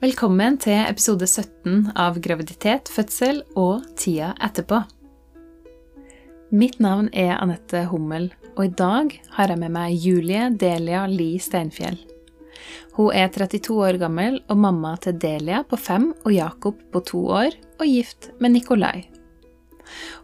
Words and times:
Velkommen 0.00 0.54
til 0.56 0.78
episode 0.88 1.26
17 1.28 1.90
av 1.92 2.14
Graviditet, 2.24 2.88
fødsel 2.88 3.42
og 3.52 3.82
tida 4.00 4.30
etterpå. 4.40 4.78
Mitt 6.56 6.78
navn 6.80 7.10
er 7.12 7.34
Anette 7.34 7.82
Hummel, 7.90 8.30
og 8.54 8.62
i 8.64 8.72
dag 8.78 9.12
har 9.36 9.52
jeg 9.52 9.60
med 9.60 9.74
meg 9.74 10.00
Julie 10.00 10.46
Delia 10.56 11.02
Li 11.04 11.34
Steinfjell. 11.36 12.00
Hun 12.96 13.12
er 13.12 13.28
32 13.28 13.76
år 13.76 14.00
gammel 14.00 14.40
og 14.48 14.64
mamma 14.64 14.94
til 15.04 15.20
Delia 15.20 15.60
på 15.68 15.76
fem 15.76 16.14
og 16.24 16.32
Jakob 16.32 16.80
på 16.96 17.04
to 17.12 17.20
år, 17.42 17.60
og 17.76 17.84
gift 17.84 18.32
med 18.40 18.56
Nikolai. 18.56 19.04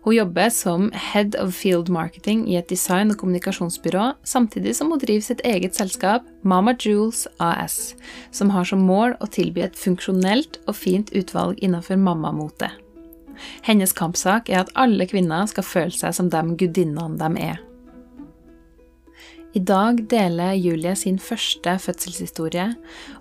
Hun 0.05 0.15
jobber 0.17 0.51
som 0.55 0.89
Head 0.93 1.37
of 1.41 1.55
Field 1.55 1.91
Marketing 1.93 2.45
i 2.49 2.57
et 2.61 2.69
design- 2.71 3.11
og 3.11 3.21
kommunikasjonsbyrå, 3.23 4.13
samtidig 4.25 4.77
som 4.79 4.91
hun 4.93 5.03
driver 5.03 5.27
sitt 5.27 5.45
eget 5.45 5.77
selskap, 5.79 6.27
Mama 6.43 6.77
Jewels 6.79 7.27
AS, 7.43 7.95
som 8.31 8.51
har 8.55 8.65
som 8.65 8.85
mål 8.87 9.17
å 9.21 9.31
tilby 9.31 9.67
et 9.67 9.79
funksjonelt 9.79 10.61
og 10.67 10.77
fint 10.79 11.13
utvalg 11.17 11.59
innenfor 11.63 11.99
mammamote. 12.01 12.71
Hennes 13.67 13.93
kampsak 13.93 14.49
er 14.49 14.65
at 14.65 14.73
alle 14.79 15.07
kvinner 15.09 15.49
skal 15.51 15.67
føle 15.67 15.95
seg 15.95 16.15
som 16.17 16.31
de 16.33 16.43
gudinnene 16.57 17.19
de 17.21 17.49
er. 17.51 17.63
I 19.57 19.61
dag 19.65 20.03
deler 20.11 20.53
Julie 20.53 20.93
sin 21.01 21.17
første 21.23 21.79
fødselshistorie, 21.81 22.67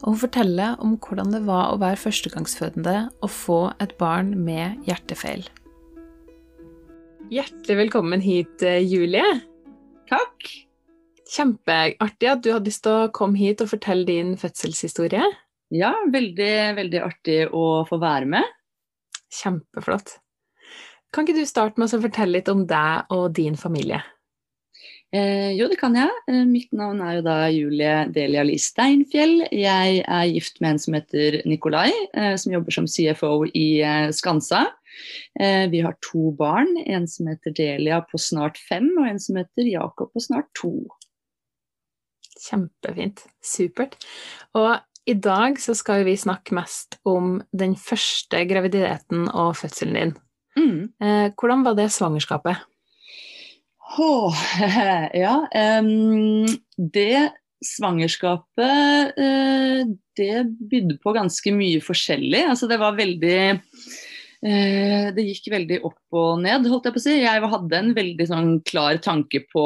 og 0.02 0.08
hun 0.10 0.18
forteller 0.20 0.76
om 0.84 0.98
hvordan 1.00 1.32
det 1.32 1.46
var 1.48 1.72
å 1.72 1.80
være 1.80 2.02
førstegangsfødende 2.02 2.96
og 3.22 3.32
få 3.32 3.60
et 3.80 3.96
barn 4.02 4.34
med 4.44 4.84
hjertefeil. 4.90 5.46
Hjertelig 7.34 7.78
velkommen 7.78 8.22
hit, 8.22 8.62
eh, 8.62 8.84
Julie. 8.86 9.40
Takk. 10.10 10.46
Kjempeartig 11.26 12.30
at 12.30 12.44
du 12.46 12.52
hadde 12.54 12.70
lyst 12.70 12.84
til 12.86 12.94
å 12.94 13.08
komme 13.10 13.40
hit 13.40 13.64
og 13.66 13.72
fortelle 13.72 14.06
din 14.06 14.36
fødselshistorie. 14.38 15.26
Ja, 15.74 15.96
veldig, 16.14 16.76
veldig 16.78 17.02
artig 17.02 17.40
å 17.50 17.82
få 17.90 17.98
være 17.98 18.30
med. 18.30 18.46
Kjempeflott. 19.34 20.20
Kan 21.12 21.26
ikke 21.26 21.40
du 21.40 21.50
starte 21.50 21.82
med 21.82 21.90
å 21.90 22.04
fortelle 22.04 22.38
litt 22.38 22.52
om 22.54 22.68
deg 22.70 23.10
og 23.10 23.34
din 23.34 23.58
familie? 23.58 24.04
Eh, 25.16 25.56
jo, 25.58 25.66
det 25.72 25.80
kan 25.80 25.96
jeg. 25.98 26.12
Eh, 26.30 26.44
mitt 26.46 26.70
navn 26.76 27.02
er 27.02 27.18
jo 27.18 27.26
da 27.26 27.36
Julie 27.50 28.06
Delia 28.14 28.44
Li 28.46 28.60
Steinfjell. 28.62 29.48
Jeg 29.50 30.02
er 30.06 30.26
gift 30.30 30.62
med 30.62 30.76
en 30.76 30.82
som 30.86 30.94
heter 30.94 31.42
Nikolai, 31.50 31.90
eh, 32.14 32.36
som 32.38 32.54
jobber 32.54 32.76
som 32.76 32.86
CFO 32.86 33.48
i 33.50 33.82
eh, 33.82 34.12
Skansa. 34.14 34.68
Eh, 35.40 35.66
vi 35.72 35.82
har 35.86 35.98
to 36.06 36.32
barn, 36.38 36.76
en 36.86 37.08
som 37.08 37.30
heter 37.32 37.56
Delia 37.56 38.02
på 38.10 38.20
snart 38.22 38.60
fem, 38.70 38.90
og 39.00 39.08
en 39.10 39.22
som 39.22 39.40
heter 39.40 39.70
Jakob 39.70 40.14
på 40.14 40.24
snart 40.24 40.52
to. 40.60 40.74
Kjempefint. 42.46 43.24
Supert. 43.44 43.98
Og 44.58 44.76
i 45.06 45.14
dag 45.14 45.60
så 45.62 45.76
skal 45.78 46.06
vi 46.08 46.18
snakke 46.18 46.56
mest 46.58 47.00
om 47.06 47.40
den 47.54 47.76
første 47.78 48.42
graviditeten 48.50 49.28
og 49.30 49.56
fødselen 49.60 50.00
din. 50.00 50.16
Mm. 50.56 50.80
Eh, 51.02 51.28
hvordan 51.36 51.66
var 51.66 51.78
det 51.78 51.92
svangerskapet? 51.94 52.64
Oh, 54.02 54.34
ja, 55.24 55.36
um, 55.80 56.46
det 56.76 57.32
svangerskapet 57.64 59.14
uh, 59.16 59.94
det 60.18 60.42
bydde 60.72 60.98
på 61.04 61.14
ganske 61.16 61.54
mye 61.56 61.84
forskjellig. 61.84 62.42
Altså 62.50 62.68
det 62.72 62.80
var 62.82 62.98
veldig 62.98 63.38
Det 64.46 65.24
gikk 65.26 65.48
veldig 65.50 65.80
opp 65.88 66.18
og 66.20 66.42
ned, 66.44 66.68
holdt 66.70 66.86
jeg 66.86 66.94
på 66.94 67.00
å 67.02 67.04
si. 67.04 67.14
Jeg 67.24 67.48
hadde 67.50 67.80
en 67.80 67.96
veldig 67.98 68.28
sånn 68.30 68.52
klar 68.68 69.00
tanke 69.02 69.42
på 69.50 69.64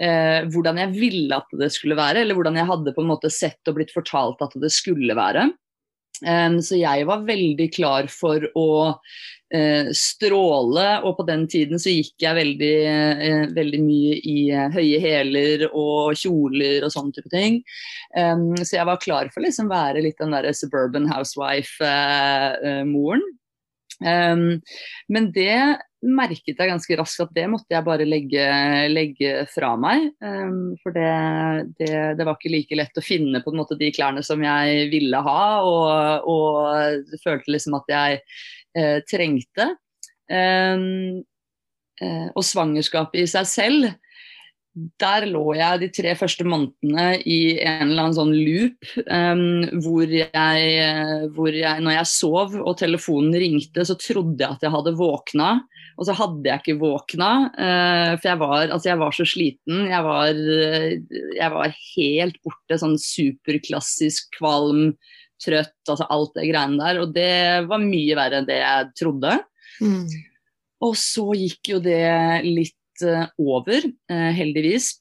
eh, 0.00 0.40
hvordan 0.48 0.80
jeg 0.82 0.94
ville 0.96 1.36
at 1.36 1.46
det 1.60 1.68
skulle 1.74 1.96
være, 1.98 2.20
eller 2.22 2.34
hvordan 2.38 2.56
jeg 2.60 2.70
hadde 2.70 2.94
på 2.96 3.02
en 3.04 3.12
måte 3.12 3.30
sett 3.32 3.68
og 3.68 3.74
blitt 3.78 3.94
fortalt 3.94 4.42
at 4.44 4.52
det 4.62 4.70
skulle 4.74 5.14
være. 5.18 5.42
Um, 6.26 6.58
så 6.64 6.74
jeg 6.80 7.06
var 7.06 7.28
veldig 7.28 7.68
klar 7.70 8.08
for 8.10 8.42
å 8.58 8.98
uh, 8.98 9.86
stråle, 9.94 11.00
og 11.06 11.16
på 11.20 11.24
den 11.28 11.46
tiden 11.50 11.78
så 11.78 11.90
gikk 11.94 12.22
jeg 12.24 12.34
veldig, 12.40 12.78
uh, 13.22 13.44
veldig 13.54 13.80
mye 13.84 14.14
i 14.18 14.50
uh, 14.50 14.66
høye 14.74 14.98
hæler 15.04 15.68
og 15.68 16.14
kjoler 16.18 16.82
og 16.82 16.90
sånne 16.94 17.12
type 17.14 17.30
ting. 17.30 17.62
Um, 18.18 18.56
så 18.64 18.76
jeg 18.80 18.86
var 18.90 18.98
klar 19.04 19.26
for 19.30 19.38
å 19.38 19.44
liksom 19.46 19.70
være 19.70 20.02
litt 20.08 20.18
den 20.18 20.34
derre 20.34 20.52
suburban 20.56 21.06
housewife-moren. 21.12 23.22
Um, 23.98 24.60
men 25.10 25.30
det 25.34 25.78
merket 25.98 26.54
jeg 26.54 26.70
ganske 26.70 26.96
raskt 27.00 27.24
at 27.24 27.32
det 27.34 27.48
måtte 27.50 27.74
jeg 27.74 27.86
bare 27.86 28.06
legge, 28.06 28.44
legge 28.92 29.32
fra 29.50 29.72
meg. 29.80 30.12
Um, 30.22 30.76
for 30.82 30.94
det, 30.94 31.08
det, 31.80 31.90
det, 32.18 32.26
var 32.26 32.38
ikke 32.38 32.52
like 32.54 32.78
lett 32.78 33.00
å 33.00 33.04
finne 33.04 33.42
på 33.42 33.52
en 33.52 33.58
måte 33.58 33.78
de 33.80 33.90
klærne 33.94 34.22
som 34.26 34.42
jeg 34.44 34.86
ville 34.92 35.22
ha, 35.26 35.42
og, 35.66 36.28
og 36.30 37.18
følte 37.24 37.56
liksom 37.56 37.78
at 37.80 37.90
jeg 37.94 38.20
eh, 38.78 38.98
trengte. 39.10 39.72
Um, 40.28 41.24
eh, 42.02 42.28
og 42.36 42.44
svangerskapet 42.46 43.24
i 43.24 43.30
seg 43.30 43.48
selv 43.50 43.90
der 45.00 45.26
lå 45.30 45.42
jeg 45.56 45.80
de 45.82 45.88
tre 45.94 46.12
første 46.18 46.44
månedene 46.46 47.18
i 47.26 47.58
en 47.62 47.90
eller 47.90 48.08
annen 48.08 48.16
sånn 48.16 48.32
loop 48.34 48.90
um, 49.06 49.80
hvor, 49.84 50.04
jeg, 50.06 51.28
hvor 51.34 51.54
jeg 51.54 51.84
Når 51.84 51.96
jeg 51.96 52.10
sov 52.12 52.56
og 52.58 52.76
telefonen 52.80 53.36
ringte, 53.38 53.84
så 53.86 53.96
trodde 53.98 54.42
jeg 54.44 54.58
at 54.58 54.64
jeg 54.66 54.74
hadde 54.74 54.96
våkna. 54.98 55.50
Og 55.98 56.06
så 56.06 56.14
hadde 56.14 56.46
jeg 56.46 56.62
ikke 56.62 56.78
våkna, 56.78 57.30
uh, 57.58 58.12
for 58.20 58.30
jeg 58.30 58.40
var, 58.44 58.64
altså 58.68 58.92
jeg 58.92 59.02
var, 59.02 59.16
så 59.16 59.26
sliten. 59.26 59.84
Jeg 59.90 60.06
var, 60.06 60.42
jeg 61.40 61.54
var 61.56 61.76
helt 61.82 62.40
borte. 62.46 62.80
Sånn 62.80 62.96
superklassisk 63.02 64.38
kvalm, 64.38 64.92
trøtt, 65.42 65.76
altså 65.88 66.06
alt 66.12 66.34
det 66.38 66.48
greiene 66.52 66.80
der. 66.80 67.02
Og 67.02 67.14
det 67.16 67.36
var 67.70 67.82
mye 67.82 68.18
verre 68.18 68.42
enn 68.42 68.48
det 68.48 68.62
jeg 68.62 68.90
trodde. 69.02 69.38
Mm. 69.82 70.04
Og 70.86 70.94
så 70.98 71.26
gikk 71.34 71.72
jo 71.74 71.80
det 71.82 72.02
litt 72.46 72.77
over, 73.02 73.86
heldigvis. 74.08 74.96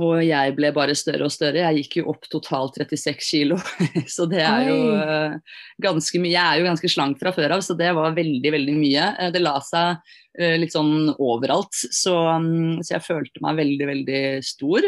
Og 0.00 0.22
jeg 0.24 0.54
ble 0.56 0.70
bare 0.72 0.94
større 0.96 1.26
og 1.26 1.32
større. 1.34 1.66
Jeg 1.66 1.82
gikk 1.82 1.98
jo 1.98 2.06
opp 2.14 2.24
totalt 2.32 2.78
36 2.80 3.26
kilo. 3.26 3.58
Så 4.14 4.24
det 4.30 4.40
er 4.40 4.70
jo 4.70 4.78
uh, 4.96 5.58
ganske 5.84 6.20
mye. 6.22 6.32
Jeg 6.32 6.40
er 6.40 6.62
jo 6.62 6.68
ganske 6.70 6.90
slank 6.94 7.20
fra 7.20 7.34
før 7.36 7.58
av, 7.58 7.64
så 7.64 7.76
det 7.76 7.90
var 7.96 8.16
veldig, 8.16 8.54
veldig 8.54 8.76
mye. 8.78 9.10
Det 9.34 9.42
la 9.42 9.58
seg 9.64 10.00
litt 10.32 10.72
sånn 10.72 11.10
overalt, 11.20 11.76
så, 11.92 12.14
um, 12.40 12.78
så, 12.80 12.94
jeg 12.94 13.04
følte 13.04 13.42
meg 13.44 13.58
veldig, 13.58 13.88
veldig 13.90 14.22
stor. 14.48 14.86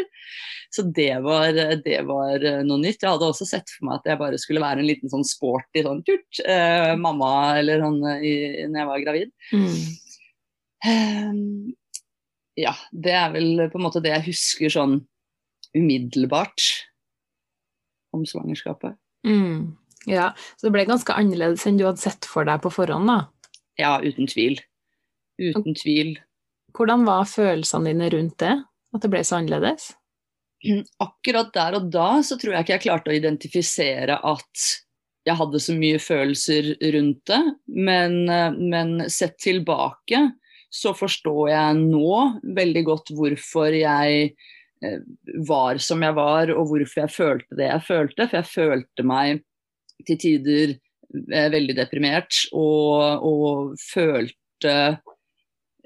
Så 0.73 0.87
det 0.89 1.19
var, 1.21 1.53
det 1.85 1.99
var 2.09 2.41
noe 2.65 2.81
nytt. 2.81 2.97
Jeg 2.97 3.11
hadde 3.11 3.29
også 3.29 3.45
sett 3.45 3.69
for 3.75 3.85
meg 3.85 3.99
at 3.99 4.09
jeg 4.09 4.21
bare 4.23 4.39
skulle 4.41 4.63
være 4.63 4.81
en 4.81 4.89
liten 4.89 5.11
sånn 5.13 5.27
sporty 5.27 5.85
sånn 5.85 6.01
turt 6.07 6.41
mamma 6.97 7.29
eller 7.61 7.85
sånn 7.85 8.01
når 8.01 8.25
jeg 8.25 8.89
var 8.89 9.05
gravid. 9.05 9.31
Mm. 9.53 9.77
Ja, 12.59 12.73
det 12.91 13.13
er 13.15 13.31
vel 13.33 13.65
på 13.71 13.79
en 13.79 13.85
måte 13.85 14.01
det 14.03 14.13
jeg 14.13 14.29
husker 14.29 14.71
sånn 14.71 14.99
umiddelbart 15.75 16.63
om 18.15 18.23
svangerskapet. 18.27 18.95
Mm. 19.27 19.75
Ja, 20.05 20.29
Så 20.55 20.67
det 20.67 20.75
ble 20.75 20.85
ganske 20.87 21.15
annerledes 21.17 21.65
enn 21.67 21.79
du 21.79 21.85
hadde 21.87 22.03
sett 22.03 22.27
for 22.29 22.47
deg 22.47 22.61
på 22.63 22.71
forhånd, 22.71 23.09
da? 23.09 23.17
Ja, 23.81 23.97
uten 23.99 24.29
tvil. 24.31 24.61
Uten 25.41 25.75
tvil. 25.75 26.15
Hvordan 26.75 27.03
var 27.07 27.27
følelsene 27.27 27.91
dine 27.91 28.09
rundt 28.13 28.37
det? 28.43 28.53
At 28.95 29.03
det 29.03 29.11
ble 29.11 29.23
så 29.27 29.39
annerledes? 29.41 29.91
Akkurat 31.03 31.51
der 31.53 31.77
og 31.79 31.89
da 31.93 32.07
så 32.25 32.37
tror 32.39 32.55
jeg 32.55 32.65
ikke 32.65 32.75
jeg 32.77 32.85
klarte 32.85 33.11
å 33.11 33.17
identifisere 33.17 34.17
at 34.23 34.65
jeg 35.25 35.37
hadde 35.39 35.59
så 35.61 35.73
mye 35.75 35.99
følelser 35.99 36.71
rundt 36.93 37.21
det, 37.27 37.41
men, 37.65 38.17
men 38.69 39.09
sett 39.09 39.39
tilbake 39.41 40.21
så 40.75 40.91
forstår 40.97 41.49
jeg 41.53 41.79
nå 41.79 42.19
veldig 42.57 42.83
godt 42.87 43.11
hvorfor 43.15 43.75
jeg 43.75 44.31
eh, 44.83 45.01
var 45.47 45.79
som 45.83 46.03
jeg 46.03 46.17
var, 46.17 46.51
og 46.51 46.71
hvorfor 46.71 47.05
jeg 47.05 47.15
følte 47.15 47.59
det 47.59 47.69
jeg 47.69 47.85
følte. 47.87 48.27
For 48.27 48.41
jeg 48.41 48.51
følte 48.51 49.07
meg 49.07 49.43
til 50.07 50.19
tider 50.21 50.75
eh, 50.75 51.49
veldig 51.53 51.77
deprimert, 51.77 52.41
og, 52.51 53.23
og 53.23 53.77
følte 53.79 54.75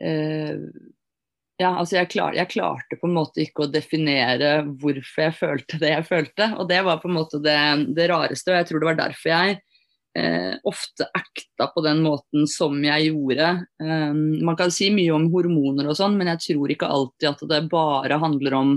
eh, 0.01 0.55
ja, 1.59 1.73
altså 1.73 1.97
jeg, 1.97 2.07
klar, 2.13 2.35
jeg, 2.37 2.47
klarte 2.53 2.95
på 3.01 3.09
en 3.09 3.17
måte 3.17 3.43
ikke 3.43 3.65
å 3.65 3.71
definere 3.71 4.61
hvorfor 4.79 5.25
jeg 5.25 5.35
følte 5.35 5.79
det 5.81 5.89
jeg 5.91 6.05
følte. 6.07 6.53
Og 6.55 6.69
det 6.71 6.79
var 6.87 7.01
på 7.01 7.09
en 7.11 7.17
måte 7.19 7.41
det, 7.43 7.59
det 7.97 8.07
rareste, 8.09 8.53
og 8.53 8.61
jeg 8.61 8.69
tror 8.69 8.81
det 8.81 8.89
var 8.93 9.01
derfor 9.03 9.33
jeg 9.35 9.57
eh, 10.17 10.55
ofte 10.63 11.03
acta 11.13 11.67
på 11.67 11.81
den 11.81 12.01
måten 12.03 12.47
som 12.47 12.77
jeg 12.83 13.09
gjorde. 13.09 13.49
Eh, 13.83 14.13
man 14.45 14.57
kan 14.57 14.71
si 14.73 14.89
mye 14.93 15.13
om 15.15 15.29
hormoner 15.33 15.89
og 15.89 15.97
sånn, 15.99 16.17
men 16.19 16.31
jeg 16.33 16.45
tror 16.47 16.73
ikke 16.73 16.89
alltid 16.89 17.29
at 17.31 17.45
det 17.51 17.61
bare 17.71 18.19
handler 18.21 18.57
om 18.57 18.73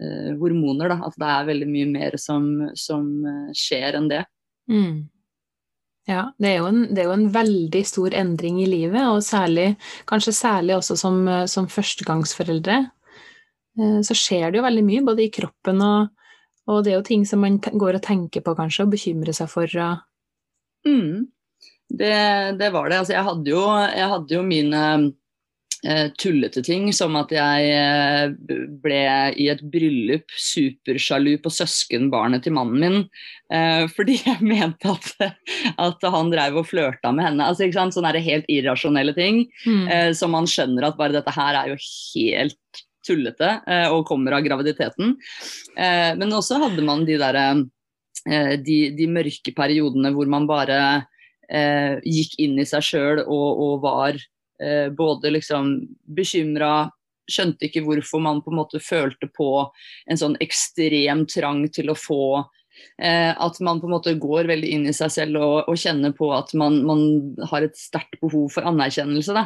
eh, 0.00 0.32
hormoner. 0.38 0.94
Da. 0.94 1.00
At 1.08 1.18
det 1.20 1.34
er 1.34 1.50
veldig 1.50 1.68
mye 1.72 1.90
mer 1.90 2.18
som, 2.20 2.48
som 2.78 3.10
uh, 3.26 3.52
skjer 3.56 3.98
enn 3.98 4.10
det. 4.12 4.24
Mm. 4.70 5.06
Ja, 6.06 6.28
det 6.38 6.52
er, 6.52 6.66
en, 6.68 6.84
det 6.94 7.02
er, 7.02 7.08
jo 7.08 7.16
en, 7.16 7.30
veldig 7.34 7.80
stor 7.86 8.14
endring 8.14 8.60
i 8.62 8.68
livet, 8.70 9.02
og 9.10 9.24
særlig, 9.26 9.72
kanskje 10.06 10.36
særlig 10.38 10.76
også 10.76 10.94
som, 11.00 11.16
som 11.50 11.66
førstegangsforeldre. 11.66 12.84
Så 14.06 14.14
skjer 14.14 14.54
det 14.54 14.60
jo 14.60 14.64
veldig 14.64 14.84
mye, 14.86 15.02
både 15.04 15.24
i 15.26 15.32
kroppen 15.34 15.82
og, 15.84 16.14
Og 16.70 16.78
det 16.86 16.92
er 16.92 16.96
jo 16.96 17.08
ting 17.08 17.26
som 17.26 17.42
man 17.42 17.58
går 17.58 17.98
og 17.98 18.04
tenker 18.06 18.42
på, 18.46 18.54
kanskje, 18.54 18.86
og 18.86 18.94
bekymrer 18.94 19.34
seg 19.34 19.50
for. 19.50 19.74
Mm. 20.86 21.26
Det, 21.88 22.16
det, 22.58 22.72
var 22.74 22.90
det. 22.90 22.98
Altså, 22.98 23.14
jeg 23.14 23.28
hadde 23.28 23.52
jo, 23.52 23.62
jeg 23.92 24.10
hadde 24.10 24.34
jo 24.34 24.42
mine 24.46 24.82
eh, 25.86 26.08
tullete 26.18 26.62
ting, 26.66 26.88
som 26.96 27.14
at 27.18 27.30
jeg 27.34 27.68
eh, 27.70 28.64
ble 28.82 29.02
i 29.38 29.48
et 29.52 29.62
bryllup 29.70 30.34
supersjalu 30.34 31.36
på 31.44 31.52
søskenbarnet 31.54 32.46
til 32.46 32.56
mannen 32.56 32.82
min. 32.82 32.98
Eh, 33.54 33.86
fordi 33.96 34.18
jeg 34.24 34.42
mente 34.42 34.96
at, 34.96 35.38
at 35.82 36.10
han 36.16 36.32
drev 36.34 36.60
og 36.62 36.68
flørta 36.72 37.14
med 37.14 37.30
henne. 37.30 37.46
Altså, 37.46 37.66
ikke 37.66 37.78
sant? 37.78 37.96
Sånne 37.96 38.24
helt 38.24 38.50
irrasjonelle 38.52 39.14
ting 39.16 39.44
mm. 39.66 39.86
Eh, 39.86 40.10
som 40.16 40.34
man 40.34 40.50
skjønner 40.50 40.88
at 40.88 40.98
bare 40.98 41.14
dette 41.18 41.34
her 41.36 41.62
er 41.62 41.74
jo 41.74 41.78
helt 41.78 42.84
tullete 43.06 43.52
eh, 43.70 43.86
og 43.92 44.06
kommer 44.08 44.36
av 44.36 44.44
graviditeten. 44.46 45.14
Eh, 45.78 46.12
men 46.18 46.34
også 46.34 46.58
hadde 46.62 46.84
man 46.86 47.06
de 47.06 47.18
derre 47.20 47.46
de, 48.26 48.78
de, 48.96 49.06
mørke 49.06 49.52
periodene 49.54 50.10
hvor 50.14 50.26
man 50.26 50.48
bare 50.50 50.78
gikk 52.02 52.32
inn 52.42 52.56
i 52.58 52.64
seg 52.66 52.82
sjøl 52.82 53.20
og, 53.22 53.60
og, 53.62 53.74
var 53.84 54.18
både 54.98 55.30
liksom 55.30 55.68
bekymra, 56.10 56.88
skjønte 57.30 57.68
ikke 57.68 57.84
hvorfor 57.86 58.24
man 58.24 58.40
på 58.42 58.50
en 58.50 58.58
måte 58.58 58.80
følte 58.82 59.28
på 59.30 59.50
en 60.10 60.18
sånn 60.18 60.34
ekstrem 60.42 61.22
trang 61.30 61.62
til 61.70 61.92
å 61.92 61.98
få 61.98 62.26
Eh, 62.40 62.55
at 62.96 63.58
man 63.60 63.80
på 63.80 63.88
en 63.88 63.92
måte 63.92 64.14
går 64.16 64.48
veldig 64.48 64.68
inn 64.72 64.86
i 64.88 64.94
seg 64.96 65.10
selv 65.12 65.40
og, 65.42 65.68
og 65.68 65.76
kjenner 65.80 66.14
på 66.16 66.30
at 66.32 66.52
man, 66.56 66.78
man 66.88 67.02
har 67.50 67.66
et 67.66 67.76
sterkt 67.76 68.16
behov 68.22 68.48
for 68.54 68.68
anerkjennelse. 68.68 69.42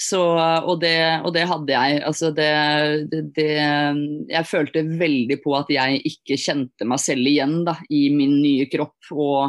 Så, 0.00 0.22
og, 0.22 0.78
det, 0.80 0.96
og, 1.22 1.32
det, 1.36 1.44
hadde 1.50 1.74
jeg. 1.74 2.00
Altså 2.08 2.30
det, 2.36 2.48
det, 3.12 3.22
det, 3.36 3.50
jeg 4.32 4.48
følte 4.48 4.86
veldig 4.96 5.40
på 5.44 5.56
at 5.58 5.72
jeg 5.72 6.00
ikke 6.12 6.40
kjente 6.40 6.88
meg 6.88 7.02
selv 7.02 7.28
igjen 7.28 7.58
da, 7.68 7.76
i 7.92 8.06
min 8.14 8.38
nye 8.40 8.68
kropp. 8.72 9.12
og 9.12 9.40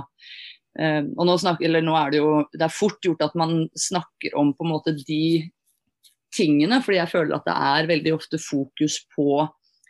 eh, 0.80 1.04
og 1.04 1.24
nå, 1.30 1.38
snakker, 1.40 1.80
nå, 1.80 1.96
er 2.00 2.14
det 2.14 2.24
jo 2.24 2.34
det 2.54 2.68
er 2.68 2.74
fort 2.74 3.00
gjort 3.04 3.24
at 3.30 3.38
man 3.40 3.62
snakker 3.78 4.36
om 4.40 4.52
på 4.58 4.68
en 4.68 4.74
måte 4.76 4.96
de 5.00 5.48
tingene, 6.36 6.82
fordi 6.84 7.00
jeg 7.00 7.14
føler 7.14 7.38
at 7.38 7.48
det 7.48 7.56
er 7.56 7.92
veldig 7.92 8.14
ofte 8.18 8.40
fokus 8.42 9.00
på 9.16 9.46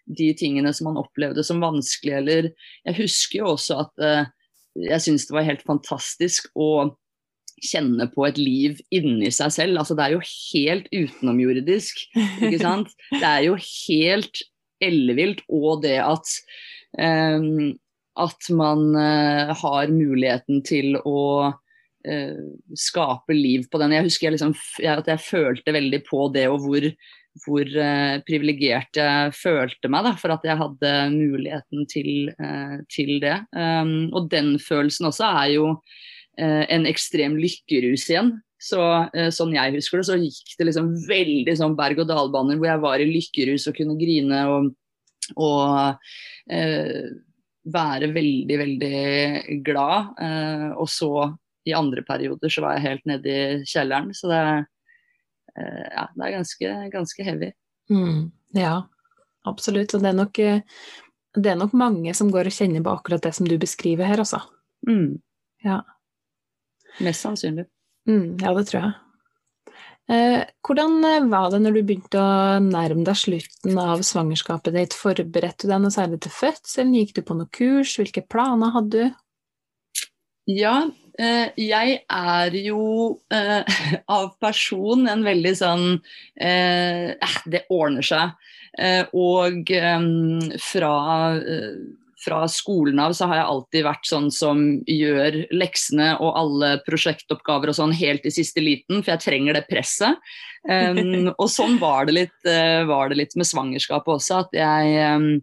de 0.08 0.32
tingene 0.40 0.72
som 0.76 0.90
man 0.90 1.02
opplevde 1.02 1.44
som 1.46 1.64
vanskelig. 1.64 2.14
Eller 2.22 2.50
jeg 2.88 3.00
husker 3.02 3.42
jo 3.42 3.52
også 3.56 3.82
at 3.84 4.04
uh, 4.04 4.32
jeg 4.78 5.04
syns 5.04 5.28
det 5.28 5.36
var 5.36 5.48
helt 5.48 5.66
fantastisk 5.68 6.50
å 6.56 6.70
kjenne 7.58 8.06
på 8.14 8.28
et 8.28 8.38
liv 8.38 8.82
inni 8.94 9.32
seg 9.34 9.54
selv. 9.56 9.80
Altså 9.82 9.98
det 9.98 10.06
er 10.06 10.16
jo 10.16 10.22
helt 10.28 10.88
utenomjordisk, 10.94 12.04
ikke 12.18 12.62
sant. 12.62 12.94
Det 13.22 13.26
er 13.26 13.48
jo 13.48 13.58
helt 13.58 14.44
ellevilt. 14.84 15.42
Og 15.50 15.82
det 15.86 15.98
at 16.04 16.34
um, 17.02 17.74
at 18.18 18.50
man 18.54 18.96
uh, 18.98 19.54
har 19.58 19.94
muligheten 19.94 20.64
til 20.66 20.98
å 21.06 21.22
uh, 21.54 22.44
skape 22.78 23.36
liv 23.36 23.68
på 23.72 23.82
den. 23.82 23.94
Jeg 23.94 24.08
husker 24.08 24.28
jeg 24.28 24.38
liksom, 24.38 24.56
jeg, 24.82 25.04
at 25.04 25.12
jeg 25.12 25.26
følte 25.26 25.76
veldig 25.76 26.02
på 26.08 26.28
det, 26.34 26.48
og 26.50 26.66
hvor 26.66 26.88
hvor 27.44 27.68
eh, 27.68 28.18
privilegert 28.28 28.98
jeg 28.98 29.34
følte 29.38 29.90
meg 29.92 30.06
da, 30.08 30.14
for 30.20 30.34
at 30.36 30.46
jeg 30.48 30.60
hadde 30.60 30.92
muligheten 31.14 31.88
til, 31.92 32.12
eh, 32.34 32.78
til 32.94 33.18
det. 33.24 33.38
Um, 33.56 34.10
og 34.16 34.30
den 34.32 34.56
følelsen 34.62 35.10
også 35.10 35.30
er 35.44 35.54
jo 35.56 35.70
eh, 36.40 36.64
en 36.74 36.88
ekstrem 36.90 37.38
lykkerus 37.42 38.08
igjen. 38.12 38.36
Så 38.58 38.82
uh, 38.82 39.30
sånn 39.34 39.54
jeg 39.54 39.76
husker 39.76 40.02
det, 40.02 40.08
så 40.08 40.18
gikk 40.18 40.56
det 40.58 40.70
liksom 40.72 40.94
veldig 41.08 41.58
sånn 41.60 41.76
berg-og-dal-baner 41.78 42.58
hvor 42.58 42.72
jeg 42.72 42.84
var 42.86 43.04
i 43.04 43.10
lykkerus 43.12 43.68
og 43.70 43.78
kunne 43.78 43.98
grine 44.00 44.40
og, 44.50 44.72
og 45.38 46.08
være 47.68 48.10
veldig, 48.16 48.58
veldig 48.64 48.98
glad. 49.68 50.16
og 50.80 50.88
så 50.90 51.12
i 51.68 51.76
andre 51.76 52.02
perioder 52.08 52.50
så 52.50 52.64
var 52.64 52.78
jeg 52.78 52.86
helt 52.86 53.10
nede 53.12 53.34
i 53.36 53.68
kjelleren. 53.68 54.14
Så 54.16 54.32
det 54.32 54.40
er 54.40 54.62
Eh, 54.62 54.77
ja, 55.58 56.06
det 56.14 56.28
er 56.28 56.36
ganske, 56.38 56.76
ganske 56.94 57.26
heavy. 57.26 57.52
Mm, 57.90 58.30
ja, 58.58 58.76
absolutt. 59.48 59.96
Og 59.96 60.04
det 60.04 60.12
er, 60.12 60.18
nok, 60.18 60.40
eh, 60.44 60.62
det 61.38 61.52
er 61.52 61.60
nok 61.60 61.76
mange 61.78 62.14
som 62.18 62.32
går 62.34 62.50
og 62.50 62.58
kjenner 62.58 62.86
på 62.86 62.94
akkurat 62.94 63.24
det 63.26 63.34
som 63.38 63.50
du 63.50 63.58
beskriver 63.62 64.10
her, 64.10 64.22
altså. 64.24 64.44
Mm. 64.88 65.18
Ja. 65.66 65.82
Mest 67.04 67.26
sannsynlig. 67.26 67.68
Mm, 68.10 68.38
ja, 68.42 68.54
det 68.58 68.68
tror 68.70 68.82
jeg. 68.84 68.96
Eh, 70.08 70.44
hvordan 70.64 71.02
eh, 71.04 71.26
var 71.28 71.50
det 71.52 71.60
når 71.64 71.76
du 71.76 71.82
begynte 71.82 72.22
å 72.22 72.60
nærme 72.64 73.04
deg 73.08 73.18
slutten 73.20 73.82
av 73.82 74.06
svangerskapet 74.08 74.78
ditt? 74.78 74.96
Forberedte 74.96 75.68
du 75.68 75.74
deg 75.74 75.84
noe 75.84 75.94
særlig 75.94 76.22
til 76.24 76.34
fødselen? 76.34 76.96
Gikk 76.96 77.18
du 77.18 77.26
på 77.28 77.36
noe 77.40 77.52
kurs? 77.52 77.98
Hvilke 78.00 78.24
planer 78.24 78.72
hadde 78.78 79.10
du? 79.10 79.24
Ja, 80.48 80.86
Eh, 80.86 81.07
jeg 81.18 82.02
er 82.06 82.58
jo 82.62 82.82
eh, 83.34 83.78
av 84.18 84.36
person 84.42 85.08
en 85.10 85.26
veldig 85.26 85.54
sånn 85.58 85.88
eh, 86.40 87.16
eh 87.18 87.40
Det 87.46 87.66
ordner 87.74 88.06
seg. 88.06 88.36
Eh, 88.78 89.08
og 89.18 89.72
fra, 90.62 90.92
fra, 92.22 92.42
skolen 92.52 93.00
av 93.02 93.16
så 93.18 93.26
har 93.32 93.40
jeg 93.40 93.48
alltid 93.54 93.88
vært 93.88 94.06
sånn 94.06 94.28
som 94.30 94.62
gjør 94.86 95.40
leksene 95.50 96.12
og 96.22 96.38
alle 96.38 96.70
prosjektoppgaver 96.86 97.74
og 97.74 97.80
sånn 97.80 97.96
helt 97.98 98.28
i 98.30 98.36
siste 98.36 98.62
liten, 98.62 99.02
for 99.02 99.16
jeg 99.16 99.26
trenger 99.26 99.58
det 99.58 99.66
presset. 99.72 100.22
Og 101.40 101.48
sånn 101.48 101.78
var 101.80 102.10
det, 102.10 102.14
litt, 102.18 102.48
var 102.90 103.08
det 103.08 103.16
litt 103.22 103.36
med 103.40 103.48
svangerskapet 103.48 104.18
også, 104.18 104.42
at 104.44 104.58
jeg 104.58 105.38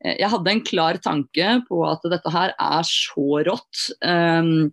jeg 0.00 0.30
hadde 0.32 0.52
en 0.54 0.62
klar 0.64 0.96
tanke 1.02 1.48
på 1.66 1.80
at 1.84 2.04
dette 2.08 2.30
her 2.32 2.54
er 2.54 2.86
så 2.86 3.42
rått. 3.44 3.80
Um, 4.00 4.70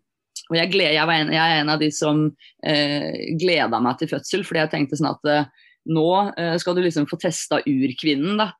og 0.49 0.59
jeg, 0.59 0.71
gled, 0.73 0.93
jeg, 0.95 1.03
en, 1.03 1.33
jeg, 1.33 1.41
er 1.41 1.61
en 1.61 1.73
av 1.73 1.81
de 1.81 1.89
som 1.93 2.27
eh, 2.65 3.33
gleda 3.39 3.81
meg 3.83 3.99
til 3.99 4.11
fødsel, 4.11 4.45
fordi 4.47 4.63
jeg 4.63 4.73
tenkte 4.73 4.99
sånn 4.99 5.11
at 5.11 5.33
eh, 5.33 5.49
nå 5.91 6.07
eh, 6.37 6.55
skal 6.61 6.77
du 6.77 6.83
liksom 6.85 7.07
få 7.09 7.19
testa 7.21 7.59
urkvinnen 7.67 8.39
da, 8.39 8.51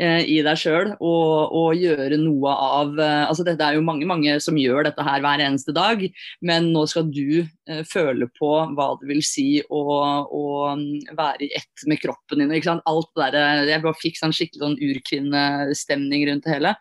eh, 0.00 0.22
i 0.28 0.38
deg 0.44 0.58
sjøl 0.60 0.92
og, 0.94 1.54
og, 1.56 1.68
gjøre 1.78 2.18
noe 2.20 2.52
av 2.52 2.98
eh, 3.00 3.24
altså 3.26 3.46
Det 3.46 3.56
er 3.58 3.76
jo 3.76 3.84
mange 3.86 4.08
mange 4.08 4.36
som 4.42 4.58
gjør 4.60 4.86
dette 4.88 5.06
her 5.06 5.22
hver 5.24 5.42
eneste 5.44 5.74
dag, 5.76 6.02
men 6.46 6.70
nå 6.74 6.86
skal 6.90 7.08
du 7.10 7.42
eh, 7.42 7.82
føle 7.88 8.30
på 8.38 8.52
hva 8.76 8.88
det 9.00 9.10
vil 9.10 9.22
si 9.26 9.48
å, 9.62 9.84
å 10.26 10.44
mm, 10.78 11.14
være 11.18 11.48
i 11.48 11.52
ett 11.58 11.86
med 11.90 12.02
kroppen 12.02 12.42
din. 12.42 12.54
Ikke 12.54 12.72
sant? 12.72 12.86
Alt 12.90 13.12
det 13.18 13.32
der, 13.36 13.70
Jeg 13.70 13.84
bare 13.86 14.02
fikk 14.02 14.20
sånn 14.20 14.34
skikkelig 14.36 14.64
sånn 14.64 14.80
urkvinnestemning 14.90 16.28
rundt 16.30 16.46
det 16.46 16.58
hele. 16.58 16.76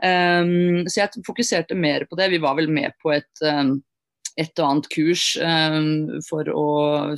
Um, 0.00 0.88
så 0.88 1.02
jeg 1.02 1.24
fokuserte 1.26 1.76
mer 1.76 2.06
på 2.08 2.16
det. 2.16 2.30
Vi 2.32 2.40
var 2.40 2.56
vel 2.56 2.70
med 2.72 2.94
på 3.02 3.12
et 3.12 3.42
um, 3.44 3.76
et 4.38 4.60
og 4.60 4.66
annet 4.66 4.90
kurs 4.92 5.24
um, 5.40 6.20
å, 6.20 6.66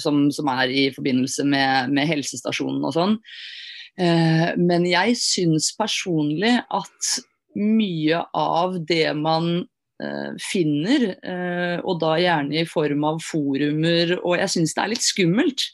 som, 0.02 0.24
som, 0.34 0.52
er 0.52 0.72
i 0.72 0.86
forbindelse 0.94 1.44
med, 1.48 1.92
med 1.92 2.08
helsestasjonen 2.10 2.86
og 2.88 2.96
sånn. 2.96 3.18
Uh, 4.00 4.54
men 4.56 4.86
jeg 4.88 5.18
syns 5.20 5.72
personlig 5.76 6.54
at 6.72 7.12
mye 7.58 8.22
av 8.38 8.78
det 8.88 9.10
man 9.18 9.50
uh, 9.62 10.32
finner, 10.40 11.10
uh, 11.20 11.78
og 11.84 12.00
da 12.02 12.16
gjerne 12.20 12.62
i 12.62 12.68
form 12.68 13.04
av 13.10 13.20
forumer, 13.24 14.16
og 14.22 14.38
jeg 14.40 14.56
syns 14.56 14.76
det 14.76 14.84
er 14.84 14.94
litt 14.94 15.06
skummelt. 15.06 15.68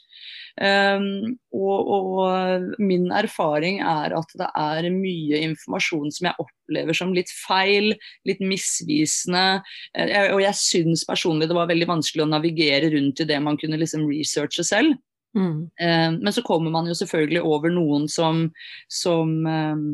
Um, 0.59 1.37
og, 1.55 1.91
og, 1.95 2.63
min 2.83 3.05
erfaring 3.15 3.79
er 3.79 4.11
at 4.17 4.33
det 4.35 4.49
er 4.59 4.87
mye 4.91 5.39
informasjon 5.47 6.11
som 6.11 6.27
jeg 6.27 6.43
opplever 6.43 6.97
som 6.97 7.13
litt 7.15 7.31
feil, 7.31 7.93
litt 8.27 8.41
misvisende. 8.43 9.61
Uh, 9.95 10.33
og 10.35 10.43
jeg 10.43 10.59
syns 10.59 11.05
personlig 11.07 11.47
det 11.47 11.57
var 11.57 11.71
veldig 11.71 11.87
vanskelig 11.93 12.25
å 12.25 12.33
navigere 12.33 12.91
rundt 12.91 13.23
i 13.23 13.29
det 13.29 13.39
man 13.45 13.59
kunne 13.61 13.79
liksom 13.79 14.03
researche 14.09 14.65
selv. 14.67 14.99
Mm. 15.37 15.69
Uh, 15.79 16.11
men 16.19 16.33
så 16.35 16.43
kommer 16.43 16.73
man 16.73 16.89
jo 16.89 16.97
selvfølgelig 16.97 17.45
over 17.45 17.71
noen 17.71 18.09
som, 18.11 18.47
som 18.91 19.35
um, 19.45 19.89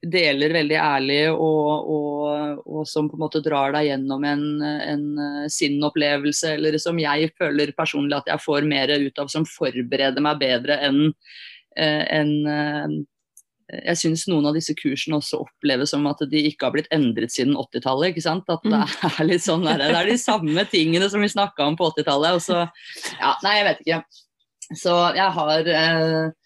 deler 0.00 0.54
veldig 0.54 0.76
ærlig, 0.80 1.20
og, 1.30 1.90
og, 1.92 2.62
og, 2.64 2.82
som 2.88 3.08
på 3.10 3.18
en 3.18 3.24
måte 3.26 3.42
drar 3.44 3.74
deg 3.74 3.90
gjennom 3.90 4.24
en, 4.24 4.44
en 4.64 5.04
eh, 5.20 5.46
sinnopplevelse, 5.52 6.54
eller 6.56 6.78
som 6.80 6.98
jeg 7.00 7.32
føler 7.38 7.74
personlig 7.76 8.16
at 8.16 8.30
jeg 8.32 8.44
får 8.46 8.68
mer 8.68 8.94
ut 8.96 9.20
av, 9.20 9.28
som 9.32 9.44
forbereder 9.48 10.24
meg 10.24 10.40
bedre 10.40 10.78
enn 10.88 11.02
eh, 11.76 12.04
en, 12.16 12.32
eh, 12.48 13.00
jeg 13.70 13.98
syns 14.00 14.24
noen 14.26 14.48
av 14.50 14.56
disse 14.56 14.74
kursene 14.74 15.20
også 15.20 15.44
oppleves 15.44 15.92
som 15.92 16.08
at 16.10 16.24
de 16.30 16.40
ikke 16.48 16.66
har 16.66 16.74
blitt 16.74 16.90
endret 16.94 17.30
siden 17.30 17.54
80-tallet. 17.58 18.10
ikke 18.10 18.24
sant? 18.24 18.48
At 18.50 18.64
det 18.64 18.72
mm. 18.74 18.96
er 19.10 19.28
litt 19.28 19.44
sånn 19.44 19.68
der, 19.68 19.84
det 19.84 20.00
er 20.00 20.10
de 20.10 20.18
samme 20.18 20.64
tingene 20.72 21.10
som 21.12 21.22
vi 21.22 21.30
snakka 21.30 21.68
om 21.68 21.78
på 21.78 21.92
80-tallet. 21.92 22.40
og 22.40 22.42
så, 22.42 22.64
ja, 23.20 23.36
Nei, 23.44 23.54
jeg 23.60 23.68
vet 23.68 23.84
ikke. 23.84 24.02
Så 24.78 24.96
jeg 25.16 25.34
har 25.34 25.68
eh, 25.70 26.02
eh, 26.02 26.39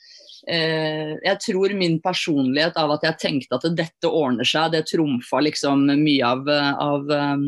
jeg 0.44 1.40
tror 1.40 1.72
min 1.78 1.94
personlighet 2.04 2.76
av 2.76 2.90
at 2.96 3.04
jeg 3.06 3.20
tenkte 3.22 3.56
at 3.56 3.64
dette 3.78 4.08
ordner 4.10 4.44
seg, 4.44 4.74
det 4.74 4.82
trumfa 4.90 5.40
liksom 5.40 5.86
mye 5.88 6.32
av, 6.34 6.48
av 6.84 7.08
um, 7.08 7.46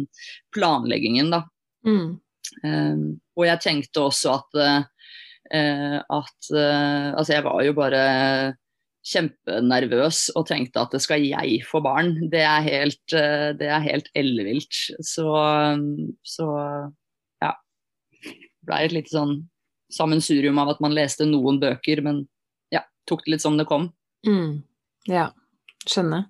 planleggingen, 0.57 1.29
da. 1.35 1.43
Mm. 1.87 2.17
Um, 2.65 3.03
og 3.37 3.45
jeg 3.49 3.62
tenkte 3.65 4.07
også 4.07 4.38
at, 4.38 4.61
at 5.53 6.49
Altså, 6.57 7.33
jeg 7.35 7.45
var 7.45 7.61
jo 7.67 7.75
bare 7.76 8.00
kjempenervøs 9.07 10.23
og 10.38 10.47
tenkte 10.49 10.83
at 10.83 10.95
det 10.97 11.03
skal 11.05 11.23
jeg 11.23 11.61
få 11.69 11.83
barn. 11.85 12.17
Det 12.33 12.41
er 12.43 12.65
helt, 12.65 13.03
det 13.61 13.69
er 13.69 13.85
helt 13.85 14.09
ellevilt. 14.19 14.81
Så, 15.05 15.29
så 16.26 16.49
ja. 17.45 17.53
Det 18.25 18.67
ble 18.67 18.81
et 18.88 18.97
lite 18.97 19.15
sånn 19.15 19.37
sammensurium 19.93 20.59
av 20.59 20.75
at 20.75 20.83
man 20.83 20.97
leste 20.97 21.29
noen 21.29 21.61
bøker, 21.62 22.03
men 22.03 22.25
tok 23.09 23.25
det 23.25 23.37
litt 23.37 23.45
som 23.45 23.59
det 23.59 23.69
kom. 23.69 23.91
Mm. 24.27 24.63
Ja, 25.11 25.29
skjønner. 25.87 26.27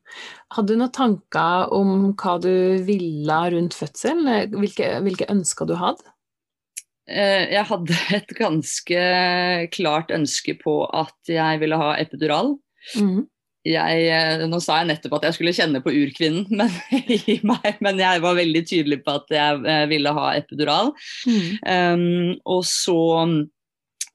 Hadde 0.54 0.74
du 0.74 0.80
noen 0.80 0.94
tanker 0.94 1.72
om 1.74 2.12
hva 2.18 2.36
du 2.42 2.82
ville 2.86 3.38
rundt 3.54 3.76
fødsel? 3.76 4.22
Hvilke, 4.52 4.96
hvilke 5.04 5.30
ønsker 5.32 5.68
du 5.68 5.76
hadde? 5.80 6.12
Eh, 7.06 7.46
jeg 7.54 7.66
hadde 7.68 7.96
et 8.18 8.36
ganske 8.38 9.00
klart 9.74 10.12
ønske 10.14 10.56
på 10.58 10.80
at 10.90 11.30
jeg 11.30 11.62
ville 11.62 11.78
ha 11.78 11.94
epidural. 12.02 12.56
Mm. 12.98 13.26
Jeg, 13.66 14.02
eh, 14.14 14.44
nå 14.46 14.60
sa 14.62 14.80
jeg 14.80 14.90
nettopp 14.92 15.16
at 15.18 15.26
jeg 15.26 15.36
skulle 15.38 15.54
kjenne 15.56 15.80
på 15.82 15.90
urkvinnen 15.90 16.46
men, 16.58 16.70
i 17.10 17.38
meg, 17.46 17.80
men 17.82 17.98
jeg 18.02 18.22
var 18.22 18.38
veldig 18.38 18.62
tydelig 18.68 19.00
på 19.06 19.16
at 19.18 19.34
jeg 19.34 19.64
eh, 19.66 19.84
ville 19.90 20.12
ha 20.18 20.28
epidural. 20.38 20.92
Mm. 21.26 21.48
Um, 21.62 22.34
og, 22.44 22.62
så, 22.68 22.98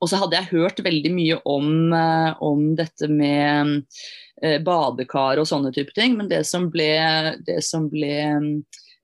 og, 0.01 0.10
så, 0.10 0.17
hadde 0.22 0.39
jeg 0.39 0.51
hørt 0.51 0.81
veldig 0.84 1.13
mye 1.13 1.39
om, 1.46 1.93
om 2.41 2.63
dette 2.75 3.08
med 3.12 3.86
badekar 4.65 5.38
og 5.38 5.46
sånne 5.46 5.70
type 5.75 5.93
ting, 5.93 6.15
men 6.17 6.29
det 6.31 6.41
som 6.50 6.65
ble, 6.74 6.89
det 7.46 7.60
som 7.67 7.86
ble 7.91 8.15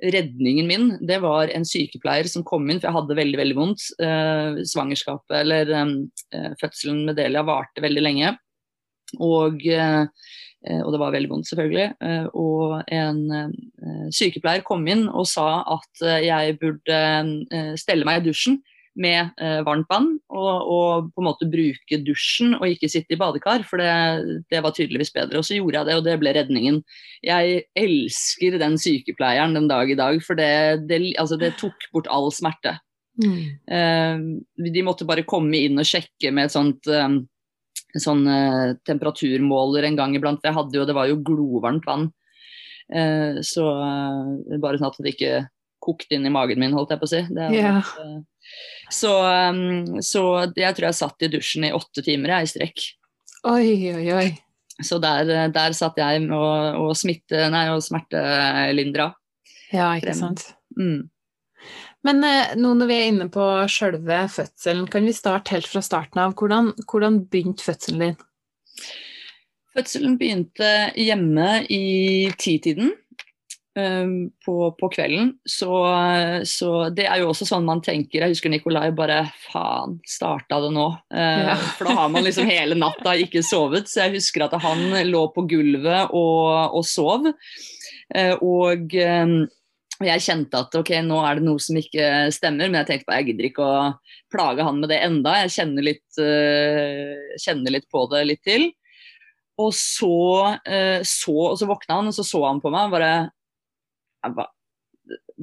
redningen 0.04 0.68
min, 0.68 0.90
det 1.02 1.20
var 1.24 1.50
en 1.50 1.66
sykepleier 1.66 2.28
som 2.30 2.46
kom 2.46 2.68
inn, 2.70 2.80
for 2.80 2.90
jeg 2.90 2.98
hadde 3.00 3.18
veldig 3.18 3.40
veldig 3.40 3.58
vondt. 3.58 3.86
Eh, 4.04 4.60
svangerskapet, 4.70 5.40
eller 5.42 5.72
eh, 5.74 6.52
fødselen 6.62 7.06
med 7.08 7.18
Delia 7.18 7.46
varte 7.48 7.84
veldig 7.84 8.04
lenge. 8.06 8.36
Og, 9.24 9.66
eh, 9.66 10.06
og 10.84 10.92
det 10.94 11.02
var 11.02 11.16
veldig 11.16 11.32
vondt, 11.32 11.50
selvfølgelig. 11.50 11.88
Eh, 12.10 12.28
og 12.38 12.94
en 12.94 13.22
eh, 13.40 14.08
sykepleier 14.14 14.66
kom 14.68 14.86
inn 14.90 15.08
og 15.08 15.26
sa 15.30 15.64
at 15.78 16.06
eh, 16.06 16.28
jeg 16.28 16.60
burde 16.62 17.02
stelle 17.82 18.08
meg 18.08 18.22
i 18.22 18.30
dusjen 18.30 18.62
med 18.98 19.38
eh, 19.42 19.60
varmt 19.66 19.88
vann, 19.92 20.10
og, 20.34 20.70
og, 20.74 21.12
på 21.14 21.22
en 21.22 21.28
måte 21.28 21.50
bruke 21.50 22.00
dusjen 22.06 22.56
og 22.58 22.66
ikke 22.70 22.90
sitte 22.92 23.16
i 23.16 23.20
badekar, 23.20 23.64
for 23.68 23.82
det, 23.82 24.42
det, 24.52 24.62
var 24.66 24.76
tydeligvis 24.76 25.14
bedre. 25.16 25.42
Og 25.42 25.48
så 25.48 25.60
gjorde 25.60 25.80
jeg 25.80 25.90
det, 25.90 25.96
og 26.00 26.04
det 26.08 26.18
ble 26.22 26.34
redningen. 26.38 26.82
Jeg 27.26 27.64
elsker 27.78 28.60
den 28.62 28.78
sykepleieren 28.82 29.56
den 29.58 29.70
dag 29.72 29.92
i 29.92 29.98
dag, 30.00 30.20
for 30.26 30.40
det, 30.40 30.52
det, 30.90 31.02
altså 31.22 31.40
det 31.40 31.56
tok 31.62 31.90
bort 31.94 32.10
all 32.14 32.32
smerte. 32.34 32.78
Mm. 33.22 33.40
Eh, 33.74 34.70
de 34.74 34.86
måtte 34.86 35.08
bare 35.10 35.26
komme 35.28 35.64
inn 35.66 35.80
og 35.82 35.90
sjekke 35.90 36.34
med 36.34 36.50
et 36.50 36.58
sånt 36.58 36.90
eh, 36.92 37.10
sånn 38.02 38.28
eh, 38.30 38.76
temperaturmåler 38.88 39.88
en 39.88 39.98
gang 40.00 40.16
iblant. 40.18 40.42
For 40.42 40.52
jeg 40.52 40.58
hadde 40.58 40.80
jo, 40.80 40.88
det 40.88 40.96
var 40.98 41.10
jo 41.10 41.22
glovarmt 41.26 41.88
vann. 41.88 42.10
Eh, 42.94 43.40
så 43.46 43.68
eh, 43.84 44.58
bare 44.62 44.80
sånn 44.80 44.90
at 44.90 45.00
det 45.04 45.16
ikke 45.16 45.34
kokte 45.88 46.18
inn 46.18 46.28
i 46.28 46.34
magen 46.34 46.60
min, 46.62 46.76
holdt 46.76 46.94
jeg 46.94 47.02
på 47.02 47.08
å 47.08 47.14
si. 47.14 47.24
Det, 47.34 47.48
yeah. 47.56 47.96
Så, 48.94 49.12
um, 49.24 49.98
så, 50.04 50.24
jeg 50.56 50.76
tror 50.76 50.90
jeg 50.90 51.00
satt 51.00 51.26
i 51.26 51.32
dusjen 51.32 51.68
i 51.68 51.74
åtte 51.76 52.04
timer 52.06 52.38
jeg, 52.38 52.48
i 52.48 52.52
strekk. 52.54 52.86
Oi, 53.48 53.72
oi, 53.96 54.06
oi. 54.16 54.28
Så 54.84 55.00
der, 55.02 55.50
der 55.54 55.74
satt 55.74 55.98
jeg 55.98 56.28
og, 56.30 56.78
og, 56.78 56.92
smitte, 56.98 57.48
nei, 57.54 57.66
og 57.74 57.82
smertelindra. 57.86 59.10
Ja, 59.74 59.90
ikke 59.98 60.12
frem. 60.12 60.20
sant. 60.22 60.46
Mm. 60.78 61.08
Men 62.06 62.24
eh, 62.24 62.54
nå 62.60 62.76
når 62.78 62.90
vi 62.90 62.98
er 62.98 63.10
inne 63.10 63.28
på 63.34 63.46
sjølve 63.72 64.22
fødselen, 64.32 64.86
kan 64.92 65.08
vi 65.08 65.16
starte 65.18 65.56
helt 65.56 65.68
fra 65.68 65.82
starten 65.84 66.22
av. 66.24 66.36
Hvordan, 66.38 66.72
hvordan 66.86 67.24
begynte 67.32 67.66
fødselen 67.66 68.04
din? 68.06 68.20
Fødselen 69.78 70.16
begynte 70.22 70.70
hjemme 70.98 71.64
i 71.74 72.30
titiden. 72.40 72.94
Ehm, 73.78 74.30
på, 74.46 74.72
på, 74.80 74.90
kvelden. 74.90 75.34
Så, 75.46 75.70
så, 76.44 76.70
det 76.90 77.06
er 77.06 77.22
jo 77.22 77.30
også 77.30 77.46
sånn 77.46 77.68
man 77.68 77.84
tenker. 77.86 78.24
Jeg 78.24 78.34
husker 78.34 78.50
Nikolai 78.50 78.88
bare 78.96 79.20
Faen, 79.44 80.00
starta 80.08 80.58
det 80.64 80.72
nå? 80.74 80.88
Uh, 81.14 81.52
ja. 81.52 81.58
For 81.78 81.90
da 81.90 81.98
har 82.00 82.10
man 82.14 82.26
liksom 82.26 82.50
hele 82.50 82.78
natta 82.80 83.14
ikke 83.22 83.44
sovet. 83.46 83.92
Så 83.92 84.02
jeg 84.06 84.18
husker 84.18 84.48
at 84.48 84.58
han 84.64 84.82
lå 85.06 85.28
på 85.36 85.46
gulvet 85.52 86.10
og, 86.10 86.74
og 86.80 86.88
sov. 86.90 87.30
Uh, 88.16 88.34
og 88.42 88.98
um, 88.98 89.38
jeg 90.08 90.26
kjente 90.26 90.64
at 90.66 90.82
ok, 90.82 90.96
nå 91.06 91.22
er 91.26 91.38
det 91.38 91.46
noe 91.46 91.62
som 91.62 91.78
ikke 91.78 92.10
stemmer, 92.34 92.70
men 92.70 92.82
jeg 92.82 92.90
tenkte 92.90 93.10
bare 93.12 93.22
jeg 93.22 93.32
gidder 93.32 93.52
ikke 93.52 93.66
å 93.70 93.80
plage 94.34 94.66
han 94.66 94.82
med 94.82 94.94
det 94.94 95.04
enda. 95.06 95.38
Jeg 95.44 95.56
kjenner 95.60 95.90
litt, 95.92 96.06
uh, 96.18 97.40
kjenner 97.46 97.78
litt 97.78 97.90
på 97.94 98.08
det 98.10 98.26
litt 98.26 98.46
til. 98.48 98.72
Og 99.58 99.72
så, 99.74 100.54
så, 101.02 101.34
og 101.34 101.56
så 101.58 101.66
våkna 101.66 101.96
han, 101.98 102.10
og 102.12 102.14
så 102.14 102.22
så 102.22 102.44
han 102.44 102.60
på 102.62 102.70
meg 102.70 102.92
og 102.92 102.92
bare 102.94 103.14
jeg 104.28 104.36
ba, 104.38 104.48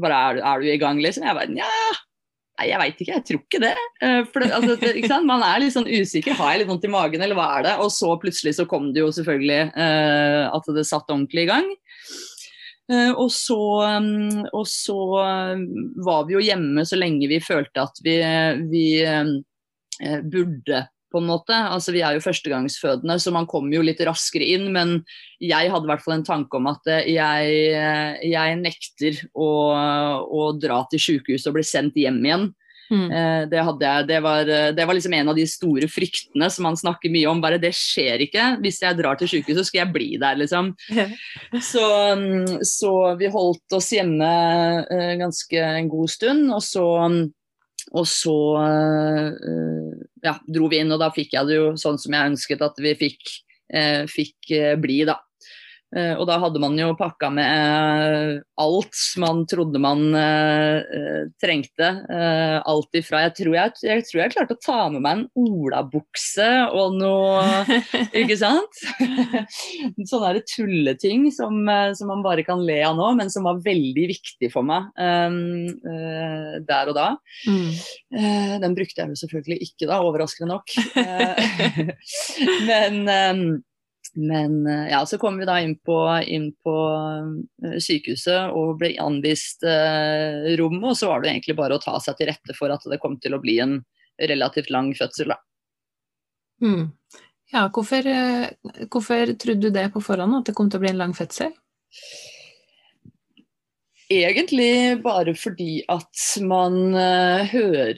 bare 0.04 0.18
er, 0.28 0.42
er, 0.42 0.60
du 0.60 0.72
i 0.72 0.80
gang, 0.80 1.00
liksom? 1.02 1.26
Jeg 1.26 1.38
bare 1.38 1.52
nja. 1.52 1.70
Jeg 2.62 2.78
veit 2.78 3.00
ikke, 3.02 3.16
jeg 3.16 3.26
tror 3.26 3.40
ikke 3.40 3.60
det. 3.64 3.72
For 4.30 4.44
det, 4.44 4.50
altså, 4.54 4.76
det 4.78 4.92
ikke 5.00 5.16
Man 5.26 5.42
er 5.42 5.58
litt 5.58 5.74
sånn 5.74 5.90
usikker. 5.90 6.36
Har 6.38 6.52
jeg 6.52 6.62
litt 6.62 6.70
vondt 6.70 6.86
i 6.86 6.92
magen, 6.92 7.24
eller 7.24 7.38
hva 7.38 7.48
er 7.56 7.66
det? 7.66 7.72
Og 7.82 7.90
så 7.90 8.12
plutselig 8.22 8.54
så 8.60 8.68
kom 8.70 8.92
det 8.94 9.02
jo 9.02 9.10
selvfølgelig 9.16 9.72
uh, 9.74 10.54
at 10.54 10.70
det 10.76 10.86
satt 10.86 11.10
ordentlig 11.10 11.48
i 11.48 11.50
gang. 11.50 11.66
Uh, 12.92 13.10
og 13.10 13.26
så, 13.34 13.58
um, 13.96 14.44
og 14.54 14.68
så 14.70 14.98
var 16.06 16.28
vi 16.28 16.36
jo 16.36 16.44
hjemme 16.44 16.86
så 16.86 17.00
lenge 17.00 17.26
vi 17.32 17.42
følte 17.42 17.88
at 17.88 17.98
vi, 18.06 18.18
vi 18.70 18.86
burde 20.30 20.84
på 21.14 21.22
en 21.22 21.30
måte. 21.30 21.54
Altså, 21.54 21.94
vi 21.94 22.02
er 22.04 22.16
jo 22.16 22.24
førstegangsfødende, 22.24 23.18
så 23.22 23.32
man 23.34 23.46
kommer 23.50 23.78
jo 23.78 23.84
litt 23.86 24.02
raskere 24.04 24.48
inn. 24.56 24.66
Men 24.74 24.98
jeg 25.42 25.70
hadde 25.70 25.86
i 25.86 25.92
hvert 25.92 26.04
fall 26.04 26.18
en 26.18 26.26
tanke 26.26 26.58
om 26.58 26.68
at 26.72 26.90
eh, 26.90 27.14
jeg, 27.14 27.54
eh, 27.78 28.26
jeg 28.32 28.58
nekter 28.60 29.22
å, 29.32 29.48
å 30.26 30.50
dra 30.58 30.82
til 30.90 31.02
sykehus 31.08 31.46
og 31.48 31.58
bli 31.58 31.66
sendt 31.66 31.98
hjem 32.00 32.20
igjen. 32.24 32.52
Mm. 32.92 33.06
Det, 33.08 33.48
det, 33.48 33.60
jeg, 33.80 34.04
det, 34.10 34.18
var, 34.20 34.48
det, 34.76 34.84
var, 34.84 34.94
liksom 34.94 35.14
en 35.16 35.30
av 35.32 35.38
de 35.38 35.46
store 35.48 35.86
fryktene 35.88 36.50
som 36.52 36.66
man 36.68 36.76
snakker 36.76 37.10
mye 37.10 37.30
om. 37.30 37.40
Bare 37.42 37.58
det 37.62 37.72
skjer 37.74 38.26
ikke. 38.26 38.50
Hvis 38.62 38.82
jeg 38.84 38.98
drar 38.98 39.16
til 39.18 39.30
sykehuset, 39.30 39.70
skal 39.70 39.80
jeg 39.80 39.94
bli 39.94 40.10
der, 40.20 40.36
liksom. 40.42 40.74
så, 41.70 41.86
mm, 42.20 42.60
så, 42.68 42.92
vi 43.18 43.32
holdt 43.32 43.78
oss 43.78 43.88
hjemme 43.96 44.28
ganske 45.22 45.64
en 45.80 45.88
god 45.90 46.12
stund. 46.12 46.52
Og 46.52 46.60
så 46.62 46.84
og 47.92 48.06
så 48.08 48.36
uh, 48.56 49.90
ja, 50.24 50.34
dro 50.46 50.70
vi 50.72 50.80
inn, 50.80 50.92
og 50.94 51.02
da 51.02 51.10
fikk 51.14 51.36
jeg 51.36 51.50
det 51.50 51.58
jo 51.58 51.68
sånn 51.80 52.00
som 52.00 52.16
jeg 52.16 52.32
ønsket 52.32 52.64
at 52.64 52.80
vi 52.80 52.94
fikk, 52.98 53.34
uh, 53.76 54.04
fikk 54.10 54.54
bli, 54.80 55.02
da. 55.08 55.18
Uh, 55.94 56.14
og 56.18 56.26
da 56.26 56.40
hadde 56.42 56.58
man 56.58 56.74
jo 56.78 56.88
pakka 56.98 57.28
med 57.30 57.46
uh, 57.46 58.40
alt 58.58 58.98
man 59.22 59.44
trodde 59.50 59.78
man 59.78 60.08
uh, 60.10 61.26
trengte. 61.42 61.90
alt 62.64 62.96
ifra 62.98 63.20
jeg 63.24 63.32
tror 63.38 63.54
jeg, 63.56 63.72
jeg 63.84 64.04
tror 64.08 64.20
jeg, 64.20 64.32
klarte 64.34 64.56
å 64.56 64.62
ta 64.62 64.78
med 64.92 65.04
meg 65.04 65.18
en 65.18 65.24
olabukse 65.38 66.48
og 66.74 66.96
noe 66.98 67.76
Ikke 68.16 68.36
sant? 68.38 68.80
Sånne 70.10 70.42
tulleting 70.48 71.28
som, 71.34 71.60
som, 71.96 72.10
man 72.10 72.24
bare 72.24 72.44
kan 72.46 72.62
le 72.64 72.80
av 72.86 72.96
nå, 72.98 73.10
men 73.18 73.30
som 73.32 73.46
var 73.48 73.62
veldig 73.64 74.06
viktig 74.10 74.50
for 74.52 74.66
meg 74.66 74.88
um, 74.98 75.66
der 76.64 76.90
og 76.90 76.96
da. 76.96 77.08
Mm. 77.48 77.70
den 78.62 78.76
brukte 78.76 79.02
jeg 79.02 79.12
jo 79.12 79.20
selvfølgelig 79.24 79.68
ikke 79.68 79.88
da, 79.90 80.00
overraskende 80.04 80.54
nok. 80.54 80.74
men 82.70 83.00
um, 83.08 83.44
men 84.14 84.66
eh, 84.66 84.88
ja, 84.90 85.06
så 85.06 85.18
kom 85.18 85.38
vi 85.38 85.46
da 85.48 85.56
inn 85.62 85.74
på, 85.82 85.96
inn 86.26 86.50
på 86.62 86.74
eh, 87.64 87.78
sykehuset 87.82 88.54
og 88.54 88.78
ble 88.80 88.92
anvist 89.02 89.66
eh, 89.66 90.54
rom. 90.60 90.78
Og 90.82 90.96
så 90.98 91.10
var 91.10 91.22
det 91.22 91.32
egentlig 91.32 91.56
bare 91.58 91.78
å 91.78 91.82
ta 91.82 91.96
seg 92.02 92.18
til 92.18 92.30
rette 92.30 92.56
for 92.58 92.74
at 92.74 92.86
det 92.90 93.00
kom 93.02 93.18
til 93.22 93.34
å 93.34 93.42
bli 93.42 93.58
en 93.64 93.80
relativt 94.30 94.70
lang 94.70 94.92
fødsel. 94.94 95.34
da. 95.34 95.40
Mm. 96.62 96.92
Ja, 97.54 97.66
hvorfor, 97.74 98.06
eh, 98.06 98.86
hvorfor 98.86 99.34
trodde 99.34 99.66
du 99.66 99.74
det 99.74 99.88
på 99.94 100.02
forhånd, 100.04 100.38
at 100.40 100.50
det 100.50 100.56
kom 100.58 100.70
til 100.70 100.80
å 100.80 100.86
bli 100.86 100.94
en 100.94 101.02
lang 101.02 101.16
fødsel? 101.16 101.50
Egentlig 104.14 105.00
bare 105.02 105.32
fordi 105.38 105.80
at 105.90 106.26
man 106.44 106.92
hører 107.48 107.96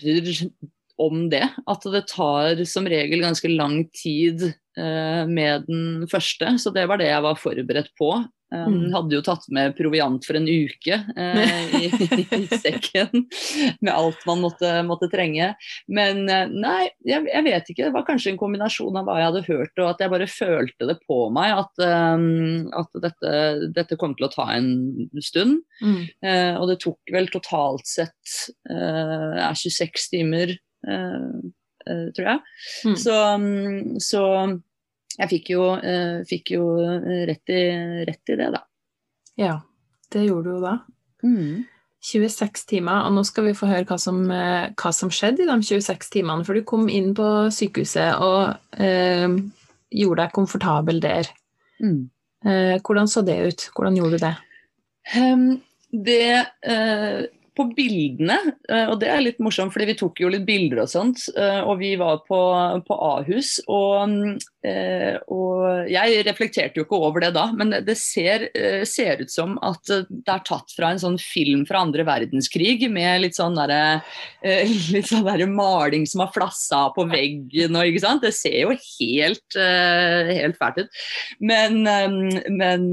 om 0.99 1.26
det. 1.31 1.45
At 1.67 1.85
det 1.93 2.07
tar 2.12 2.65
som 2.69 2.88
regel 2.88 3.25
ganske 3.25 3.50
lang 3.53 3.85
tid 3.97 4.49
eh, 4.79 5.26
med 5.29 5.69
den 5.69 6.09
første. 6.11 6.57
Så 6.62 6.73
det 6.75 6.88
var 6.91 7.00
det 7.00 7.11
jeg 7.11 7.26
var 7.26 7.38
forberedt 7.41 7.93
på. 7.99 8.17
Um, 8.55 8.76
mm. 8.76 8.93
Hadde 8.95 9.17
jo 9.17 9.23
tatt 9.26 9.43
med 9.50 9.73
proviant 9.75 10.23
for 10.23 10.38
en 10.38 10.45
uke 10.47 10.95
eh, 11.19 11.73
i, 11.75 11.88
i, 11.91 12.45
sekken 12.62 13.25
med 13.83 13.91
alt 13.91 14.21
man 14.29 14.45
måtte, 14.45 14.71
måtte 14.87 15.09
trenge. 15.11 15.49
Men 15.91 16.21
uh, 16.31 16.45
nei, 16.47 16.85
jeg, 17.03 17.25
jeg, 17.26 17.43
vet 17.43 17.73
ikke. 17.73 17.88
Det 17.88 17.95
var 17.97 18.07
kanskje 18.07 18.31
en 18.33 18.38
kombinasjon 18.38 19.00
av 19.00 19.09
hva 19.09 19.17
jeg 19.19 19.29
hadde 19.33 19.43
hørt 19.49 19.83
og 19.83 19.88
at 19.91 20.05
jeg 20.05 20.15
bare 20.15 20.31
følte 20.31 20.91
det 20.93 20.97
på 21.11 21.19
meg 21.35 21.57
at, 21.57 21.83
um, 22.15 22.71
at 22.71 23.03
dette, 23.03 23.35
dette, 23.75 23.99
kom 23.99 24.15
til 24.15 24.29
å 24.29 24.31
ta 24.31 24.47
en 24.55 24.71
stund. 25.19 25.65
Mm. 25.83 26.07
og 26.61 26.71
det 26.71 26.79
tok 26.81 27.11
vel 27.12 27.26
totalt 27.29 27.85
sett 27.88 28.37
26 28.71 30.07
timer 30.12 30.55
Eh, 30.55 30.55
eh, 30.55 30.66
tror 30.87 32.28
jeg. 32.31 32.40
Mm. 32.87 32.97
Så, 32.99 33.14
mm, 33.43 34.00
så, 34.02 34.23
jeg 35.16 35.31
fikk 35.33 35.52
jo, 35.55 35.71
eh, 35.76 36.19
fikk 36.28 36.52
jo 36.57 36.66
rett, 36.78 37.52
i, 37.52 37.62
rett, 38.09 38.23
i, 38.33 38.38
det, 38.40 38.50
da. 38.55 38.62
Ja, 39.40 39.57
det 40.12 40.26
gjorde 40.26 40.50
du 40.50 40.57
jo 40.57 40.62
da. 40.64 40.76
Mm. 41.26 41.64
26 42.07 42.66
timer, 42.71 43.07
og 43.07 43.16
nå 43.16 43.25
skal 43.26 43.49
vi 43.49 43.55
få 43.57 43.69
høre 43.71 43.87
hva 43.88 43.99
som, 43.99 44.21
eh, 44.31 44.71
hva 44.78 44.93
som, 44.95 45.11
skjedde 45.11 45.43
i 45.43 45.49
de 45.49 45.57
26 45.69 46.11
timene. 46.12 46.45
For 46.47 46.55
du 46.55 46.62
kom 46.66 46.88
inn 46.93 47.14
på 47.16 47.26
sykehuset 47.55 48.21
og 48.23 48.55
eh, 48.78 49.26
gjorde 49.90 50.23
deg 50.23 50.37
komfortabel 50.37 51.00
der. 51.02 51.31
Mm. 51.83 52.05
Eh, 52.47 52.76
hvordan 52.78 53.11
så 53.11 53.25
det 53.26 53.38
ut? 53.43 53.66
Hvordan 53.75 53.99
gjorde 53.99 54.19
du 54.19 54.26
det? 54.26 54.35
Um, 55.16 55.49
det 55.90 56.47
uh, 56.66 57.26
på 57.57 57.67
bildene, 57.77 58.37
eh, 58.69 58.85
og 58.91 58.99
det 59.01 59.09
er 59.11 59.23
litt 59.25 59.41
morsomt, 59.43 59.73
fordi 59.75 59.89
vi 59.91 59.97
tok 59.99 60.21
jo 60.21 60.31
litt 60.33 60.45
bilder 60.49 60.83
og 60.85 60.91
sånt. 60.93 61.25
Eh, 61.33 61.61
og 61.65 61.81
vi 61.81 61.95
var 62.01 62.21
på, 62.29 62.41
på 62.87 62.99
Ahus, 63.09 63.57
og, 63.73 64.13
eh, 64.67 65.17
og, 65.33 65.89
jeg 65.91 66.25
reflekterte 66.27 66.81
jo 66.81 66.87
ikke 66.87 67.01
over 67.09 67.25
det 67.25 67.33
da, 67.37 67.47
men 67.57 67.73
det 67.87 67.97
ser, 68.01 68.49
ser, 68.89 69.23
ut 69.23 69.33
som 69.33 69.55
at 69.65 69.81
det 69.89 70.33
er 70.33 70.45
tatt 70.47 70.73
fra 70.75 70.91
en 70.93 71.01
sånn 71.01 71.19
film 71.21 71.65
fra 71.69 71.81
andre 71.87 72.05
verdenskrig 72.07 72.89
med 72.93 73.23
litt 73.23 73.39
sånn 73.39 73.57
derre 73.57 74.03
sånn 75.11 75.27
der 75.27 75.45
maling 75.49 76.07
som 76.09 76.25
har 76.25 76.33
flassa 76.35 76.87
på 76.97 77.07
veggen 77.11 77.77
og 77.79 77.89
ikke 77.89 78.03
sant. 78.03 78.25
Det 78.25 78.35
ser 78.37 78.59
jo 78.67 78.75
helt, 78.75 79.57
helt 79.57 80.59
fælt 80.59 80.83
ut. 80.83 81.01
Men, 81.41 81.81
men 82.53 82.89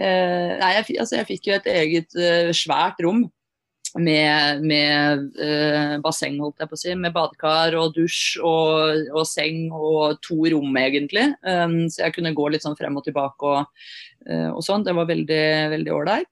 Nei, 0.00 0.70
jeg, 0.76 0.96
altså 1.02 1.18
jeg 1.18 1.28
fikk 1.28 1.50
jo 1.50 1.56
et 1.56 1.68
eget 1.72 2.20
svært 2.56 3.00
rom 3.04 3.26
med, 3.98 4.62
med 4.62 5.24
uh, 5.40 5.96
basseng, 6.04 6.38
holdt 6.42 6.62
jeg 6.62 6.70
på 6.70 6.78
å 6.78 6.80
si, 6.82 6.94
med 6.98 7.14
badekar 7.14 7.74
og 7.80 7.96
dusj 7.96 8.38
og, 8.46 9.10
og 9.10 9.26
seng 9.28 9.68
og 9.74 10.20
to 10.24 10.38
rom, 10.52 10.76
egentlig. 10.78 11.30
Um, 11.42 11.82
så 11.90 12.06
jeg 12.06 12.16
kunne 12.18 12.34
gå 12.36 12.50
litt 12.52 12.66
sånn 12.66 12.78
frem 12.78 13.00
og 13.00 13.06
tilbake 13.06 13.50
og, 13.50 13.82
uh, 14.30 14.50
og 14.52 14.62
sånn. 14.66 14.86
Det 14.86 14.94
var 14.96 15.10
veldig 15.10 15.42
veldig 15.74 15.94
ålreit. 15.96 16.30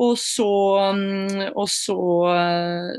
Og 0.00 0.16
så, 0.20 0.50
um, 0.94 1.46
og 1.50 1.66
så 1.68 2.00
uh, 2.30 2.90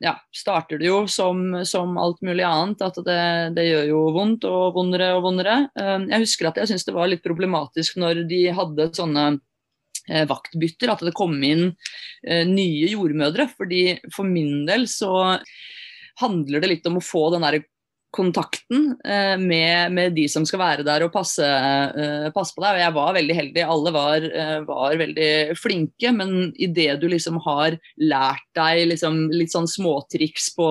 ja, 0.00 0.14
starter 0.32 0.80
det 0.80 0.88
jo 0.88 1.02
som, 1.10 1.60
som, 1.68 1.98
alt 2.00 2.22
mulig 2.24 2.46
annet, 2.46 2.82
at 2.84 3.02
det, 3.04 3.20
det, 3.58 3.68
gjør 3.68 3.90
jo 3.90 4.06
vondt 4.16 4.46
og 4.48 4.76
vondere 4.78 5.12
og 5.18 5.26
vondere. 5.26 5.62
Um, 5.74 6.06
jeg 6.12 6.28
husker 6.28 6.50
at 6.50 6.62
jeg 6.62 6.70
syntes 6.70 6.86
det 6.88 6.96
var 6.96 7.10
litt 7.10 7.26
problematisk 7.26 7.98
når 8.00 8.24
de 8.30 8.44
hadde 8.54 8.92
sånne 8.96 9.30
Eh, 9.32 9.49
vaktbytter, 10.30 10.92
at 10.92 11.04
det 11.06 11.16
kom 11.16 11.36
inn 11.46 11.70
eh, 12.26 12.46
nye 12.48 12.90
jordmødre. 12.92 13.48
fordi 13.56 13.98
For 14.14 14.28
min 14.28 14.64
del 14.68 14.88
så 14.90 15.38
handler 16.20 16.60
det 16.60 16.72
litt 16.74 16.88
om 16.90 16.98
å 17.00 17.04
få 17.04 17.28
den 17.34 17.46
der 17.46 17.62
kontakten 18.10 18.96
eh, 19.04 19.36
med, 19.38 19.92
med, 19.92 20.14
de 20.16 20.26
som 20.28 20.42
skal 20.46 20.60
være 20.60 20.84
der 20.86 21.04
og 21.06 21.12
passe, 21.14 21.46
eh, 21.46 22.26
passe, 22.34 22.54
på 22.56 22.62
deg. 22.64 22.74
Og 22.74 22.82
jeg 22.82 22.94
var 22.96 23.14
veldig 23.16 23.36
heldig. 23.38 23.62
Alle 23.74 23.92
var, 23.94 24.26
eh, 24.26 24.56
var 24.66 24.96
veldig 24.98 25.30
flinke. 25.58 26.10
Men 26.16 26.50
idet 26.58 26.98
du 27.00 27.06
liksom 27.10 27.38
har 27.44 27.78
lært 28.02 28.46
deg 28.58 28.82
liksom, 28.90 29.22
litt 29.34 29.54
sånn 29.54 29.70
småtriks 29.70 30.50
på, 30.56 30.68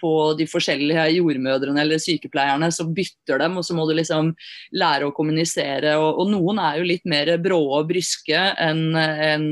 på, 0.00 0.12
de 0.40 0.48
forskjellige 0.48 1.06
jordmødrene 1.18 1.84
eller 1.84 2.00
sykepleierne, 2.00 2.70
så 2.72 2.88
bytter 2.88 3.44
dem, 3.44 3.60
og 3.60 3.66
så 3.66 3.76
må 3.76 3.84
du 3.88 3.94
liksom 3.98 4.32
lære 4.80 5.08
å 5.08 5.14
kommunisere. 5.16 5.96
Og, 6.00 6.22
og 6.24 6.32
noen 6.32 6.62
er 6.64 6.80
jo 6.80 6.88
litt 6.88 7.04
mer 7.08 7.34
brå 7.42 7.60
og 7.80 7.90
bryske 7.92 8.40
enn 8.60 8.86
en, 8.96 9.50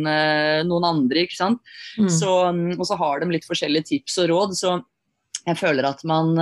noen 0.69 0.87
andre, 0.87 1.27
ikke 1.27 1.37
sant. 1.37 1.61
Mm. 2.01 2.09
Så, 2.13 2.33
og 2.79 2.87
så 2.89 2.97
har 3.01 3.21
de 3.21 3.35
litt 3.35 3.49
forskjellige 3.49 3.93
tips 3.93 4.23
og 4.25 4.33
råd. 4.33 4.57
så 4.57 4.79
jeg 5.49 5.57
føler 5.57 5.87
at 5.89 6.03
man 6.09 6.35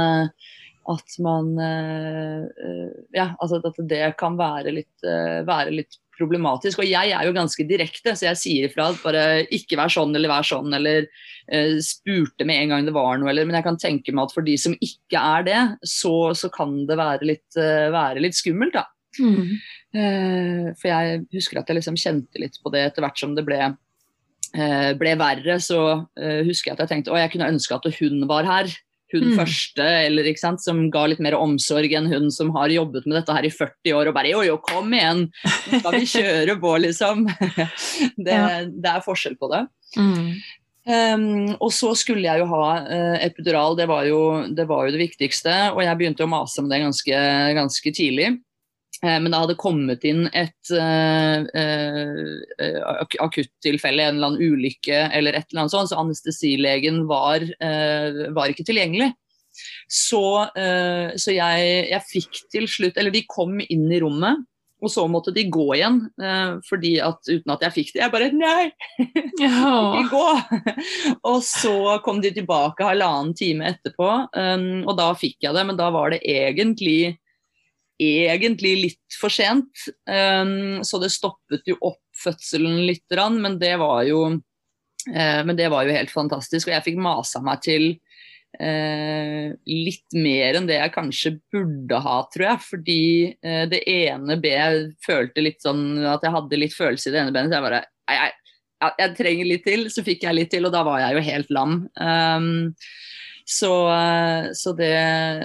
at 0.92 1.16
man 1.22 1.54
eh, 1.58 2.42
eh, 2.46 2.90
Ja, 3.16 3.30
altså 3.40 3.60
at 3.64 3.78
det 3.90 4.02
kan 4.20 4.36
være 4.38 4.74
litt, 4.74 4.94
eh, 5.06 5.42
være 5.46 5.74
litt 5.74 5.98
problematisk. 6.16 6.80
Og 6.80 6.88
jeg 6.88 7.12
er 7.12 7.26
jo 7.26 7.34
ganske 7.36 7.66
direkte, 7.68 8.14
så 8.16 8.30
jeg 8.30 8.40
sier 8.40 8.68
ifra 8.68 8.90
at 8.90 9.00
bare 9.02 9.24
ikke 9.52 9.78
vær 9.78 9.92
sånn 9.92 10.16
eller 10.16 10.32
vær 10.32 10.46
sånn, 10.48 10.72
eller 10.72 11.04
uh, 11.04 11.76
spurte 11.84 12.46
med 12.48 12.62
en 12.62 12.72
gang 12.72 12.86
det 12.88 12.94
var 12.96 13.18
noe, 13.20 13.28
eller 13.28 13.44
Men 13.44 13.58
jeg 13.58 13.66
kan 13.66 13.80
tenke 13.80 14.14
meg 14.16 14.30
at 14.30 14.36
for 14.36 14.46
de 14.46 14.56
som 14.60 14.76
ikke 14.80 15.20
er 15.20 15.44
det, 15.44 15.62
så, 15.84 16.32
så 16.32 16.48
kan 16.52 16.78
det 16.88 16.96
være 16.96 17.28
litt, 17.28 17.48
uh, 17.58 17.92
være 17.92 18.24
litt 18.24 18.38
skummelt, 18.38 18.78
da. 18.78 18.86
Mm. 19.20 19.52
Uh, 19.96 20.64
for 20.80 20.88
jeg 20.88 21.20
husker 21.36 21.60
at 21.60 21.68
jeg 21.68 21.82
liksom 21.82 22.00
kjente 22.00 22.40
litt 22.40 22.56
på 22.64 22.72
det 22.72 22.86
etter 22.88 23.04
hvert 23.04 23.20
som 23.20 23.36
det 23.36 23.46
ble 23.48 23.74
ble 24.56 25.10
verre, 25.20 25.58
så 25.60 25.78
husker 26.16 26.70
jeg 26.70 26.76
at 26.76 26.78
jeg 26.84 26.88
tenkte 26.88 27.10
å, 27.12 27.16
jeg 27.18 27.28
kunne 27.34 27.48
ønske 27.50 27.76
at 27.76 27.88
hun 27.98 28.22
var 28.30 28.46
her 28.48 28.70
hun 29.16 29.32
mm. 29.32 29.38
første, 29.40 29.86
eller, 30.06 30.28
sant, 30.40 30.62
som 30.62 30.84
ga 30.92 31.06
litt 31.10 31.22
mer 31.24 31.38
omsorg 31.38 31.94
enn 31.96 32.10
hun 32.10 32.28
som 32.34 32.52
har 32.56 32.72
jobbet 32.72 33.08
med 33.08 33.18
dette 33.20 33.36
her 33.36 33.48
i 33.48 33.52
40 33.54 33.96
år 33.96 34.10
og 34.10 34.16
bare 34.18 34.32
jo, 34.32 34.44
jo, 34.46 34.58
kom 34.64 34.92
igjen, 34.96 35.26
nå 35.28 35.80
skal 35.80 35.98
vi 35.98 36.12
kjøre 36.16 36.60
på, 36.62 36.76
liksom. 36.86 37.26
Det, 38.26 38.32
ja. 38.32 38.62
det 38.66 38.90
er 38.90 39.04
forskjell 39.04 39.36
på 39.40 39.48
det. 39.52 39.66
Mm. 39.98 40.30
Um, 40.86 41.54
og 41.58 41.72
så 41.74 41.90
skulle 41.98 42.22
jeg 42.22 42.38
jo 42.38 42.46
ha 42.52 42.66
uh, 42.86 43.16
epidural, 43.24 43.74
det 43.78 43.88
var, 43.90 44.04
jo, 44.06 44.20
det 44.54 44.68
var, 44.70 44.86
jo, 44.86 44.94
det 44.94 45.02
viktigste. 45.02 45.54
Og 45.74 45.82
jeg 45.82 45.98
begynte 45.98 46.26
å 46.26 46.30
mase 46.30 46.62
om 46.62 46.70
det 46.70 46.82
ganske, 46.84 47.22
ganske 47.58 47.92
tidlig. 47.94 48.36
Eh, 49.04 49.18
men 49.20 49.28
det 49.30 49.40
hadde 49.42 49.58
kommet 49.60 50.04
inn 50.08 50.24
et 50.32 50.72
uh, 50.72 51.44
uh, 51.44 53.04
akuttilfelle, 53.26 54.06
en 54.06 54.16
eller 54.16 54.32
annen 54.32 54.56
ulykke 54.56 55.02
eller 55.12 55.36
et 55.36 55.50
eller 55.50 55.64
annet 55.64 55.74
sånt, 55.74 55.92
så 55.92 56.00
anestesilegen 56.00 57.04
var, 57.10 57.44
uh, 57.44 58.26
var 58.36 58.52
ikke 58.52 58.66
tilgjengelig. 58.68 59.12
Så, 59.88 60.20
så 60.52 61.32
jeg, 61.32 61.68
jeg, 61.88 62.04
fikk 62.04 62.40
til 62.52 62.66
slutt 62.68 62.98
Eller 63.00 63.14
de 63.14 63.22
kom 63.24 63.54
inn 63.62 63.86
i 63.88 64.00
rommet, 64.02 64.42
og 64.84 64.92
så 64.92 65.06
måtte 65.08 65.32
de 65.32 65.46
gå 65.48 65.64
igjen. 65.78 66.02
fordi 66.68 66.90
at 67.00 67.22
uten 67.24 67.54
at 67.54 67.64
jeg 67.64 67.74
fikk 67.78 67.94
det, 67.94 68.02
jeg 68.02 68.12
bare 68.12 68.28
Nei! 68.36 68.66
Ikke 69.32 70.02
gå! 70.10 70.26
og 71.30 71.38
så 71.46 71.96
kom 72.04 72.20
de 72.20 72.34
tilbake 72.36 72.84
halvannen 72.84 73.32
time 73.38 73.70
etterpå, 73.70 74.10
um, 74.36 74.68
og 74.84 74.92
da 75.00 75.08
fikk 75.16 75.48
jeg 75.48 75.56
det. 75.56 75.64
Men 75.70 75.80
da 75.80 75.88
var 75.96 76.12
det 76.12 76.20
egentlig 76.20 77.16
egentlig 78.02 78.74
litt 78.80 79.18
for 79.20 79.32
sent. 79.32 79.86
Um, 80.08 80.82
så 80.84 81.00
det 81.02 81.12
stoppet 81.14 81.66
jo 81.68 81.78
opp 81.80 82.02
fødselen 82.16 82.84
litt, 82.88 83.04
men 83.36 83.58
det 83.60 83.76
var 83.80 84.04
jo, 84.08 84.22
uh, 84.36 85.40
men 85.46 85.56
det 85.56 85.70
var 85.72 85.86
jo 85.86 85.96
helt 85.96 86.12
fantastisk. 86.12 86.68
Og 86.68 86.76
jeg 86.76 86.86
fikk 86.90 87.00
masa 87.02 87.42
meg 87.44 87.62
til 87.64 87.88
uh, 88.60 89.52
litt 89.66 90.16
mer 90.16 90.58
enn 90.58 90.68
det 90.68 90.80
jeg 90.80 90.94
kanskje 90.96 91.36
burde 91.52 92.00
ha, 92.04 92.16
tror 92.32 92.48
jeg. 92.50 92.64
Fordi 92.70 93.02
uh, 93.46 93.64
det 93.72 93.82
ene 93.90 94.40
benet 94.40 94.96
følte 95.06 95.44
litt 95.44 95.62
sånn 95.64 96.04
at 96.04 96.24
jeg 96.24 96.36
hadde 96.36 96.62
litt 96.62 96.76
følelse 96.76 97.10
i 97.10 97.16
det 97.16 97.22
ene 97.24 97.36
benet. 97.36 97.52
Så 97.52 97.60
jeg 97.60 97.68
bare 97.68 97.84
jeg, 98.06 98.36
jeg, 98.82 98.92
jeg, 99.00 99.16
trenger 99.18 99.52
litt 99.52 99.66
til. 99.66 99.88
Så 99.92 100.04
fikk 100.06 100.28
jeg 100.28 100.40
litt 100.40 100.52
til, 100.54 100.68
og 100.68 100.76
da 100.76 100.84
var 100.86 101.02
jeg 101.04 101.16
jo 101.16 101.26
helt 101.30 101.54
lam. 101.56 101.78
Um, 101.96 102.50
så, 103.48 103.72
eh, 103.94 104.52
så, 104.52 104.72
det, 104.72 104.92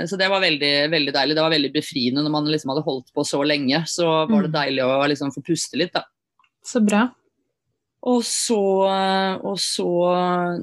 så, 0.09 0.17
det, 0.17 0.27
var 0.29 0.41
veldig, 0.41 0.73
veldig, 0.89 1.13
deilig. 1.13 1.35
Det 1.37 1.45
var 1.45 1.53
veldig 1.53 1.69
befriende 1.75 2.23
når 2.25 2.33
man 2.33 2.49
liksom 2.49 2.73
hadde 2.73 2.85
holdt 2.87 3.11
på 3.13 3.25
så 3.27 3.43
lenge. 3.45 3.83
Så 3.85 4.07
var 4.09 4.41
det 4.41 4.49
mm. 4.49 4.55
deilig 4.55 4.85
å 4.87 4.95
liksom 5.11 5.33
få 5.35 5.43
puste 5.45 5.77
litt, 5.77 5.93
da. 5.93 6.07
Så 6.65 6.81
bra. 6.81 7.05
Og 8.09 8.23
så, 8.25 8.57
og 9.45 9.59
så 9.61 9.87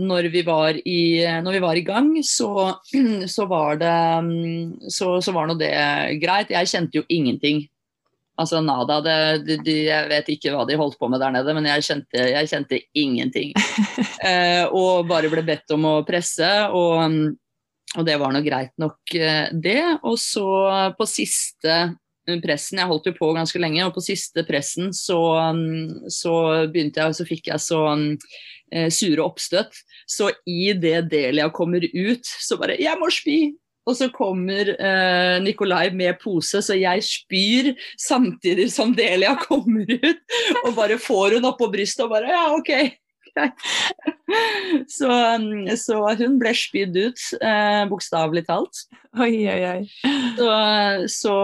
når, 0.03 0.27
vi 0.35 0.43
var 0.43 0.81
i, 0.83 1.01
når 1.45 1.55
vi 1.55 1.63
var 1.63 1.79
i 1.79 1.85
gang, 1.87 2.11
så, 2.27 2.51
så 3.37 3.47
var 3.47 3.79
det 3.79 3.95
så, 4.91 5.15
så 5.23 5.35
var 5.37 5.47
nå 5.47 5.55
det 5.61 5.71
greit. 6.19 6.51
Jeg 6.51 6.73
kjente 6.75 6.99
jo 6.99 7.07
ingenting. 7.07 7.69
Altså 8.39 8.61
nada. 8.63 9.01
Det, 9.03 9.59
de, 9.67 9.77
jeg 9.89 10.09
vet 10.13 10.31
ikke 10.35 10.55
hva 10.55 10.65
de 10.69 10.79
holdt 10.79 10.99
på 11.01 11.11
med 11.11 11.23
der 11.23 11.35
nede, 11.35 11.55
men 11.57 11.67
jeg 11.67 11.87
kjente, 11.89 12.25
jeg 12.31 12.51
kjente 12.53 12.81
ingenting. 12.95 13.55
eh, 14.29 14.65
og 14.71 15.09
bare 15.11 15.31
ble 15.33 15.43
bedt 15.47 15.75
om 15.75 15.89
å 15.91 15.95
presse, 16.07 16.49
og, 16.71 17.19
og 17.97 18.07
det 18.07 18.19
var 18.23 18.35
nå 18.35 18.45
greit 18.47 18.75
nok, 18.79 19.01
eh, 19.19 19.49
det. 19.53 19.81
Og 20.07 20.15
så 20.23 20.47
på 20.99 21.09
siste 21.11 21.81
pressen, 22.45 22.79
jeg 22.79 22.91
holdt 22.91 23.09
jo 23.09 23.17
på 23.17 23.33
ganske 23.35 23.61
lenge, 23.61 23.87
og 23.87 23.95
på 23.97 24.05
siste 24.05 24.45
pressen 24.47 24.93
så, 24.95 25.19
så 26.13 26.35
begynte 26.71 27.01
jeg, 27.01 27.17
så 27.17 27.27
fikk 27.27 27.49
jeg 27.51 27.65
så 27.65 27.83
eh, 27.91 28.91
sure 28.93 29.25
oppstøt. 29.25 29.81
Så 30.09 30.31
i 30.47 30.75
det 30.79 31.09
Delia 31.11 31.49
kommer 31.51 31.83
ut, 31.85 32.23
så 32.23 32.61
bare 32.61 32.79
'Jeg 32.79 33.01
må 33.01 33.11
spy!' 33.11 33.57
Og 33.89 33.97
så 33.97 34.11
kommer 34.13 34.75
eh, 34.75 35.39
Nikolai 35.45 35.89
med 35.97 36.19
pose, 36.23 36.61
så 36.65 36.77
jeg 36.77 37.05
spyr 37.07 37.73
samtidig 37.97 38.69
som 38.75 38.93
Delia 38.97 39.35
kommer 39.47 39.89
ut. 39.89 40.25
Og 40.67 40.73
bare 40.77 41.01
får 41.01 41.39
hun 41.39 41.49
oppå 41.49 41.71
brystet 41.73 42.05
og 42.07 42.17
bare 42.17 42.33
Ja, 42.35 42.49
OK. 42.57 42.73
Så, 44.89 45.09
så, 45.81 45.97
hun 46.19 46.37
ble 46.41 46.53
spydd 46.57 46.97
ut, 46.99 47.21
eh, 47.45 47.83
bokstavelig 47.89 48.45
talt. 48.49 48.83
Oi, 49.19 49.47
oi, 49.49 49.61
oi. 49.69 50.13
Så, 50.37 50.49
så, 51.13 51.37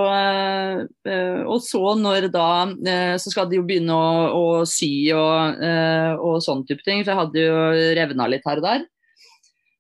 eh, 1.08 1.40
og 1.48 1.62
så 1.64 1.94
når 1.98 2.28
da 2.34 2.48
eh, 2.86 3.14
Så 3.18 3.32
skal 3.32 3.48
de 3.50 3.58
jo 3.58 3.64
begynne 3.66 3.96
å, 3.96 4.26
å 4.36 4.44
sy 4.68 5.08
og, 5.16 5.62
eh, 5.64 6.12
og 6.18 6.42
sånn 6.44 6.64
type 6.68 6.84
ting. 6.84 7.02
For 7.02 7.14
jeg 7.14 7.22
hadde 7.22 7.46
jo 7.46 7.94
revna 8.00 8.28
litt 8.30 8.44
her 8.48 8.60
og 8.60 8.68
der. 8.68 8.84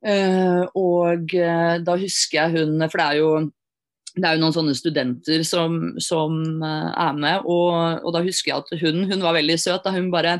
Uh, 0.04 0.68
og 0.76 1.30
uh, 1.32 1.76
da 1.80 1.94
husker 1.96 2.42
jeg 2.42 2.50
hun 2.58 2.82
For 2.92 3.00
det 3.00 3.06
er 3.06 3.20
jo 3.22 3.28
det 4.14 4.28
er 4.28 4.36
jo 4.36 4.42
noen 4.44 4.54
sånne 4.54 4.74
studenter 4.78 5.42
som, 5.46 5.78
som 6.02 6.36
uh, 6.62 6.90
er 6.92 7.16
med, 7.18 7.46
og, 7.50 8.04
og, 8.04 8.10
da 8.14 8.22
husker 8.22 8.52
jeg 8.52 8.62
at 8.62 8.82
hun, 8.84 9.02
hun 9.10 9.24
var 9.24 9.34
veldig 9.34 9.56
søt. 9.58 9.82
Da 9.82 9.90
hun 9.94 10.10
bare 10.12 10.36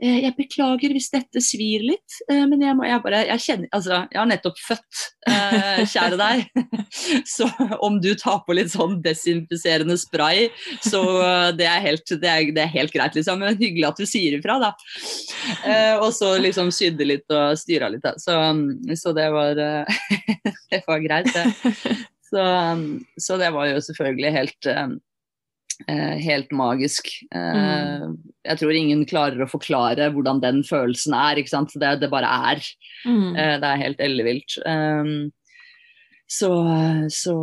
eh, 0.00 0.22
'Jeg 0.24 0.32
beklager 0.38 0.94
hvis 0.94 1.10
dette 1.12 1.42
svir 1.44 1.84
litt, 1.84 2.16
uh, 2.30 2.46
men 2.48 2.64
jeg 2.64 2.76
må 2.78 2.86
jeg 2.88 3.02
bare 3.04 3.24
Jeg 3.28 3.44
kjenner 3.44 3.68
Altså, 3.76 3.98
jeg 4.08 4.18
har 4.18 4.28
nettopp 4.30 4.60
født, 4.64 5.02
kjære 5.92 6.16
deg. 6.16 6.64
så 7.36 7.48
om 7.84 7.98
du 8.00 8.14
tar 8.18 8.40
på 8.46 8.56
litt 8.56 8.72
sånn 8.72 8.96
desinfiserende 9.04 9.98
spray, 10.00 10.48
så 10.82 11.02
det 11.56 11.66
er, 11.68 11.80
helt, 11.84 12.06
det, 12.08 12.30
er, 12.30 12.48
det 12.56 12.64
er 12.64 12.72
helt 12.72 12.94
greit, 12.94 13.16
liksom. 13.18 13.40
Men 13.42 13.58
hyggelig 13.60 13.90
at 13.90 14.00
du 14.00 14.08
sier 14.08 14.38
ifra, 14.38 14.56
da. 14.62 14.72
og 16.00 16.08
så 16.16 16.32
liksom 16.40 16.72
sydde 16.74 17.06
litt 17.06 17.36
og 17.36 17.58
styra 17.60 17.90
litt, 17.92 18.04
da. 18.06 18.16
Så, 18.20 18.36
så 19.00 19.14
det 19.16 19.28
var 19.34 19.60
Det 20.70 20.82
var 20.86 21.04
greit, 21.04 21.30
det. 21.34 22.08
Så, 22.30 22.42
um, 22.72 23.04
så, 23.18 23.38
det 23.40 23.50
var 23.54 23.66
jo 23.70 23.80
selvfølgelig 23.82 24.32
helt, 24.32 24.66
um, 24.66 25.00
eh, 25.88 26.16
helt 26.22 26.52
magisk. 26.54 27.10
Eh, 27.34 28.04
mm. 28.06 28.14
Jeg 28.46 28.60
tror 28.60 28.78
ingen 28.78 29.02
klarer 29.10 29.42
å 29.42 29.50
forklare 29.50 30.10
hvordan 30.14 30.42
den 30.44 30.62
følelsen 30.66 31.16
er. 31.18 31.40
ikke 31.40 31.54
sant? 31.54 31.74
Det, 31.74 31.96
det 32.02 32.10
bare 32.12 32.30
er. 32.52 32.62
Mm. 33.04 33.34
Eh, 33.34 33.56
det 33.62 33.72
er 33.72 33.82
helt 33.82 34.04
ellevilt. 34.06 34.58
Um, 34.62 35.32
så, 36.30 36.52
så 37.10 37.36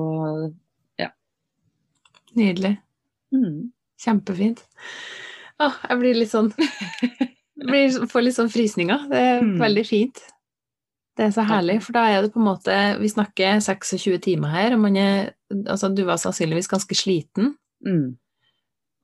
ja. 1.02 1.12
Nydelig. 2.40 2.78
Mm. 3.36 3.74
Kjempefint. 4.00 4.64
Å, 5.60 5.72
jeg 5.90 6.00
blir 6.00 6.16
litt 6.16 6.32
sånn 6.32 6.52
blir, 7.68 8.06
Får 8.08 8.24
litt 8.24 8.38
sånn 8.38 8.52
frysninger. 8.54 9.08
Det 9.12 9.24
er 9.34 9.40
mm. 9.44 9.56
veldig 9.60 9.86
fint. 9.90 10.24
Det 11.18 11.26
er 11.26 11.34
så 11.34 11.44
herlig, 11.50 11.80
for 11.82 11.98
da 11.98 12.06
er 12.12 12.22
det 12.22 12.34
på 12.36 12.38
en 12.38 12.46
måte 12.46 12.78
Vi 13.02 13.10
snakker 13.10 13.58
26 13.64 14.20
timer 14.22 14.54
her, 14.54 14.76
og 14.76 14.84
man 14.86 14.98
er 15.02 15.34
Altså, 15.50 15.90
du 15.90 16.04
var 16.06 16.20
sannsynligvis 16.20 16.68
ganske 16.68 16.96
sliten. 16.98 17.54
Mm. 17.86 18.18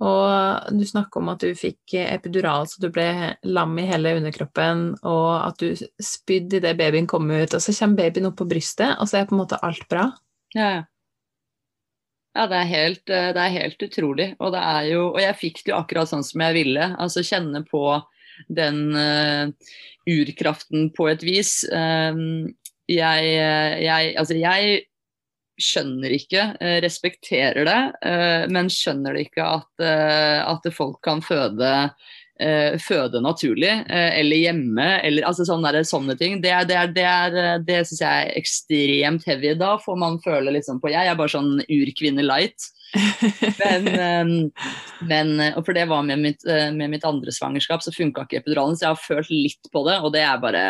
Og 0.04 0.74
du 0.76 0.84
snakker 0.84 1.22
om 1.22 1.30
at 1.32 1.44
du 1.44 1.54
fikk 1.56 1.94
epidural, 2.02 2.66
så 2.68 2.82
du 2.84 2.90
ble 2.92 3.06
lam 3.48 3.78
i 3.80 3.86
hele 3.88 4.16
underkroppen, 4.18 4.90
og 5.08 5.30
at 5.38 5.62
du 5.62 5.86
spydde 6.04 6.60
idet 6.60 6.74
babyen 6.80 7.08
kom 7.08 7.30
ut, 7.32 7.54
og 7.54 7.64
så 7.64 7.76
kommer 7.78 8.02
babyen 8.02 8.28
opp 8.28 8.36
på 8.42 8.50
brystet, 8.50 8.98
og 8.98 9.08
så 9.08 9.22
er 9.22 9.30
på 9.30 9.38
en 9.38 9.44
måte 9.46 9.62
alt 9.64 9.86
bra. 9.92 10.10
Ja, 10.58 10.72
ja 12.36 12.48
det, 12.50 12.60
er 12.60 12.72
helt, 12.74 13.06
det 13.08 13.40
er 13.46 13.56
helt 13.56 13.88
utrolig. 13.88 14.34
Og 14.42 14.52
det 14.56 14.66
er 14.74 14.90
jo 14.90 15.06
Og 15.14 15.22
jeg 15.22 15.40
fikk 15.40 15.64
det 15.64 15.72
jo 15.72 15.80
akkurat 15.80 16.10
sånn 16.10 16.26
som 16.26 16.44
jeg 16.44 16.58
ville. 16.58 16.90
Altså 17.00 17.24
kjenne 17.26 17.64
på 17.70 17.86
den 18.48 18.96
uh, 18.96 19.52
urkraften 20.10 20.90
på 20.96 21.10
et 21.12 21.24
vis. 21.26 21.62
Uh, 21.72 22.50
jeg, 22.92 23.30
jeg, 23.84 24.16
altså 24.20 24.40
jeg 24.40 24.82
skjønner 25.62 26.16
ikke, 26.16 26.48
uh, 26.58 26.80
respekterer 26.84 27.70
det, 27.70 27.80
uh, 28.06 28.44
men 28.52 28.72
skjønner 28.74 29.16
det 29.16 29.30
ikke 29.30 29.48
at, 29.60 29.86
at 29.86 30.68
folk 30.76 31.02
kan 31.06 31.24
føde 31.24 31.76
føde 32.82 33.20
naturlig, 33.22 33.70
eller 33.94 34.40
hjemme, 34.42 34.88
eller 35.06 35.28
altså 35.30 35.46
sånne, 35.46 35.70
der, 35.72 35.86
sånne 35.86 36.16
ting. 36.20 36.40
Det, 36.42 36.50
det, 36.68 36.80
det, 36.96 37.06
det 37.64 37.78
syns 37.86 38.02
jeg 38.02 38.24
er 38.24 38.40
ekstremt 38.42 39.28
heavy. 39.30 39.52
Da 39.56 39.76
får 39.80 40.00
man 40.02 40.18
føle 40.26 40.52
liksom 40.56 40.82
på 40.82 40.92
Jeg 40.92 41.12
er 41.12 41.20
bare 41.20 41.32
sånn 41.32 41.62
urkvinne 41.62 42.26
light. 42.26 42.66
Men, 43.62 44.50
men, 45.10 45.36
og 45.54 45.62
For 45.66 45.76
det 45.76 45.86
var 45.90 46.06
med 46.08 46.22
mitt, 46.22 46.46
eh, 46.46 46.70
med 46.76 46.94
mitt 46.94 47.06
andre 47.08 47.34
svangerskap, 47.34 47.84
så 47.84 47.94
funka 47.96 48.26
ikke 48.26 48.42
epiduralen. 48.44 48.78
Så 48.78 48.88
jeg 48.88 48.96
har 48.96 49.06
følt 49.06 49.32
litt 49.34 49.72
på 49.74 49.86
det, 49.88 50.00
og 50.02 50.14
det 50.16 50.26
er 50.26 50.42
bare 50.44 50.66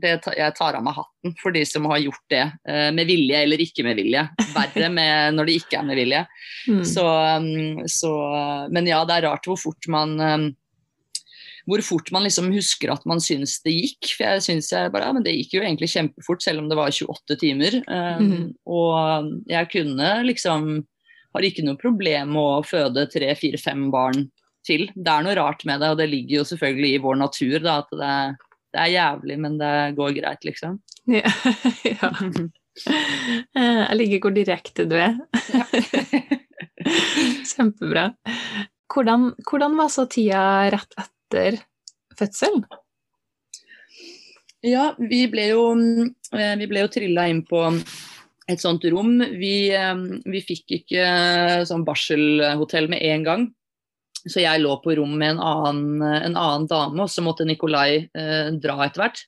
det, 0.00 0.14
Jeg 0.36 0.56
tar 0.56 0.78
av 0.78 0.84
meg 0.84 0.96
hatten 0.96 1.34
for 1.40 1.52
de 1.54 1.62
som 1.68 1.84
har 1.90 2.00
gjort 2.00 2.24
det 2.32 2.44
eh, 2.46 2.88
med 2.96 3.08
vilje 3.10 3.42
eller 3.44 3.62
ikke 3.62 3.84
med 3.86 4.00
vilje. 4.00 4.24
Verre 4.54 4.88
med, 4.92 5.36
når 5.36 5.50
det 5.50 5.58
ikke 5.60 5.80
er 5.80 5.86
med 5.90 6.00
vilje. 6.00 6.24
Mm. 6.70 6.80
Så, 6.88 7.04
ehm, 7.04 7.84
så, 7.90 8.14
men 8.72 8.88
ja, 8.88 9.02
det 9.04 9.18
er 9.18 9.28
rart 9.28 9.48
hvor 9.48 9.60
fort 9.60 9.90
man 9.92 10.16
ehm, 10.24 10.48
hvor 11.68 11.82
fort 11.84 12.08
man 12.14 12.24
liksom 12.26 12.48
husker 12.54 12.90
at 12.90 13.04
man 13.08 13.20
syns 13.22 13.58
det 13.64 13.74
gikk. 13.76 14.12
For 14.16 14.26
jeg 14.26 14.44
syns 14.46 14.70
jeg 14.72 14.92
bare, 14.94 15.06
ja, 15.06 15.14
men 15.16 15.26
det 15.26 15.36
gikk 15.36 15.58
jo 15.58 15.64
egentlig 15.64 15.90
kjempefort, 15.92 16.42
selv 16.42 16.62
om 16.62 16.70
det 16.70 16.78
var 16.78 16.90
28 16.90 17.36
timer. 17.40 17.76
Um, 17.86 18.24
mm. 18.24 18.46
Og 18.66 19.30
jeg 19.50 19.70
kunne 19.74 20.14
liksom 20.26 20.70
har 21.34 21.46
ikke 21.46 21.64
noe 21.66 21.78
problem 21.80 22.34
med 22.34 22.42
å 22.42 22.62
føde 22.66 23.06
tre, 23.12 23.32
fire, 23.38 23.60
fem 23.60 23.88
barn 23.92 24.28
til. 24.66 24.88
Det 24.94 25.12
er 25.12 25.26
noe 25.26 25.36
rart 25.38 25.64
med 25.68 25.82
det, 25.82 25.92
og 25.92 26.00
det 26.00 26.08
ligger 26.10 26.40
jo 26.40 26.46
selvfølgelig 26.52 26.94
i 26.94 27.02
vår 27.04 27.20
natur 27.22 27.58
da, 27.64 27.76
at 27.84 27.92
det, 28.00 28.14
det 28.74 28.82
er 28.84 28.94
jævlig, 28.96 29.38
men 29.46 29.58
det 29.60 29.74
går 29.98 30.16
greit, 30.18 30.48
liksom. 30.48 30.80
Ja. 31.10 31.30
ja. 31.90 32.10
Eh, 32.80 33.80
jeg 33.82 33.96
liker 33.98 34.22
hvor 34.24 34.34
direkte 34.36 34.86
du 34.88 34.96
er. 35.06 35.16
Kjempebra. 37.50 38.10
Hvordan, 38.90 39.32
hvordan, 39.46 39.76
var 39.78 39.90
så 39.92 40.06
tida 40.10 40.42
rett 40.74 40.96
etter 40.98 41.60
fødselen? 42.18 42.64
Ja, 44.66 44.90
vi 44.98 45.24
ble 45.32 45.46
jo, 45.54 45.62
eh, 46.36 46.54
vi 46.60 46.66
ble 46.68 46.84
jo 46.84 46.90
trilla 46.92 47.28
inn 47.30 47.44
på 47.48 47.62
et 48.50 48.62
sånt 48.62 48.84
rom. 48.92 49.18
Vi, 49.40 49.70
eh, 49.76 50.04
vi 50.26 50.42
fikk 50.44 50.76
ikke 50.80 51.06
eh, 51.06 51.64
sånn 51.68 51.86
barselhotell 51.86 52.90
med 52.92 53.04
en 53.12 53.26
gang. 53.26 53.48
Så 54.20 54.42
jeg 54.42 54.60
lå 54.60 54.74
på 54.84 54.94
rom 54.98 55.14
med 55.16 55.36
en 55.36 55.42
annen, 55.44 56.02
en 56.02 56.36
annen 56.36 56.66
dame, 56.68 57.06
og 57.06 57.08
så 57.08 57.24
måtte 57.24 57.46
Nikolai 57.48 58.04
eh, 58.04 58.50
dra 58.60 58.76
etter 58.84 59.06
hvert. 59.06 59.22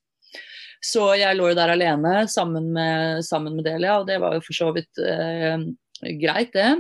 Så 0.82 1.12
jeg 1.14 1.38
lå 1.38 1.52
jo 1.52 1.56
der 1.56 1.72
alene 1.72 2.24
sammen 2.28 2.72
med, 2.74 3.22
sammen 3.24 3.54
med 3.56 3.64
Delia, 3.68 4.00
og 4.00 4.08
det 4.08 4.18
var 4.20 4.35
jo 4.37 4.42
for 4.44 4.58
så 4.58 4.72
vidt 4.74 5.00
eh, 5.00 5.64
greit, 6.20 6.52
det. 6.56 6.72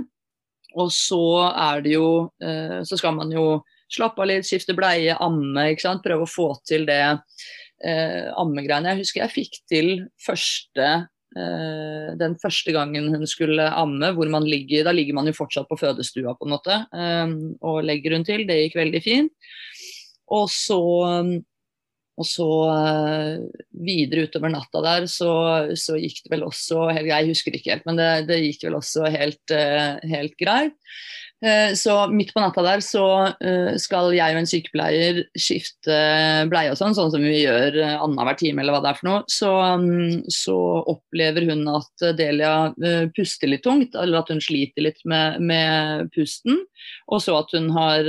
Og 0.74 0.90
så 0.92 1.22
er 1.50 1.82
det 1.84 1.92
jo 1.98 2.32
eh, 2.40 2.80
Så 2.88 2.96
skal 2.96 3.12
man 3.12 3.32
jo 3.32 3.60
slappe 3.92 4.24
av 4.24 4.30
litt, 4.30 4.46
skifte 4.48 4.74
bleie, 4.76 5.14
amme, 5.20 5.68
ikke 5.72 5.84
sant. 5.84 6.04
Prøve 6.04 6.26
å 6.26 6.30
få 6.30 6.48
til 6.68 6.86
det 6.88 7.02
eh, 7.04 8.28
ammegreiene. 8.40 8.94
Jeg 8.94 9.04
husker 9.04 9.24
jeg 9.24 9.34
fikk 9.36 9.58
til 9.70 9.90
første 10.24 10.88
den 11.32 12.34
første 12.42 12.74
gangen 12.74 13.08
hun 13.12 13.24
skulle 13.28 13.64
amme, 13.78 14.12
hvor 14.16 14.28
man 14.32 14.44
ligger, 14.48 14.84
da 14.86 14.92
ligger 14.94 15.16
man 15.16 15.30
jo 15.30 15.36
fortsatt 15.36 15.70
på 15.70 15.78
fødestua 15.80 16.34
på 16.36 16.48
en 16.48 16.52
måte, 16.52 16.76
um, 16.92 17.38
og 17.64 17.80
legger 17.88 18.16
hun 18.16 18.26
til. 18.28 18.44
Det 18.48 18.58
gikk 18.58 18.76
veldig 18.80 19.02
fint. 19.04 19.48
Og 20.32 20.46
så, 20.52 20.78
og 22.20 22.28
så 22.28 22.48
uh, 22.68 23.64
videre 23.86 24.28
utover 24.28 24.52
natta 24.52 24.84
der, 24.84 25.08
så, 25.10 25.32
så, 25.78 25.96
gikk 26.00 26.22
det 26.24 26.34
vel 26.34 26.46
også 26.48 26.90
Jeg 27.00 27.30
husker 27.30 27.56
ikke 27.56 27.74
helt, 27.74 27.88
men 27.88 28.00
det, 28.00 28.10
det 28.28 28.42
gikk 28.44 28.68
vel 28.68 28.78
også 28.80 29.08
helt, 29.12 29.56
helt 30.14 30.38
greit. 30.40 30.76
Eh, 31.42 31.74
så 31.74 32.06
midt 32.06 32.30
på 32.34 32.38
natta 32.38 32.62
der 32.62 32.82
så 32.86 33.04
eh, 33.42 33.72
skal 33.82 34.12
jeg 34.14 34.36
og 34.36 34.38
en 34.38 34.46
sykepleier 34.46 35.16
skifte 35.34 35.96
bleie 36.46 36.70
og 36.70 36.78
sånn, 36.78 36.94
sånn 36.94 37.10
som 37.10 37.24
vi 37.24 37.40
gjør 37.40 37.80
eh, 37.82 37.96
annenhver 37.96 38.36
time 38.38 38.62
eller 38.62 38.76
hva 38.76 38.82
det 38.84 38.92
er 38.92 38.98
for 39.00 39.08
noe. 39.08 39.22
Så, 39.26 39.50
mm, 39.82 40.28
så, 40.30 40.58
opplever 40.92 41.48
hun 41.48 41.64
at 41.70 42.04
Delia 42.18 42.52
puster 43.16 43.50
litt 43.50 43.62
tungt, 43.64 43.96
eller 43.98 44.20
at 44.20 44.30
hun 44.32 44.40
sliter 44.42 44.84
litt 44.86 45.00
med, 45.08 45.40
med 45.42 46.10
pusten. 46.14 46.60
Og 47.10 47.22
så 47.24 47.36
at 47.38 47.54
hun 47.56 47.70
har 47.74 48.08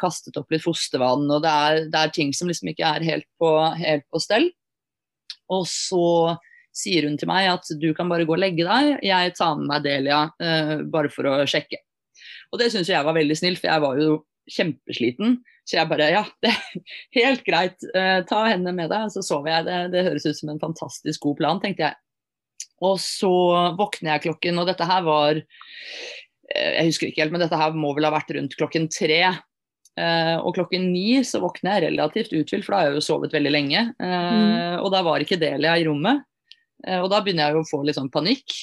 kastet 0.00 0.36
opp 0.40 0.52
litt 0.52 0.64
fostervann, 0.64 1.26
og 1.28 1.44
det 1.44 1.52
er, 1.52 1.80
det 1.92 2.00
er 2.00 2.14
ting 2.16 2.32
som 2.36 2.50
liksom 2.50 2.72
ikke 2.72 2.88
er 2.96 3.06
helt 3.06 3.28
på, 3.40 3.50
helt 3.80 4.06
på 4.12 4.22
stell. 4.22 4.48
Og 5.52 5.66
så 5.70 6.34
sier 6.74 7.06
hun 7.06 7.18
til 7.20 7.30
meg 7.30 7.52
at 7.52 7.68
du 7.80 7.90
kan 7.96 8.10
bare 8.10 8.26
gå 8.26 8.34
og 8.36 8.42
legge 8.42 8.66
deg, 8.66 8.96
jeg 9.04 9.34
tar 9.38 9.58
med 9.60 9.70
meg 9.70 9.84
Delia 9.84 10.24
bare 10.90 11.12
for 11.12 11.30
å 11.30 11.36
sjekke. 11.48 11.83
Og 12.54 12.60
det 12.62 12.70
syns 12.70 12.86
jeg 12.92 13.02
var 13.02 13.16
veldig 13.16 13.36
snilt, 13.38 13.58
for 13.58 13.72
jeg 13.72 13.82
var 13.82 13.98
jo 13.98 14.22
kjempesliten. 14.54 15.38
Så 15.64 15.78
jeg 15.78 15.88
bare 15.90 16.10
ja, 16.12 16.24
det 16.44 16.52
er 16.52 16.82
helt 17.18 17.44
greit, 17.46 17.86
uh, 17.96 18.20
ta 18.28 18.44
henne 18.50 18.74
med 18.76 18.92
deg. 18.92 19.08
Så 19.12 19.24
sover 19.26 19.50
jeg. 19.50 19.66
Det, 19.68 19.78
det 19.94 20.04
høres 20.08 20.28
ut 20.28 20.38
som 20.38 20.52
en 20.52 20.62
fantastisk 20.62 21.24
god 21.26 21.40
plan, 21.40 21.62
tenkte 21.62 21.88
jeg. 21.88 21.98
Og 22.84 22.98
så 23.00 23.32
våkner 23.78 24.14
jeg 24.14 24.26
klokken, 24.26 24.60
og 24.60 24.68
dette 24.68 24.86
her 24.86 25.02
var 25.06 25.40
uh, 25.40 26.70
Jeg 26.76 26.92
husker 26.92 27.10
ikke 27.10 27.24
helt, 27.24 27.34
men 27.34 27.42
dette 27.42 27.58
her 27.58 27.74
må 27.74 27.94
vel 27.96 28.06
ha 28.06 28.12
vært 28.14 28.34
rundt 28.36 28.54
klokken 28.60 28.86
tre. 28.92 29.22
Uh, 29.94 30.36
og 30.42 30.54
klokken 30.56 30.88
ni 30.92 31.22
så 31.26 31.40
våkner 31.42 31.78
jeg 31.78 31.88
relativt 31.88 32.36
uthvilt, 32.36 32.66
for 32.66 32.74
da 32.74 32.82
har 32.82 32.92
jeg 32.92 33.00
jo 33.00 33.08
sovet 33.08 33.34
veldig 33.34 33.54
lenge. 33.54 33.88
Mm. 33.98 34.78
Og 34.84 34.92
da 34.94 35.02
var 35.06 35.22
ikke 35.22 35.40
Delia 35.40 35.74
i 35.78 35.86
rommet. 35.86 36.22
og 37.00 37.06
da 37.10 37.20
begynner 37.24 37.48
jeg 37.48 37.56
jo 37.56 37.62
å 37.62 37.68
få 37.70 37.82
litt 37.86 37.96
sånn 37.96 38.12
panikk. 38.12 38.58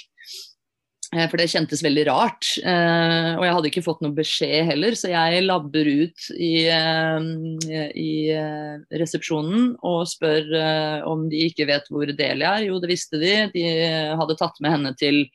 Eh, 1.12 1.28
for 1.28 1.42
det 1.42 1.50
kjentes 1.52 1.82
veldig 1.84 2.06
rart. 2.08 2.48
Eh, 2.64 3.32
og 3.36 3.44
jeg 3.44 3.56
hadde 3.58 3.70
ikke 3.72 3.84
fått 3.84 4.04
noe 4.04 4.16
beskjed 4.16 4.70
heller, 4.70 4.96
så 4.96 5.12
jeg 5.12 5.44
labber 5.44 5.88
ut 5.88 6.28
i, 6.38 6.54
eh, 6.72 7.90
i 8.00 8.12
resepsjonen 9.02 9.74
og 9.88 10.06
spør 10.08 10.54
om 11.10 11.28
de 11.32 11.48
ikke 11.50 11.68
vet 11.68 11.90
hvor 11.92 12.08
Delia 12.08 12.56
er. 12.58 12.68
Jo, 12.70 12.80
det 12.80 12.92
visste 12.94 13.20
de. 13.20 13.34
De 13.56 13.66
hadde 14.20 14.38
tatt 14.40 14.62
med 14.64 14.78
henne 14.78 14.94
til, 15.00 15.26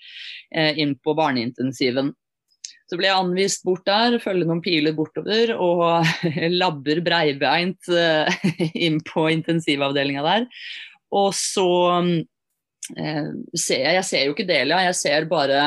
inn 0.52 0.94
på 1.02 1.12
barneintensiven. 1.18 2.14
Så 2.86 2.96
ble 2.96 3.08
jeg 3.08 3.18
anvist 3.18 3.64
bort 3.66 3.82
der, 3.88 4.14
følge 4.22 4.46
noen 4.46 4.62
piler 4.62 4.94
bortover 4.94 5.50
og 5.58 6.06
labber 6.62 7.02
breibeint 7.04 7.90
inn 8.86 9.00
på 9.04 9.26
intensivavdelinga 9.34 10.22
der. 10.24 10.46
Og 11.14 11.34
så 11.36 11.68
eh, 11.98 12.12
ser 12.94 13.82
jeg, 13.82 14.04
ser 14.06 14.24
jo 14.26 14.34
ikke 14.34 14.46
Delia, 14.48 14.84
jeg 14.86 14.96
ser 14.98 15.26
bare 15.30 15.62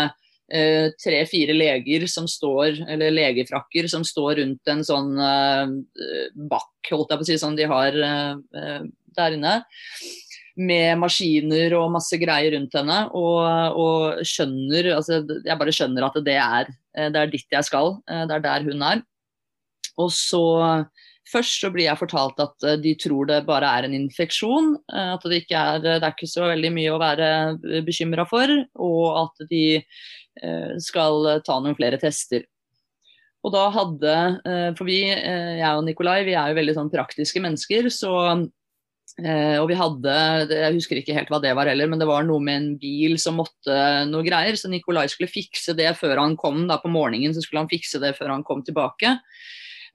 eh, 0.54 0.90
tre-fire 1.00 1.56
leger 1.56 2.06
som 2.12 2.28
står, 2.30 2.84
eller 2.96 3.16
legefrakker 3.16 3.90
som 3.92 4.06
står 4.08 4.40
rundt 4.42 4.72
en 4.72 4.86
sånn 4.86 5.12
eh, 5.20 5.76
bakk, 6.50 6.92
holdt 6.92 7.14
jeg 7.14 7.22
på 7.22 7.28
å 7.28 7.30
si, 7.30 7.38
som 7.42 7.58
de 7.58 7.68
har 7.70 8.00
eh, 8.00 8.88
der 9.20 9.38
inne. 9.38 9.60
Med 10.60 11.00
maskiner 11.00 11.76
og 11.78 11.94
masse 11.94 12.18
greier 12.20 12.52
rundt 12.56 12.74
henne. 12.76 12.98
Og, 13.16 13.78
og 13.80 14.26
skjønner 14.28 14.90
altså 14.98 15.22
Jeg 15.24 15.56
bare 15.56 15.72
skjønner 15.72 16.04
at 16.04 16.18
det 16.26 16.36
er, 16.36 16.72
det 17.14 17.22
er 17.22 17.32
dit 17.32 17.56
jeg 17.56 17.64
skal. 17.64 17.94
Det 18.04 18.36
er 18.36 18.44
der 18.44 18.66
hun 18.68 18.84
er. 18.84 19.06
Og 20.04 20.12
så 20.12 20.42
Først 21.30 21.62
så 21.62 21.70
blir 21.70 21.86
jeg 21.86 22.00
fortalt 22.00 22.40
at 22.42 22.68
de 22.82 22.96
tror 22.98 23.28
det 23.30 23.44
bare 23.46 23.70
er 23.78 23.86
en 23.86 23.94
infeksjon. 23.94 24.72
At 24.90 25.26
det 25.30 25.44
ikke 25.44 25.60
er, 25.60 25.84
det 25.84 26.00
er 26.00 26.14
ikke 26.16 26.30
så 26.30 26.48
veldig 26.50 26.72
mye 26.74 26.96
å 26.96 27.02
være 27.02 27.28
bekymra 27.86 28.26
for. 28.26 28.50
Og 28.82 29.04
at 29.28 29.46
de 29.52 29.64
Eh, 30.44 30.78
skal 30.80 31.42
ta 31.46 31.58
noen 31.60 31.76
flere 31.78 32.00
tester. 32.00 32.46
Og 33.44 33.54
da 33.56 33.66
hadde, 33.72 34.16
eh, 34.46 34.70
For 34.76 34.86
vi, 34.86 35.04
eh, 35.12 35.60
jeg 35.60 35.76
og 35.76 35.84
Nikolai, 35.86 36.24
vi 36.24 36.36
er 36.36 36.50
jo 36.50 36.60
veldig 36.60 36.76
sånn 36.76 36.92
praktiske 36.92 37.42
mennesker. 37.42 37.90
så 37.90 38.50
og 39.20 39.68
vi 39.68 39.76
hadde, 39.76 40.48
jeg 40.48 40.74
husker 40.76 40.96
ikke 40.96 41.14
helt 41.14 41.28
hva 41.28 41.42
det 41.42 41.54
var 41.54 41.66
heller, 41.66 41.88
men 41.88 42.00
det 42.00 42.08
var 42.08 42.24
noe 42.24 42.40
med 42.40 42.56
en 42.56 42.78
bil 42.78 43.18
som 43.18 43.36
måtte 43.36 44.08
noe 44.08 44.24
greier. 44.24 44.54
Så 44.56 44.70
Nikolai 44.70 45.10
skulle 45.10 45.28
fikse 45.28 45.76
det 45.76 45.98
før 45.98 46.20
han 46.20 46.38
kom 46.38 46.68
da 46.68 46.78
på 46.78 46.88
morgenen. 46.88 47.34
Så 47.34 47.42
skulle 47.42 47.60
han 47.60 47.68
fikse 47.68 48.00
det 48.00 48.16
før 48.16 48.30
han 48.30 48.44
kom 48.44 48.64
tilbake. 48.64 49.20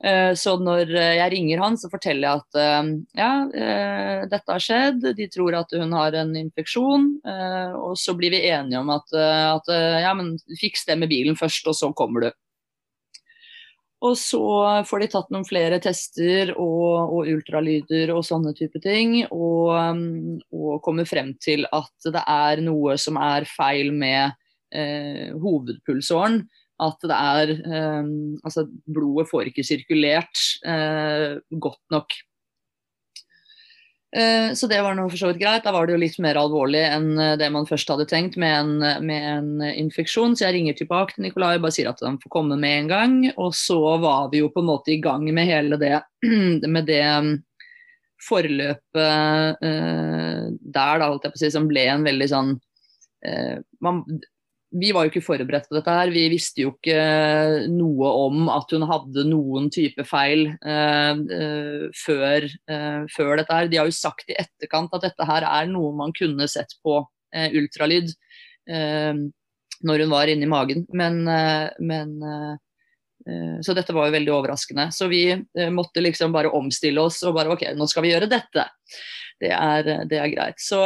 Eh, 0.04 0.34
så 0.36 0.58
når 0.60 0.90
eh, 0.92 1.14
jeg 1.16 1.32
ringer 1.32 1.62
han, 1.64 1.78
så 1.80 1.88
forteller 1.88 2.28
jeg 2.28 2.42
at 2.42 2.58
eh, 2.60 2.88
ja, 3.16 3.32
dette 4.28 4.52
har 4.52 4.62
skjedd, 4.62 5.06
de 5.16 5.28
tror 5.32 5.56
at 5.62 5.72
hun 5.78 5.94
har 5.96 6.16
en 6.20 6.34
infeksjon. 6.36 7.10
Og 7.80 7.94
så 7.98 8.16
blir 8.18 8.34
vi 8.34 8.44
enige 8.50 8.80
om 8.82 8.92
at, 8.92 9.14
at 9.16 9.70
ja, 10.04 10.12
men 10.16 10.34
fiks 10.60 10.84
det 10.88 10.98
med 11.00 11.12
bilen 11.12 11.38
først, 11.38 11.68
og 11.70 11.78
så 11.78 11.92
kommer 11.96 12.26
du. 12.26 12.32
Og 14.04 14.18
så 14.20 14.42
får 14.84 15.00
de 15.00 15.06
tatt 15.14 15.30
noen 15.32 15.46
flere 15.48 15.78
tester 15.80 16.50
og, 16.52 17.14
og 17.14 17.30
ultralyder 17.30 18.12
og 18.12 18.24
sånne 18.26 18.52
type 18.58 18.82
ting. 18.84 19.22
Og, 19.32 19.72
og, 20.52 20.74
kommer 20.84 21.08
frem 21.08 21.32
til 21.40 21.64
at 21.72 22.10
det 22.12 22.24
er 22.28 22.60
noe 22.66 22.98
som 23.00 23.16
er 23.16 23.48
feil 23.48 23.94
med 23.96 24.34
eh, 24.74 25.32
hovedpulsåren 25.40 26.42
at 26.82 27.04
det 27.06 27.16
er 27.16 27.50
eh, 27.54 28.06
Altså, 28.42 28.66
blodet 28.90 29.28
får 29.30 29.50
ikke 29.50 29.66
sirkulert 29.66 30.40
eh, 30.66 31.38
godt 31.62 31.82
nok. 31.94 32.16
Eh, 34.14 34.52
så 34.54 34.68
det 34.70 34.78
var 34.82 34.94
nå 34.94 35.08
for 35.10 35.18
så 35.18 35.32
vidt 35.32 35.40
greit. 35.40 35.64
Da 35.66 35.72
var 35.74 35.86
det 35.86 35.96
jo 35.96 36.02
litt 36.02 36.20
mer 36.22 36.38
alvorlig 36.38 36.84
enn 36.86 37.18
eh, 37.18 37.34
det 37.40 37.48
man 37.50 37.66
først 37.66 37.88
hadde 37.90 38.06
tenkt 38.10 38.36
med 38.38 38.52
en, 38.54 39.06
med 39.06 39.24
en 39.30 39.64
infeksjon. 39.72 40.36
Så 40.38 40.46
jeg 40.46 40.58
ringer 40.58 40.76
tilbake 40.78 41.16
til 41.16 41.26
Nikolai 41.26 41.56
og 41.56 41.64
bare 41.66 41.74
sier 41.74 41.90
at 41.90 42.02
han 42.04 42.20
får 42.22 42.34
komme 42.36 42.58
med 42.60 42.84
en 42.84 42.92
gang. 42.92 43.16
Og 43.34 43.50
så 43.58 43.80
var 44.02 44.30
vi 44.32 44.44
jo 44.44 44.52
på 44.54 44.62
en 44.62 44.70
måte 44.70 44.94
i 44.94 45.00
gang 45.02 45.26
med 45.34 45.50
hele 45.50 45.80
det, 45.82 45.96
med 46.76 46.86
det 46.90 47.02
mm, 47.02 47.32
forløpet 48.22 49.66
eh, 49.66 50.44
der, 50.62 51.02
da, 51.02 51.08
holdt 51.08 51.26
jeg 51.26 51.34
på 51.34 51.40
å 51.40 51.42
si, 51.42 51.50
som 51.56 51.66
ble 51.70 51.88
en 51.90 52.06
veldig 52.06 52.30
sånn 52.30 52.54
man, 53.80 54.02
vi 54.74 54.90
var 54.94 55.06
jo 55.06 55.12
ikke 55.12 55.22
forberedt 55.24 55.68
på 55.68 55.76
dette 55.76 55.94
her. 55.94 56.10
Vi 56.10 56.24
visste 56.32 56.64
jo 56.64 56.72
ikke 56.74 56.98
noe 57.70 58.10
om 58.24 58.48
at 58.52 58.72
hun 58.74 58.86
hadde 58.88 59.26
noen 59.28 59.70
type 59.74 60.02
feil 60.08 60.48
eh, 60.50 61.20
uh, 61.20 61.84
før, 61.94 62.48
eh, 62.70 63.04
før, 63.14 63.36
dette 63.38 63.54
her. 63.54 63.70
De 63.70 63.78
har 63.80 63.90
jo 63.90 63.94
sagt 63.94 64.32
i 64.32 64.38
etterkant 64.40 64.94
at 64.96 65.06
dette 65.06 65.28
her 65.28 65.46
er 65.46 65.70
noe 65.70 65.94
man 65.96 66.14
kunne 66.16 66.48
sett 66.50 66.76
på 66.84 67.02
ultralyd 67.34 68.12
når 68.64 70.02
hun 70.04 70.12
var 70.12 70.30
inni 70.30 70.46
magen. 70.46 70.84
Men, 70.94 71.24
men 71.82 72.12
Så 73.66 73.74
dette 73.74 73.90
var 73.96 74.06
jo 74.06 74.14
veldig 74.14 74.30
overraskende. 74.30 74.84
Så 74.94 75.08
vi 75.10 75.24
måtte 75.74 76.04
liksom 76.04 76.30
bare 76.30 76.52
omstille 76.54 77.02
oss 77.02 77.18
og 77.26 77.34
bare 77.34 77.50
OK, 77.50 77.64
nå 77.74 77.88
skal 77.90 78.06
vi 78.06 78.12
gjøre 78.12 78.30
dette. 78.30 78.68
Det 79.42 79.50
er, 79.50 79.90
det 80.06 80.20
er 80.22 80.30
greit. 80.30 80.62
Så 80.62 80.78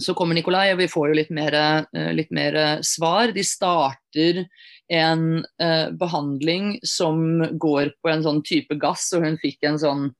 så 0.00 0.14
kommer 0.16 0.36
Nikolai, 0.36 0.72
og 0.72 0.80
vi 0.82 0.90
får 0.90 1.08
jo 1.10 1.16
litt 1.18 1.30
mer, 1.34 1.54
eh, 1.54 2.10
litt 2.16 2.32
mer 2.34 2.56
eh, 2.58 2.80
svar. 2.86 3.32
De 3.34 3.44
starter 3.46 4.44
en 4.92 5.44
eh, 5.62 5.90
behandling 5.98 6.78
som 6.86 7.42
går 7.58 7.94
på 8.02 8.12
en 8.12 8.24
sånn 8.24 8.42
type 8.46 8.76
gass, 8.80 9.10
og 9.16 9.26
hun 9.26 9.40
fikk 9.42 9.66
en 9.68 9.80
sånn 9.80 10.12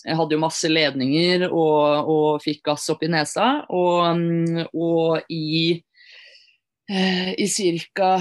jeg 0.00 0.16
hadde 0.16 0.32
jo 0.32 0.40
masse 0.40 0.68
ledninger 0.70 1.42
og, 1.50 2.08
og 2.08 2.40
fikk 2.40 2.62
gass 2.70 2.86
opp 2.88 3.02
i 3.04 3.10
nesa. 3.12 3.66
Og, 3.68 4.70
og 4.72 5.32
i, 5.32 5.76
eh, 6.88 7.32
i 7.36 7.48
ca. 7.92 8.14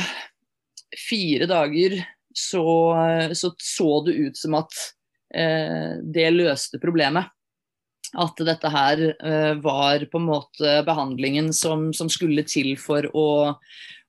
fire 1.08 1.48
dager 1.48 1.96
så, 2.36 2.66
så, 3.32 3.54
så 3.56 3.90
det 4.04 4.18
ut 4.20 4.38
som 4.38 4.60
at 4.60 4.76
eh, 5.36 6.04
det 6.04 6.28
løste 6.36 6.82
problemet 6.84 7.32
at 8.18 8.42
dette 8.42 8.72
her 8.74 9.02
uh, 9.22 9.54
var 9.62 10.06
på 10.10 10.20
en 10.20 10.28
måte 10.30 10.80
behandlingen 10.88 11.52
som, 11.54 11.90
som 11.94 12.10
skulle 12.10 12.46
til 12.48 12.74
for 12.82 13.06
å, 13.14 13.30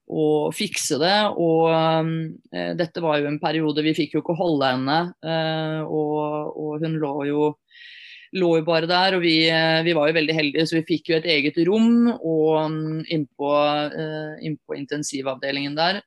å 0.08 0.26
fikse 0.56 0.96
det. 1.02 1.16
Og 1.36 1.68
uh, 1.68 2.72
dette 2.78 3.04
var 3.04 3.20
jo 3.20 3.28
en 3.30 3.40
periode 3.42 3.84
vi 3.84 3.96
fikk 3.96 4.16
jo 4.16 4.24
ikke 4.24 4.38
holde 4.38 4.72
henne, 4.72 5.00
uh, 5.26 5.80
og, 5.84 6.54
og, 6.56 6.70
hun 6.84 6.96
lå 7.02 7.14
jo, 7.28 7.50
lå 8.40 8.54
jo 8.60 8.68
bare 8.68 8.88
der. 8.88 9.18
Og 9.18 9.24
vi, 9.26 9.34
vi, 9.84 9.96
var 9.96 10.08
jo 10.08 10.18
veldig 10.20 10.38
heldige, 10.38 10.68
så 10.68 10.80
vi 10.80 10.86
fikk 10.94 11.12
jo 11.12 11.18
et 11.20 11.28
eget 11.36 11.60
rom 11.68 12.08
og 12.14 12.56
um, 12.62 13.02
innpå, 13.04 13.52
innpå 14.40 14.80
intensivavdelingen 14.80 15.76
der. 15.76 16.00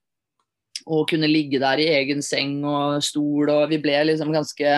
Og 0.89 1.05
kunne 1.07 1.29
ligge 1.29 1.61
der 1.61 1.79
i 1.79 1.91
egen 2.01 2.25
seng 2.25 2.57
og 2.65 3.05
stol, 3.05 3.53
og 3.53 3.69
vi 3.69 3.77
ble 3.79 4.01
liksom 4.09 4.33
ganske 4.33 4.73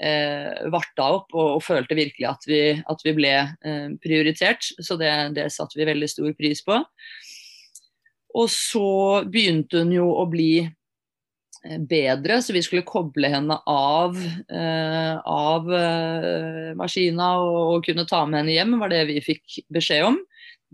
eh, 0.00 0.66
varta 0.72 1.10
opp 1.18 1.34
og, 1.34 1.56
og, 1.56 1.62
følte 1.64 1.96
virkelig 1.98 2.28
at 2.28 2.48
vi, 2.48 2.60
at 2.78 3.04
vi 3.04 3.14
ble 3.16 3.34
eh, 3.36 3.88
prioritert. 4.02 4.72
Så 4.80 4.98
det, 5.00 5.12
det 5.36 5.50
satte 5.54 5.78
vi 5.78 5.88
veldig 5.88 6.10
stor 6.10 6.32
pris 6.38 6.62
på. 6.66 6.80
Og 8.36 8.50
så 8.52 9.24
begynte 9.32 9.80
hun 9.82 9.94
jo 9.94 10.10
å 10.12 10.26
bli 10.28 10.60
eh, 10.60 11.78
bedre, 11.80 12.40
så 12.42 12.54
vi 12.56 12.64
skulle 12.64 12.86
koble 12.86 13.30
henne 13.32 13.58
av, 13.70 14.16
eh, 14.52 15.16
av 15.16 15.72
eh, 15.72 16.72
maskina 16.76 17.32
og, 17.40 17.60
og, 17.76 17.84
kunne 17.86 18.06
ta 18.08 18.24
med 18.26 18.42
henne 18.42 18.56
hjem, 18.58 18.78
var 18.82 18.92
det 18.92 19.06
vi 19.12 19.22
fikk 19.24 19.62
beskjed 19.72 20.10
om. 20.12 20.20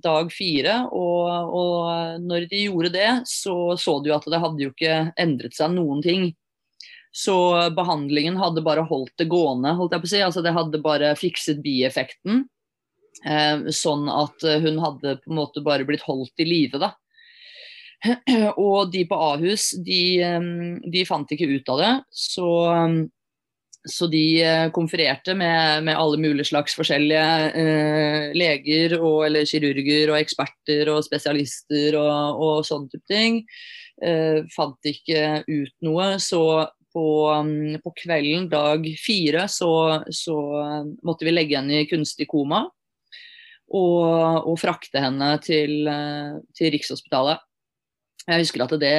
Dag 0.02 0.32
fire. 0.34 0.78
Og, 0.96 1.54
og 1.54 2.22
når 2.24 2.48
de 2.50 2.64
gjorde 2.64 2.94
det, 2.96 3.10
så 3.28 3.76
så 3.78 3.98
du 4.02 4.10
at 4.16 4.26
det 4.26 4.40
hadde 4.42 4.64
jo 4.64 4.72
ikke 4.72 5.12
endret 5.20 5.54
seg 5.54 5.76
noen 5.76 6.00
ting. 6.02 6.32
Så 7.12 7.36
behandlingen 7.76 8.38
hadde 8.40 8.64
bare 8.64 8.86
holdt 8.88 9.12
det 9.20 9.28
gående, 9.28 9.74
holdt 9.76 9.92
jeg 9.92 10.02
på 10.02 10.08
å 10.08 10.12
si. 10.14 10.22
Altså 10.24 10.42
det 10.44 10.54
hadde 10.56 10.80
bare 10.84 11.12
fikset 11.18 11.60
bieffekten. 11.64 12.46
Eh, 13.28 13.68
sånn 13.76 14.08
at 14.08 14.44
hun 14.64 14.80
hadde 14.80 15.18
på 15.20 15.30
en 15.30 15.38
måte 15.38 15.62
bare 15.64 15.84
blitt 15.86 16.06
holdt 16.08 16.40
i 16.40 16.48
live, 16.48 16.80
da. 16.80 16.94
Og 18.56 18.90
de 18.92 19.04
på 19.06 19.18
Ahus, 19.28 19.70
de, 19.84 20.02
eh, 20.24 20.46
de 20.92 21.04
fant 21.08 21.28
ikke 21.34 21.50
ut 21.52 21.68
av 21.74 21.82
det. 21.82 21.92
Så, 22.10 22.48
så 23.88 24.08
de 24.10 24.24
eh, 24.42 24.66
konfererte 24.74 25.36
med, 25.38 25.84
med, 25.86 25.98
alle 25.98 26.18
mulige 26.22 26.48
slags 26.50 26.76
forskjellige 26.78 27.28
eh, 27.62 28.28
leger 28.38 28.96
og, 29.00 29.26
eller 29.28 29.46
kirurger 29.48 30.12
og 30.14 30.20
eksperter 30.20 30.90
og 30.92 31.04
spesialister 31.06 31.98
og, 32.00 32.42
og 32.42 32.66
sånne 32.66 32.92
type 32.92 33.08
ting. 33.10 33.42
Eh, 34.02 34.42
fant 34.54 34.92
ikke 34.92 35.42
ut 35.46 35.74
noe. 35.86 36.14
Så 36.22 36.42
på, 36.92 37.06
um, 37.32 37.78
på 37.82 37.92
kvelden 38.02 38.48
dag 38.52 38.84
fire 39.00 39.46
så, 39.50 39.72
så, 40.12 40.36
måtte 41.04 41.26
vi 41.26 41.34
legge 41.34 41.58
henne 41.58 41.82
i 41.82 41.88
kunstig 41.90 42.28
koma. 42.30 42.66
Og, 43.72 44.44
og 44.50 44.58
frakte 44.60 45.00
henne 45.00 45.30
til, 45.44 45.88
uh, 45.88 46.36
til, 46.56 46.72
Rikshospitalet. 46.74 47.40
Jeg 48.26 48.44
husker 48.44 48.62
at 48.66 48.74
det, 48.78 48.92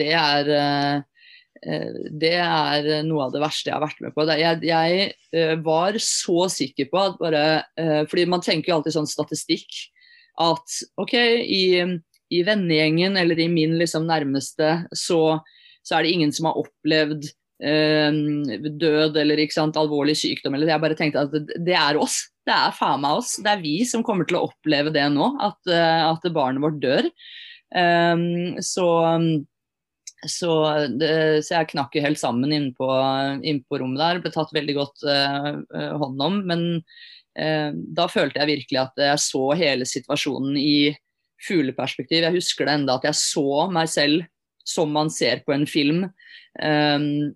det, 0.00 0.08
er 0.16 0.48
uh, 0.56 1.92
det 2.08 2.34
er 2.40 2.88
noe 3.06 3.26
av 3.26 3.34
det 3.34 3.42
verste 3.42 3.68
jeg 3.68 3.76
har 3.76 3.84
vært 3.84 4.00
med 4.02 4.16
på. 4.16 4.24
Jeg, 4.32 4.62
jeg 4.64 5.12
uh, 5.36 5.54
var 5.66 6.00
så 6.02 6.48
sikker 6.54 6.88
på 6.90 7.04
at 7.04 7.20
bare 7.20 7.46
Fordi 8.08 8.24
man 8.30 8.42
tenker 8.44 8.72
jo 8.72 8.78
alltid 8.78 8.96
sånn 8.96 9.10
statistikk. 9.10 9.68
At 10.40 10.80
OK, 11.02 11.14
i, 11.44 11.84
i 12.30 12.42
vennegjengen 12.46 13.16
eller 13.18 13.38
i 13.42 13.48
min 13.52 13.76
liksom 13.80 14.06
nærmeste 14.08 14.86
så 14.96 15.40
så 15.88 15.96
er 15.96 16.04
det 16.04 16.14
ingen 16.14 16.32
som 16.36 16.50
har 16.50 16.60
opplevd 16.60 17.30
eh, 17.64 18.12
død 18.82 19.18
eller 19.22 19.44
sant, 19.54 19.78
alvorlig 19.80 20.16
sykdom. 20.20 20.56
Eller 20.56 20.74
jeg 20.74 20.84
bare 20.84 20.98
tenkte 20.98 21.26
at 21.26 21.34
det, 21.34 21.60
det 21.64 21.76
er 21.78 22.00
oss. 22.00 22.20
Det 22.48 22.54
er 22.54 22.76
faen 22.76 23.02
meg 23.04 23.20
oss. 23.20 23.36
Det 23.44 23.52
er 23.52 23.64
vi 23.64 23.76
som 23.88 24.04
kommer 24.06 24.28
til 24.28 24.38
å 24.38 24.46
oppleve 24.48 24.92
det 24.94 25.04
nå, 25.12 25.32
at, 25.44 25.60
uh, 25.68 26.14
at 26.14 26.24
barnet 26.32 26.64
vårt 26.64 26.80
dør. 26.80 27.08
Um, 27.76 28.56
så, 28.64 28.86
så, 30.24 30.52
det, 30.96 31.10
så, 31.44 31.58
jeg 31.58 31.70
knakk 31.74 31.98
jo 31.98 32.04
helt 32.06 32.20
sammen 32.20 32.54
inne 32.54 32.72
på, 32.76 32.88
inn 33.44 33.60
på, 33.68 33.82
rommet 33.82 34.00
der. 34.00 34.22
Ble 34.24 34.32
tatt 34.32 34.54
veldig 34.56 34.78
godt 34.78 35.04
uh, 35.04 35.52
hånd 36.00 36.24
om. 36.24 36.40
Men 36.48 36.64
uh, 36.80 37.70
da 37.72 38.08
følte 38.12 38.40
jeg 38.40 38.52
virkelig 38.54 38.82
at 38.86 39.04
jeg 39.10 39.26
så 39.26 39.44
hele 39.60 39.88
situasjonen 39.88 40.56
i 40.60 40.96
fugleperspektiv. 41.44 42.24
Jeg 42.24 42.38
husker 42.40 42.66
det 42.66 42.80
enda 42.80 42.96
at 42.96 43.06
jeg 43.10 43.20
så 43.20 43.68
meg 43.72 43.92
selv 43.92 44.24
som 44.68 44.92
man 44.92 45.10
ser 45.12 45.42
på 45.46 45.54
en 45.56 45.66
film. 45.68 46.04
Um, 46.60 47.32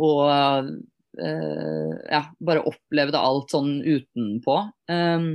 og 0.00 0.24
uh, 1.20 1.92
ja, 2.08 2.24
bare 2.40 2.64
opplevde 2.68 3.20
alt 3.20 3.52
sånn 3.52 3.80
utenpå. 3.84 4.58
Um, 4.90 5.30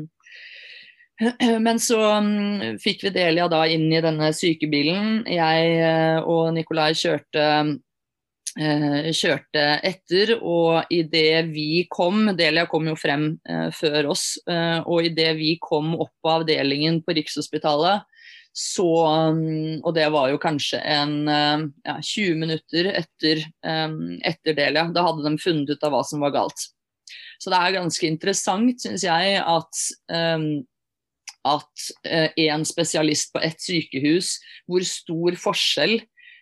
men 1.65 1.79
så 1.79 2.01
um, 2.17 2.77
fikk 2.81 3.07
vi 3.07 3.15
Delia 3.15 3.47
da 3.51 3.63
inn 3.71 3.87
i 3.93 4.03
denne 4.03 4.31
sykebilen. 4.35 5.25
Jeg 5.29 5.75
uh, 5.81 6.19
og 6.23 6.53
Nikolai 6.57 6.91
kjørte 6.97 7.45
uh, 7.45 9.11
kjørte 9.11 9.67
etter, 9.85 10.37
og 10.39 10.89
idet 10.93 11.51
vi 11.51 11.85
kom 11.91 12.31
Delia 12.37 12.65
kom 12.71 12.87
jo 12.87 12.95
frem 12.95 13.33
før 13.75 14.13
oss. 14.13 14.37
Og 14.47 15.09
idet 15.09 15.33
vi 15.35 15.57
kom 15.59 15.91
opp 15.99 16.13
på 16.23 16.31
avdelingen 16.37 17.01
på 17.03 17.17
Rikshospitalet, 17.17 18.05
så 18.55 18.87
um, 19.35 19.81
Og 19.83 19.91
det 19.97 20.05
var 20.13 20.29
jo 20.31 20.39
kanskje 20.39 20.79
en 20.79 21.27
ja, 21.27 21.97
20 21.99 22.37
minutter 22.39 22.87
etter, 22.93 23.41
um, 23.67 24.15
etter 24.23 24.55
Delia. 24.55 24.85
Da 24.95 25.03
hadde 25.03 25.25
de 25.25 25.41
funnet 25.41 25.73
ut 25.73 25.83
av 25.83 25.91
hva 25.91 25.99
som 26.07 26.23
var 26.23 26.31
galt. 26.35 26.69
Så 27.41 27.51
det 27.51 27.59
er 27.59 27.75
ganske 27.75 28.07
interessant, 28.07 28.79
syns 28.79 29.03
jeg, 29.03 29.35
at 29.43 29.83
um, 30.15 30.47
at 31.45 31.83
én 32.41 32.63
uh, 32.63 32.65
spesialist 32.65 33.35
på 33.35 33.43
ett 33.43 33.59
sykehus, 33.61 34.37
hvor 34.65 34.87
stor 34.87 35.35
forskjell 35.37 35.99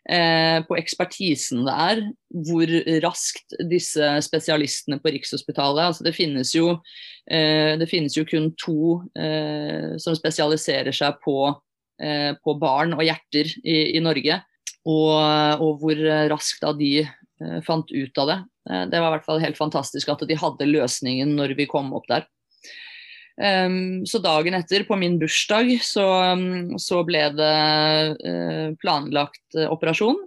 eh, 0.10 0.60
på 0.67 0.78
ekspertisen 0.80 1.63
det 1.67 1.76
er, 1.88 2.02
hvor 2.45 2.73
raskt 3.04 3.56
disse 3.69 4.10
spesialistene 4.26 4.99
på 5.02 5.13
Rikshospitalet 5.15 5.89
altså 5.89 6.08
det, 6.08 6.15
finnes 6.17 6.54
jo, 6.56 6.78
eh, 7.32 7.73
det 7.80 7.89
finnes 7.91 8.17
jo 8.17 8.26
kun 8.28 8.52
to 8.60 9.02
eh, 9.19 9.95
som 10.02 10.17
spesialiserer 10.17 10.95
seg 10.95 11.19
på, 11.23 11.38
eh, 11.52 11.62
på 12.44 12.56
barn 12.60 12.96
og 12.98 13.04
hjerter 13.06 13.48
i, 13.63 13.96
i 13.98 14.02
Norge. 14.04 14.39
Og, 14.84 15.13
og, 15.63 15.78
hvor 15.80 16.00
raskt 16.32 16.63
da 16.63 16.74
de 16.76 17.06
eh, 17.06 17.60
fant 17.63 17.88
ut 17.88 18.20
av 18.20 18.30
det. 18.30 18.39
Eh, 18.70 18.86
det 18.92 19.00
var 19.00 19.12
i 19.12 19.16
hvert 19.18 19.28
fall 19.28 19.44
helt 19.44 19.60
fantastisk 19.60 20.12
at 20.12 20.24
de 20.28 20.39
hadde 20.39 20.70
løsningen 20.70 21.36
når 21.38 21.56
vi 21.60 21.70
kom 21.70 21.94
opp 21.96 22.10
der. 22.12 22.28
Um, 23.34 24.04
så 24.06 24.20
dagen 24.22 24.54
etter, 24.54 24.84
på 24.86 24.98
min 25.00 25.16
bursdag, 25.18 25.72
så, 25.82 26.06
så 26.78 27.00
ble 27.08 27.24
det 27.34 27.56
uh, 28.22 28.68
planlagt 28.78 29.58
uh, 29.58 29.72
operasjon. 29.74 30.20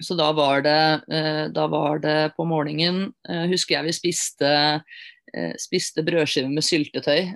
Så 0.00 0.16
da 0.16 0.30
var 0.32 0.62
det, 0.64 0.80
uh, 1.12 1.44
da 1.52 1.66
var 1.68 2.00
det 2.00 2.32
på 2.38 2.46
morgenen 2.48 3.10
Husker 3.50 3.76
jeg 3.76 3.88
vi 3.90 3.96
spiste, 3.96 4.52
spiste 5.60 6.02
brødskiver 6.06 6.50
med 6.52 6.64
syltetøy. 6.64 7.30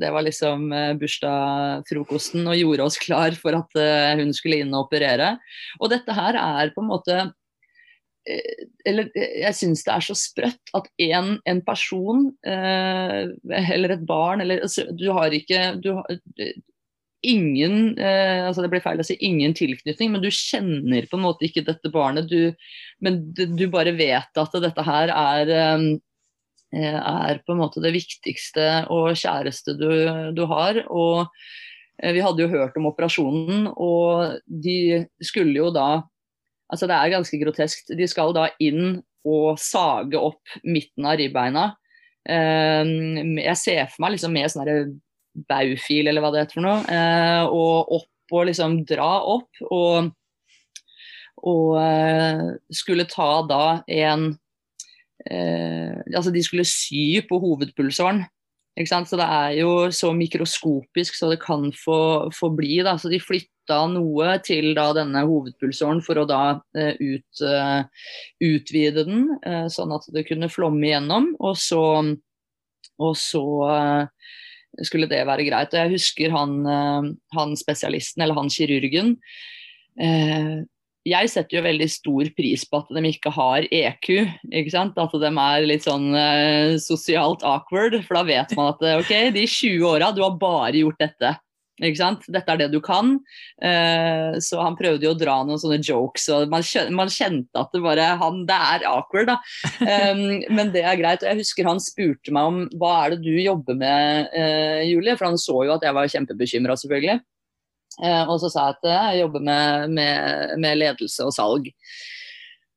det 0.00 0.10
var 0.14 0.24
liksom 0.24 0.68
bursdagsfrokosten 1.00 2.46
og 2.48 2.58
gjorde 2.58 2.86
oss 2.88 2.98
klar 3.02 3.36
for 3.38 3.58
at 3.58 3.78
hun 4.20 4.32
skulle 4.36 4.62
inn 4.64 4.74
og 4.74 4.86
operere. 4.86 5.34
Og 5.80 5.92
dette 5.92 6.16
her 6.16 6.38
er 6.40 6.72
på 6.74 6.84
en 6.84 6.90
måte 6.90 7.18
Eh, 8.24 8.68
eller 8.88 9.10
eh, 9.12 9.40
jeg 9.42 9.56
syns 9.58 9.82
det 9.84 9.92
er 9.92 10.04
så 10.06 10.14
sprøtt 10.16 10.70
at 10.76 10.86
en, 11.10 11.34
en 11.44 11.58
person 11.64 12.30
eh, 12.48 13.26
eller 13.52 13.92
et 13.92 14.06
barn 14.08 14.40
eller 14.40 14.62
altså, 14.64 14.86
Du 14.96 15.10
har 15.12 15.34
ikke 15.36 15.74
du 15.84 15.90
har, 15.98 16.08
eh, 16.40 16.54
ingen 17.24 17.98
eh, 17.98 18.46
altså 18.46 18.64
Det 18.64 18.70
blir 18.72 18.84
feil 18.84 19.02
å 19.02 19.04
si 19.04 19.18
ingen 19.24 19.52
tilknytning, 19.56 20.14
men 20.14 20.24
du 20.24 20.30
kjenner 20.32 21.08
på 21.10 21.18
en 21.18 21.24
måte 21.24 21.44
ikke 21.48 21.66
dette 21.68 21.92
barnet. 21.92 22.28
Du, 22.32 22.56
men 23.04 23.20
du, 23.36 23.66
bare 23.72 23.92
vet 23.96 24.40
at 24.40 24.58
dette 24.64 24.84
her 24.88 25.12
er, 25.12 25.52
eh, 25.52 25.86
er 26.74 27.38
på 27.44 27.54
en 27.54 27.60
måte 27.60 27.82
det 27.84 27.94
viktigste 27.94 28.84
og 28.92 29.14
kjæreste 29.20 29.76
du, 29.78 29.90
du 30.34 30.44
har. 30.50 30.82
og 30.88 31.30
vi 32.02 32.22
hadde 32.24 32.42
jo 32.42 32.50
hørt 32.50 32.74
om 32.74 32.88
operasjonen, 32.90 33.68
og 33.70 34.40
de 34.50 35.04
skulle 35.22 35.54
jo 35.54 35.70
da 35.74 36.02
Altså 36.72 36.88
Det 36.88 36.96
er 36.96 37.12
ganske 37.12 37.38
groteskt. 37.38 37.90
De 37.94 38.06
skal 38.08 38.32
da 38.34 38.48
inn 38.58 38.96
og 39.28 39.60
sage 39.60 40.18
opp 40.18 40.56
midten 40.64 41.06
av 41.06 41.18
ribbeina. 41.20 41.68
Ehm, 42.28 43.36
jeg 43.40 43.56
ser 43.60 43.86
for 43.92 44.04
meg 44.04 44.14
liksom 44.14 44.34
med 44.34 44.52
sånn 44.52 44.94
baufil, 45.50 46.08
eller 46.08 46.24
hva 46.24 46.32
det 46.32 46.44
heter 46.44 46.58
for 46.58 46.66
noe, 46.66 46.82
eh, 46.88 47.44
og 47.46 47.94
opp 47.98 48.34
og 48.34 48.46
liksom 48.48 48.78
dra 48.88 49.10
opp. 49.34 49.62
Og, 49.68 50.10
og 51.44 51.70
eh, 51.80 52.44
skulle 52.72 53.08
ta 53.10 53.30
da 53.48 53.64
en 53.86 54.32
eh, 55.30 56.00
Altså 56.14 56.32
de 56.34 56.42
skulle 56.44 56.66
sy 56.68 57.20
på 57.28 57.38
hovedpulsåren. 57.42 58.24
Så 58.74 59.16
det 59.16 59.26
er 59.30 59.52
jo 59.60 59.90
så 59.94 60.10
mikroskopisk 60.16 61.14
så 61.14 61.28
det 61.30 61.38
kan 61.44 61.68
få, 61.78 62.30
få 62.34 62.50
bli. 62.50 62.80
Da. 62.82 62.96
Så 62.98 63.08
de 63.12 63.20
flytta 63.22 63.84
noe 63.92 64.34
til 64.42 64.72
da 64.74 64.88
denne 64.96 65.22
hovedpulsåren 65.28 66.02
for 66.02 66.18
å 66.18 66.26
da 66.26 66.58
eh, 66.74 66.98
ut, 66.98 67.44
eh, 67.46 68.10
utvide 68.42 69.06
den, 69.06 69.28
uh, 69.46 69.68
sånn 69.70 69.94
at 69.94 70.10
det 70.12 70.26
kunne 70.26 70.50
flomme 70.50 70.88
igjennom. 70.88 71.30
Og 71.38 71.54
så, 71.54 71.84
og 72.98 73.14
så 73.14 73.46
skulle 74.82 75.06
det 75.06 75.22
være 75.22 75.46
greit. 75.46 75.70
Og 75.70 75.78
jeg 75.84 75.94
husker 75.94 76.34
han, 76.34 76.58
han 77.30 77.54
spesialisten, 77.54 78.26
eller 78.26 78.34
han 78.40 78.50
kirurgen, 78.50 79.14
jeg 81.04 81.30
setter 81.32 81.58
jo 81.58 81.64
veldig 81.66 81.86
stor 81.92 82.28
pris 82.36 82.64
på 82.64 82.80
at 82.80 82.92
de 82.96 83.04
ikke 83.10 83.32
har 83.36 83.66
EQ. 83.68 84.10
ikke 84.48 84.72
sant? 84.72 84.98
At 85.00 85.12
de 85.20 85.30
er 85.30 85.66
litt 85.68 85.84
sånn 85.84 86.14
eh, 86.16 86.76
sosialt 86.80 87.44
awkward. 87.44 87.98
For 88.06 88.16
da 88.16 88.26
vet 88.28 88.54
man 88.56 88.72
at 88.72 88.84
ok, 89.02 89.12
de 89.36 89.44
20 89.44 89.84
åra, 89.90 90.12
du 90.16 90.22
har 90.24 90.38
bare 90.40 90.80
gjort 90.80 91.02
dette. 91.04 91.34
ikke 91.82 92.00
sant? 92.00 92.24
Dette 92.32 92.54
er 92.54 92.62
det 92.62 92.70
du 92.72 92.78
kan. 92.84 93.18
Eh, 93.60 94.40
så 94.40 94.62
han 94.64 94.78
prøvde 94.80 95.04
jo 95.04 95.12
å 95.12 95.18
dra 95.20 95.36
noen 95.44 95.60
sånne 95.60 95.82
jokes, 95.84 96.30
og 96.32 96.48
man, 96.52 96.64
man 96.96 97.12
kjente 97.12 97.60
at 97.60 97.76
det 97.76 97.84
bare 97.84 98.08
han, 98.22 98.40
Det 98.48 98.58
er 98.70 98.88
awkward, 98.88 99.34
da. 99.34 99.38
Um, 99.84 100.40
men 100.56 100.72
det 100.72 100.86
er 100.88 100.96
greit. 101.02 101.20
Og 101.20 101.34
jeg 101.34 101.42
husker 101.42 101.68
han 101.68 101.84
spurte 101.84 102.32
meg 102.32 102.48
om 102.48 102.64
hva 102.80 102.96
er 103.02 103.14
det 103.14 103.28
du 103.28 103.36
jobber 103.36 103.76
med, 103.76 104.32
eh, 104.32 104.88
Julie? 104.88 105.18
For 105.20 105.28
han 105.28 105.40
så 105.40 105.66
jo 105.68 105.76
at 105.76 105.84
jeg 105.84 106.00
var 106.00 106.12
kjempebekymra, 106.16 106.80
selvfølgelig. 106.80 107.20
Eh, 108.02 108.24
og 108.26 108.40
så 108.42 108.50
sa 108.50 108.68
jeg 108.68 108.78
at 108.78 108.90
jeg 108.90 109.22
jobber 109.22 109.44
med, 109.44 109.94
med, 109.94 110.58
med, 110.58 110.80
ledelse 110.80 111.26
og 111.26 111.34
salg. 111.36 111.70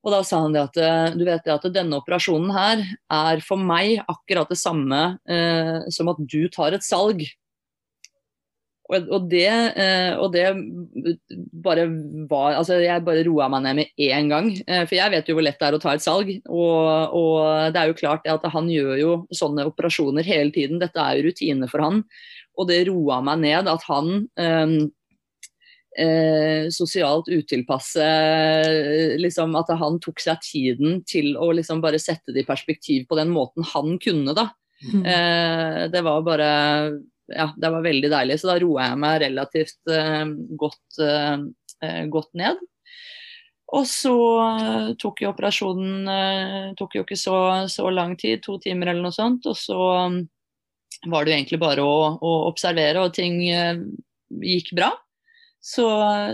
Og 0.08 0.14
da 0.14 0.22
sa 0.24 0.44
han 0.46 0.54
det 0.56 0.62
at 0.70 0.78
eh, 0.80 1.18
du 1.20 1.26
vet 1.28 1.44
det 1.44 1.52
at 1.52 1.68
denne 1.76 1.98
operasjonen 2.00 2.54
her 2.56 2.86
er 3.12 3.42
for 3.44 3.60
meg 3.60 3.98
akkurat 4.08 4.48
det 4.48 4.60
samme 4.60 5.02
eh, 5.28 5.90
som 5.92 6.14
at 6.14 6.22
du 6.24 6.46
tar 6.54 6.78
et 6.78 6.86
salg. 6.86 7.26
Og, 8.88 9.26
det, 9.28 9.50
eh, 9.76 10.14
og 10.16 10.32
det, 10.32 10.46
bare 11.60 11.90
var 12.30 12.54
Altså, 12.56 12.78
jeg 12.80 13.04
bare 13.04 13.26
roa 13.28 13.50
meg 13.52 13.66
ned 13.66 13.82
med 13.82 14.00
én 14.00 14.32
gang. 14.32 14.48
For 14.64 14.96
jeg 14.96 15.12
vet 15.12 15.28
jo 15.28 15.36
hvor 15.36 15.44
lett 15.44 15.60
det 15.60 15.68
er 15.68 15.76
å 15.76 15.82
ta 15.84 15.98
et 15.98 16.06
salg. 16.06 16.32
Og, 16.48 17.18
og 17.20 17.74
det 17.76 17.82
er 17.82 17.92
jo 17.92 17.98
klart 18.00 18.32
at 18.32 18.48
han 18.54 18.72
gjør 18.72 18.94
jo 19.02 19.18
sånne 19.36 19.68
operasjoner 19.68 20.24
hele 20.24 20.56
tiden. 20.56 20.80
Dette 20.80 21.04
er 21.04 21.20
jo 21.20 21.28
rutine 21.28 21.68
for 21.68 21.84
han. 21.84 22.00
Og 22.56 22.72
det 22.72 22.86
roa 22.88 23.20
meg 23.28 23.44
ned 23.44 23.68
at 23.68 23.84
han 23.92 24.32
eh, 25.98 26.70
sosialt 26.74 27.30
utilpasse 27.30 28.06
liksom, 29.20 29.56
At 29.60 29.74
han 29.80 30.00
tok 30.04 30.22
seg 30.24 30.42
tiden 30.46 31.02
til 31.08 31.36
å 31.38 31.52
liksom 31.56 31.82
bare 31.84 32.00
sette 32.02 32.36
det 32.36 32.46
i 32.46 32.48
perspektiv 32.48 33.08
på 33.10 33.18
den 33.20 33.34
måten 33.34 33.66
han 33.74 33.98
kunne. 34.04 34.36
da. 34.38 34.50
Mm. 34.86 35.04
Eh, 35.06 35.84
det 35.94 36.02
var 36.06 36.26
bare 36.26 36.50
Ja, 37.28 37.52
det 37.58 37.70
var 37.74 37.84
veldig 37.84 38.10
deilig. 38.14 38.40
Så 38.40 38.54
da 38.54 38.60
roa 38.62 38.92
jeg 38.92 39.04
meg 39.04 39.22
relativt 39.26 39.92
eh, 39.92 40.26
godt, 40.56 41.02
eh, 41.04 42.04
godt, 42.08 42.34
ned. 42.40 42.62
Og 43.76 43.84
så 43.84 44.16
tok 44.96 45.26
jo 45.26 45.34
operasjonen 45.34 46.08
eh, 46.08 46.70
tok 46.80 46.96
jo 46.96 47.04
ikke 47.04 47.20
så, 47.20 47.68
så 47.68 47.90
lang 47.92 48.16
tid, 48.16 48.40
to 48.46 48.56
timer 48.64 48.94
eller 48.94 49.10
noe 49.10 49.16
sånt. 49.16 49.44
Og 49.50 49.58
så 49.60 49.82
var 51.06 51.26
det 51.26 51.34
jo 51.34 51.38
egentlig 51.38 51.60
bare 51.62 51.84
å, 51.84 51.98
å 52.16 52.32
observere, 52.48 53.04
og 53.04 53.14
ting 53.18 53.42
eh, 53.52 53.84
gikk 54.56 54.72
bra. 54.78 54.94
Så, 55.62 55.88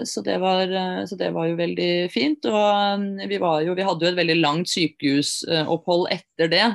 så, 0.06 0.22
det 0.22 0.38
var, 0.38 0.68
så, 1.08 1.16
det 1.16 1.32
var, 1.34 1.48
jo 1.50 1.58
veldig 1.58 1.92
fint. 2.14 2.46
Og 2.46 3.00
um, 3.00 3.06
vi, 3.30 3.40
jo, 3.40 3.76
vi 3.76 3.86
hadde 3.88 4.06
jo 4.06 4.12
et 4.12 4.20
veldig 4.20 4.40
langt 4.42 4.70
sykehusopphold 4.70 6.10
etter 6.14 6.52
det. 6.52 6.68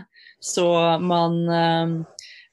Så 0.42 0.66
man, 1.02 1.38
um, 1.46 1.94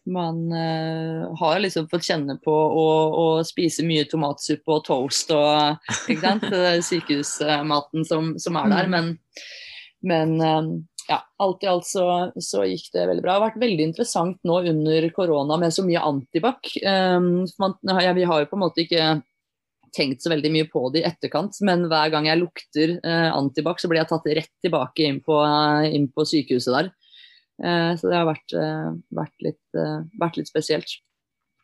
man 0.06 0.42
uh, 0.54 1.34
har 1.42 1.62
liksom 1.64 1.90
fått 1.90 2.06
kjenne 2.06 2.38
på 2.44 2.54
å, 2.54 2.88
å 3.18 3.28
spise 3.48 3.86
mye 3.86 4.06
tomatsuppe 4.10 4.78
og 4.78 4.86
toast 4.86 5.34
og 5.34 5.90
sykehusmaten 6.90 8.06
som, 8.06 8.36
som, 8.42 8.62
er 8.62 8.74
der. 8.76 8.92
Mm. 8.92 8.96
Men, 8.96 9.14
men 10.06 10.86
ja, 11.08 11.22
alt 11.38 11.64
i 11.64 11.68
alt 11.70 11.86
så, 11.86 12.32
så, 12.42 12.64
gikk 12.66 12.90
det 12.94 13.06
veldig 13.10 13.24
bra. 13.24 13.32
Det 13.32 13.40
har 13.40 13.48
vært 13.50 13.62
veldig 13.62 13.86
interessant 13.92 14.38
nå 14.48 14.62
under 14.72 15.10
korona 15.14 15.58
med 15.62 15.74
så 15.74 15.86
mye 15.86 16.02
antibac. 16.02 16.76
Um, 16.82 17.46
ja, 18.02 18.14
vi 18.18 18.26
har 18.26 18.44
jo 18.44 18.50
på 18.50 18.58
en 18.58 18.66
måte 18.66 18.86
ikke 18.86 19.16
tenkt 19.96 20.22
så 20.26 20.30
veldig 20.34 20.52
mye 20.52 20.68
på 20.72 20.82
det 20.94 21.02
i 21.02 21.08
etterkant, 21.08 21.56
men 21.66 21.86
hver 21.92 22.12
gang 22.14 22.28
jeg 22.28 22.42
lukter 22.42 22.96
eh, 23.00 23.30
antibac, 23.32 23.80
så 23.80 23.88
blir 23.92 24.02
jeg 24.04 24.10
tatt 24.12 24.28
rett 24.38 24.52
tilbake 24.66 25.08
inn 25.08 25.22
på, 25.24 25.38
inn 25.88 26.10
på 26.12 26.26
sykehuset 26.28 26.76
der. 26.76 26.92
Eh, 27.64 27.92
så 27.96 28.12
det 28.12 28.18
har 28.20 28.28
vært, 28.28 28.56
eh, 28.60 28.90
vært, 29.16 29.36
litt, 29.48 29.62
eh, 29.80 30.02
vært, 30.20 30.38
litt, 30.42 30.52
spesielt. 30.52 30.98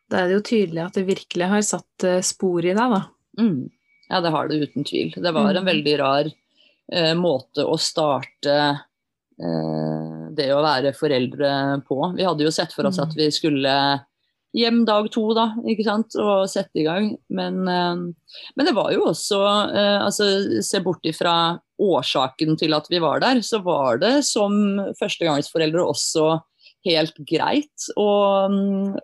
Da 0.08 0.22
er 0.22 0.28
det 0.30 0.38
jo 0.38 0.44
tydelig 0.48 0.82
at 0.86 0.96
det 0.96 1.06
virkelig 1.08 1.48
har 1.52 1.62
satt 1.68 2.04
eh, 2.08 2.20
spor 2.24 2.64
i 2.64 2.72
deg, 2.72 2.96
da. 2.96 3.02
Mm. 3.40 3.70
Ja, 4.10 4.20
det 4.24 4.32
har 4.34 4.48
det 4.48 4.60
uten 4.64 4.84
tvil. 4.84 5.12
Det 5.16 5.32
var 5.32 5.50
en 5.54 5.62
Mm. 5.64 5.68
veldig 5.70 5.98
rar 6.00 6.32
eh, 6.92 7.12
måte 7.16 7.64
å 7.64 7.76
starte 7.80 8.56
eh, 9.40 10.28
det 10.36 10.48
å 10.52 10.62
være 10.64 10.92
foreldre 10.96 11.52
på. 11.88 11.98
Vi 12.16 12.24
hadde 12.26 12.44
jo 12.44 12.50
sett 12.52 12.72
for 12.72 12.86
oss 12.88 12.98
Mm. 12.98 13.04
at 13.08 13.14
vi 13.16 13.30
skulle 13.30 13.76
hjem 14.56 14.82
dag 14.88 15.08
to, 15.12 15.24
da, 15.36 15.48
ikke 15.68 15.86
sant, 15.86 16.16
og 16.20 16.46
sette 16.50 16.82
i 16.82 16.86
gang. 16.86 17.10
Men, 17.32 17.62
eh, 17.68 18.38
men 18.56 18.68
det 18.68 18.74
var 18.76 18.92
jo 18.94 19.08
også 19.10 19.40
eh, 19.72 19.98
Altså, 20.02 20.62
se 20.64 20.80
bort 20.84 21.04
ifra 21.08 21.58
årsaken 21.82 22.56
til 22.60 22.76
at 22.76 22.86
vi 22.92 23.00
var 23.02 23.20
der, 23.24 23.40
så 23.42 23.62
var 23.64 23.98
det 24.02 24.20
som 24.28 24.54
førstegangsforeldre 25.00 25.82
også 25.82 26.40
helt 26.86 27.18
greit 27.26 27.88
å, 27.98 28.10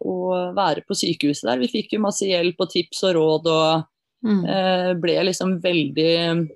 å 0.03 0.17
være 0.55 0.83
på 0.87 0.97
sykehuset 0.99 1.47
der. 1.47 1.63
Vi 1.63 1.71
fikk 1.71 1.95
jo 1.95 2.03
masse 2.03 2.27
hjelp 2.27 2.59
og 2.63 2.71
tips 2.75 3.05
og 3.09 3.17
råd 3.19 3.55
og 3.55 3.87
Mm. 4.19 4.41
eh, 4.51 4.93
ble 4.99 5.13
liksom 5.29 5.61
veldig 5.63 6.49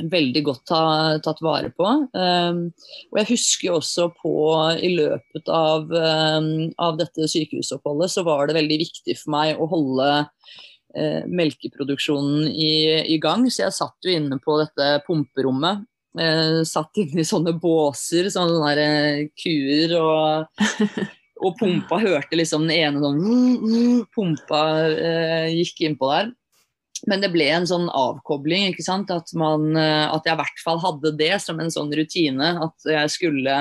veldig 0.00 0.42
godt 0.46 0.64
ta, 0.70 0.82
tatt 1.24 1.42
vare 1.44 1.70
på. 1.74 1.86
Um, 2.16 2.64
og 3.12 3.20
jeg 3.20 3.30
husker 3.32 3.68
jo 3.68 3.78
også 3.78 4.08
på 4.18 4.34
i 4.80 4.92
løpet 4.96 5.52
av, 5.52 5.88
um, 5.92 6.50
av 6.80 6.98
dette 7.00 7.28
sykehusoppholdet, 7.30 8.12
så 8.12 8.24
var 8.26 8.48
det 8.48 8.58
veldig 8.58 8.80
viktig 8.84 9.16
for 9.20 9.34
meg 9.36 9.60
å 9.60 9.68
holde 9.70 10.10
uh, 10.24 11.22
melkeproduksjonen 11.28 12.50
i, 12.50 12.74
i 13.14 13.18
gang. 13.22 13.48
Så 13.50 13.66
jeg 13.66 13.78
satt 13.78 14.08
jo 14.08 14.16
inne 14.16 14.40
på 14.42 14.58
dette 14.62 14.92
pumperommet. 15.06 15.86
Uh, 16.18 16.60
satt 16.68 16.98
inne 17.00 17.24
i 17.24 17.28
sånne 17.28 17.54
båser, 17.60 18.28
sånne 18.32 18.76
der, 18.76 18.84
uh, 18.84 19.26
kuer 19.40 19.98
og 20.00 21.10
og 21.42 21.56
pumpa 21.58 21.96
hørte 21.98 22.36
liksom 22.38 22.68
den 22.68 22.76
ene 22.84 23.00
sånn 23.02 24.04
Pumpa 24.14 24.60
gikk 25.50 25.80
innpå 25.88 26.06
der. 26.12 26.28
Men 27.10 27.22
det 27.22 27.32
ble 27.34 27.48
en 27.50 27.66
sånn 27.66 27.88
avkobling, 27.90 28.68
ikke 28.70 28.84
sant. 28.86 29.10
At, 29.10 29.32
man, 29.38 29.72
eh, 29.76 30.06
at 30.06 30.26
jeg 30.26 30.36
i 30.36 30.40
hvert 30.42 30.60
fall 30.62 30.78
hadde 30.82 31.14
det 31.18 31.34
som 31.42 31.58
en 31.60 31.72
sånn 31.72 31.90
rutine. 31.98 32.52
At 32.62 32.86
jeg 32.86 33.10
skulle 33.16 33.56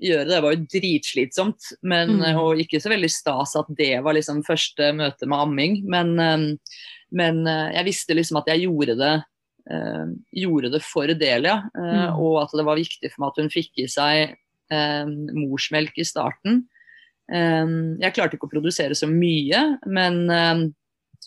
gjøre 0.00 0.24
det. 0.26 0.32
Det 0.34 0.42
var 0.42 0.54
jo 0.56 0.66
dritslitsomt, 0.74 1.68
men, 1.82 2.16
Mm. 2.18 2.38
og 2.40 2.58
ikke 2.58 2.80
så 2.82 2.90
veldig 2.90 3.10
stas 3.12 3.54
at 3.54 3.68
det 3.76 4.02
var 4.02 4.14
liksom 4.14 4.42
første 4.42 4.90
møte 4.96 5.28
med 5.28 5.38
amming. 5.38 5.84
Men, 5.86 6.18
eh, 6.18 6.56
men 7.12 7.46
eh, 7.46 7.72
jeg 7.76 7.84
visste 7.84 8.16
liksom 8.16 8.38
at 8.38 8.46
jeg 8.46 8.66
gjorde 8.66 8.96
det, 8.98 9.24
gjorde 10.34 10.70
det 10.72 10.82
for 10.82 11.06
Delia. 11.06 11.60
Mm. 11.76 12.18
Og 12.18 12.42
at 12.42 12.50
det 12.56 12.64
var 12.66 12.80
viktig 12.80 13.10
for 13.12 13.20
meg 13.22 13.28
at 13.28 13.36
hun 13.38 13.50
fikk 13.52 13.70
i 13.78 13.86
seg 13.86 14.34
morsmelk 15.36 15.94
i 16.00 16.02
starten. 16.02 16.64
Jeg 17.30 18.14
klarte 18.16 18.34
ikke 18.34 18.48
å 18.48 18.50
produsere 18.50 18.96
så 18.98 19.06
mye, 19.06 19.78
men 19.86 20.74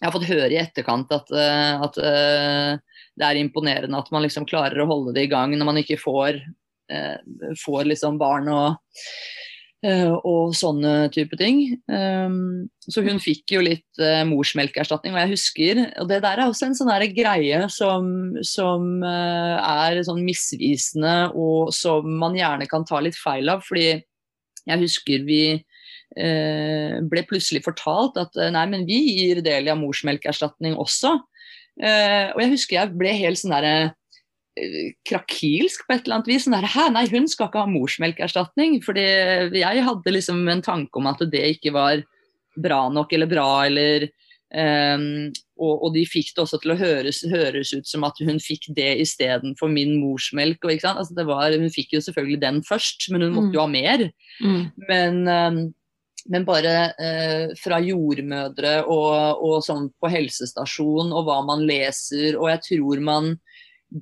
jeg 0.04 0.10
har 0.10 0.18
fått 0.18 0.28
høre 0.28 0.52
i 0.52 0.60
etterkant 0.60 1.14
at, 1.16 1.30
eh, 1.32 1.84
at 1.86 2.00
eh, 2.04 2.74
det 3.16 3.24
er 3.24 3.38
imponerende 3.40 3.96
at 3.96 4.10
man 4.12 4.26
liksom 4.26 4.44
klarer 4.50 4.84
å 4.84 4.90
holde 4.90 5.14
det 5.16 5.30
i 5.30 5.32
gang 5.32 5.54
når 5.56 5.70
man 5.70 5.80
ikke 5.80 5.96
får, 6.02 6.42
eh, 6.92 7.16
får 7.62 7.88
liksom 7.88 8.20
barn 8.20 8.52
og, 8.52 9.00
og 9.84 10.54
sånne 10.56 11.10
type 11.12 11.36
ting. 11.40 11.58
Um, 11.92 12.70
så 12.88 13.02
hun 13.04 13.18
fikk 13.20 13.52
jo 13.52 13.64
litt 13.66 14.00
morsmelkerstatning, 14.30 15.12
og 15.12 15.20
jeg 15.20 15.32
husker 15.34 15.82
Og 16.00 16.08
det 16.08 16.22
der 16.24 16.40
er 16.40 16.46
også 16.46 16.70
en 16.70 16.78
sånn 16.78 16.92
greie 17.12 17.60
som, 17.68 18.08
som 18.48 19.04
er 19.04 20.00
sånn 20.08 20.24
misvisende, 20.24 21.34
og 21.36 21.76
som 21.76 22.08
man 22.22 22.40
gjerne 22.40 22.68
kan 22.72 22.88
ta 22.88 23.04
litt 23.04 23.20
feil 23.20 23.52
av. 23.52 23.60
fordi 23.68 23.90
jeg 24.64 24.84
husker 24.86 25.28
vi 25.28 25.44
ble 26.14 27.26
plutselig 27.30 27.64
fortalt 27.66 28.20
at 28.22 28.38
eh, 28.38 28.52
nei, 28.54 28.66
men 28.70 28.86
vi 28.90 29.00
gir 29.18 29.44
Delia 29.46 29.76
morsmelkerstatning 29.80 30.78
også. 30.80 31.16
Eh, 31.82 32.30
og 32.34 32.42
jeg 32.44 32.54
husker 32.54 32.78
jeg 32.78 32.96
ble 33.00 33.14
helt 33.18 33.42
sånn 33.42 33.56
derre 33.56 33.76
eh, 34.60 34.94
krakilsk 35.10 35.88
på 35.88 35.96
et 35.96 36.06
eller 36.06 36.20
annet 36.20 36.34
vis. 36.34 36.46
Sånn 36.46 36.58
der, 36.58 36.70
Hæ, 36.70 36.90
nei, 36.94 37.08
hun 37.14 37.30
skal 37.32 37.50
ikke 37.50 37.64
ha 37.66 37.72
morsmelkerstatning. 37.72 38.78
Fordi 38.86 39.08
jeg 39.58 39.88
hadde 39.90 40.18
liksom 40.18 40.44
en 40.54 40.66
tanke 40.66 41.02
om 41.02 41.10
at 41.10 41.24
det 41.34 41.48
ikke 41.56 41.74
var 41.76 42.04
bra 42.54 42.86
nok 42.94 43.16
eller 43.18 43.32
bra 43.32 43.48
eller 43.70 44.12
Um, 44.54 45.32
og, 45.58 45.80
og, 45.80 45.88
de 45.96 46.04
fikk 46.06 46.28
det 46.36 46.44
også 46.44 46.60
til 46.62 46.76
å 46.76 46.78
høres, 46.78 47.24
høres 47.26 47.72
ut 47.74 47.88
som 47.90 48.04
at 48.06 48.20
hun 48.22 48.38
fikk 48.38 48.68
det 48.78 48.92
istedenfor 49.02 49.72
min 49.72 49.96
morsmelk. 49.98 50.62
Og? 50.62 50.84
Altså 50.92 51.16
det 51.18 51.26
var, 51.26 51.56
hun 51.58 51.74
fikk 51.74 51.96
jo 51.96 52.02
selvfølgelig 52.06 52.42
den 52.44 52.60
først, 52.68 53.08
men 53.10 53.26
hun 53.26 53.34
måtte 53.34 53.58
jo 53.58 53.64
ha 53.64 53.72
mer. 53.72 54.04
Mm. 54.46 54.60
Men, 54.92 55.18
um, 55.26 55.64
men 56.32 56.46
bare 56.48 56.76
eh, 56.96 57.52
fra 57.60 57.80
jordmødre 57.84 58.78
og, 58.88 59.44
og 59.44 59.60
sånn 59.66 59.90
på 60.00 60.12
helsestasjon 60.12 61.12
og 61.12 61.28
hva 61.28 61.42
man 61.48 61.66
leser, 61.68 62.38
og 62.40 62.50
jeg 62.52 62.64
tror 62.70 63.04
man 63.04 63.36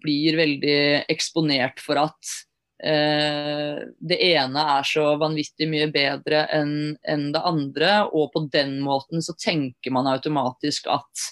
blir 0.01 0.37
veldig 0.39 0.79
eksponert 1.11 1.81
for 1.83 1.99
at 1.99 2.33
eh, 2.83 3.81
det 3.99 4.19
ene 4.31 4.65
er 4.77 4.87
så 4.87 5.09
vanvittig 5.21 5.67
mye 5.71 5.89
bedre 5.91 6.45
enn 6.55 6.75
en 7.01 7.27
det 7.33 7.43
andre, 7.47 7.93
og 8.11 8.31
på 8.35 8.45
den 8.53 8.79
måten 8.85 9.23
så 9.25 9.35
tenker 9.39 9.93
man 9.95 10.09
automatisk 10.11 10.87
at 10.91 11.29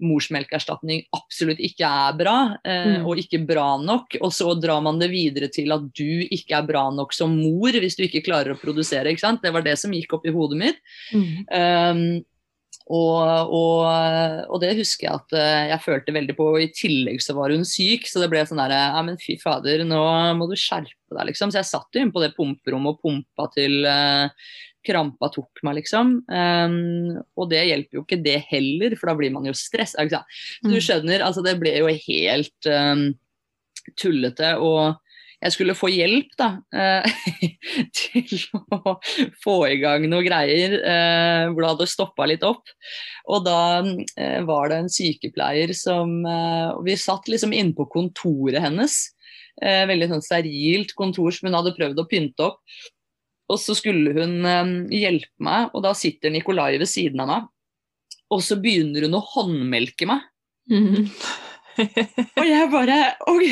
morsmelkerstatning 0.00 1.04
absolutt 1.16 1.60
ikke 1.64 1.86
er 1.88 2.16
bra, 2.18 2.36
eh, 2.64 2.98
Mm. 2.98 3.06
og 3.06 3.18
ikke 3.18 3.40
bra 3.46 3.76
nok. 3.82 4.16
Og 4.22 4.30
så 4.32 4.54
drar 4.60 4.80
man 4.82 4.98
det 4.98 5.10
videre 5.10 5.48
til 5.52 5.72
at 5.72 5.92
du 5.92 6.26
ikke 6.30 6.56
er 6.58 6.66
bra 6.66 6.88
nok 6.90 7.12
som 7.12 7.34
mor 7.36 7.70
hvis 7.72 7.96
du 7.96 8.04
ikke 8.06 8.24
klarer 8.24 8.54
å 8.54 8.60
produsere. 8.60 9.06
ikke 9.10 9.20
sant? 9.26 9.42
Det 9.42 9.52
var 9.52 9.62
det 9.62 9.78
som 9.78 9.90
gikk 9.92 10.12
opp 10.14 10.26
i 10.26 10.32
hodet 10.34 10.58
mitt. 10.58 10.76
Mm. 11.12 11.46
Um, 11.52 12.24
og, 12.88 13.50
og, 13.52 14.48
og 14.48 14.60
det 14.62 14.70
husker 14.78 15.08
jeg 15.08 15.18
at 15.18 15.34
eh, 15.36 15.64
jeg 15.74 15.82
følte 15.84 16.14
veldig 16.16 16.36
på. 16.38 16.46
I 16.62 16.70
tillegg 16.72 17.20
så 17.20 17.34
var 17.36 17.52
hun 17.52 17.66
syk, 17.68 18.06
så 18.08 18.22
det 18.22 18.30
ble 18.32 18.40
sånn 18.48 18.62
der 18.62 18.72
Ja, 18.72 19.02
men 19.04 19.18
fy 19.20 19.36
fader, 19.42 19.84
nå 19.84 20.00
må 20.38 20.48
du 20.48 20.56
skjerpe 20.56 21.12
deg, 21.12 21.26
liksom. 21.28 21.52
Så 21.52 21.60
jeg 21.60 21.68
satt 21.68 21.92
jo 21.92 22.00
inne 22.00 22.14
på 22.14 22.22
det 22.24 22.32
pumperommet 22.38 22.96
og 22.96 23.02
pumpa 23.04 23.50
til 23.52 23.84
eh, 23.84 24.30
krampa 24.88 25.30
tok 25.34 25.62
meg, 25.66 25.80
liksom. 25.82 26.14
Um, 26.26 27.18
og 27.38 27.50
det 27.52 27.66
hjelper 27.68 28.00
jo 28.00 28.04
ikke 28.06 28.22
det 28.24 28.38
heller, 28.48 28.96
for 28.98 29.12
da 29.12 29.16
blir 29.20 29.34
man 29.34 29.48
jo 29.48 29.56
stressa. 29.56 30.04
Så 30.08 30.22
du 30.64 30.78
Mm. 30.78 30.84
skjønner, 30.84 31.24
altså 31.26 31.44
det 31.44 31.58
ble 31.60 31.76
jo 31.78 31.92
helt 31.92 32.72
um, 32.72 33.12
tullete. 34.00 34.56
og 34.58 34.96
jeg 35.38 35.54
skulle 35.54 35.74
få 35.78 35.86
hjelp 35.92 36.32
da, 36.38 36.48
eh, 36.74 37.04
til 37.94 38.32
å 38.74 38.96
få 39.38 39.54
i 39.68 39.76
gang 39.78 40.02
noe 40.10 40.24
greier 40.26 40.74
eh, 40.80 41.44
hvor 41.52 41.62
det 41.62 41.70
hadde 41.70 41.86
stoppa 41.92 42.26
litt 42.26 42.42
opp. 42.46 42.72
Og 43.30 43.44
da 43.46 43.60
eh, 44.18 44.40
var 44.48 44.72
det 44.72 44.80
en 44.82 44.90
sykepleier 44.90 45.70
som 45.78 46.18
eh, 46.26 46.74
Vi 46.88 46.98
satt 46.98 47.30
liksom 47.30 47.54
inne 47.54 47.76
på 47.78 47.86
kontoret 47.92 48.64
hennes. 48.66 48.98
Eh, 49.62 49.84
veldig 49.90 50.10
sånn 50.10 50.26
sterilt 50.26 50.96
kontor 50.98 51.30
som 51.34 51.46
hun 51.48 51.58
hadde 51.60 51.76
prøvd 51.78 52.02
å 52.02 52.08
pynte 52.10 52.48
opp. 52.50 52.58
Og 53.48 53.60
så 53.60 53.76
skulle 53.76 54.12
hun 54.16 54.44
eh, 54.44 54.74
hjelpe 55.00 55.44
meg, 55.44 55.70
og 55.72 55.84
da 55.86 55.94
sitter 55.96 56.32
Nikolai 56.34 56.74
ved 56.76 56.88
siden 56.90 57.24
av 57.24 57.30
meg. 57.32 57.48
Og 58.34 58.44
så 58.44 58.58
begynner 58.60 59.06
hun 59.06 59.16
å 59.16 59.24
håndmelke 59.24 60.08
meg. 60.08 60.26
Mm. 60.68 61.08
Og 62.38 62.44
jeg 62.44 62.70
bare 62.72 62.98
ok, 63.30 63.44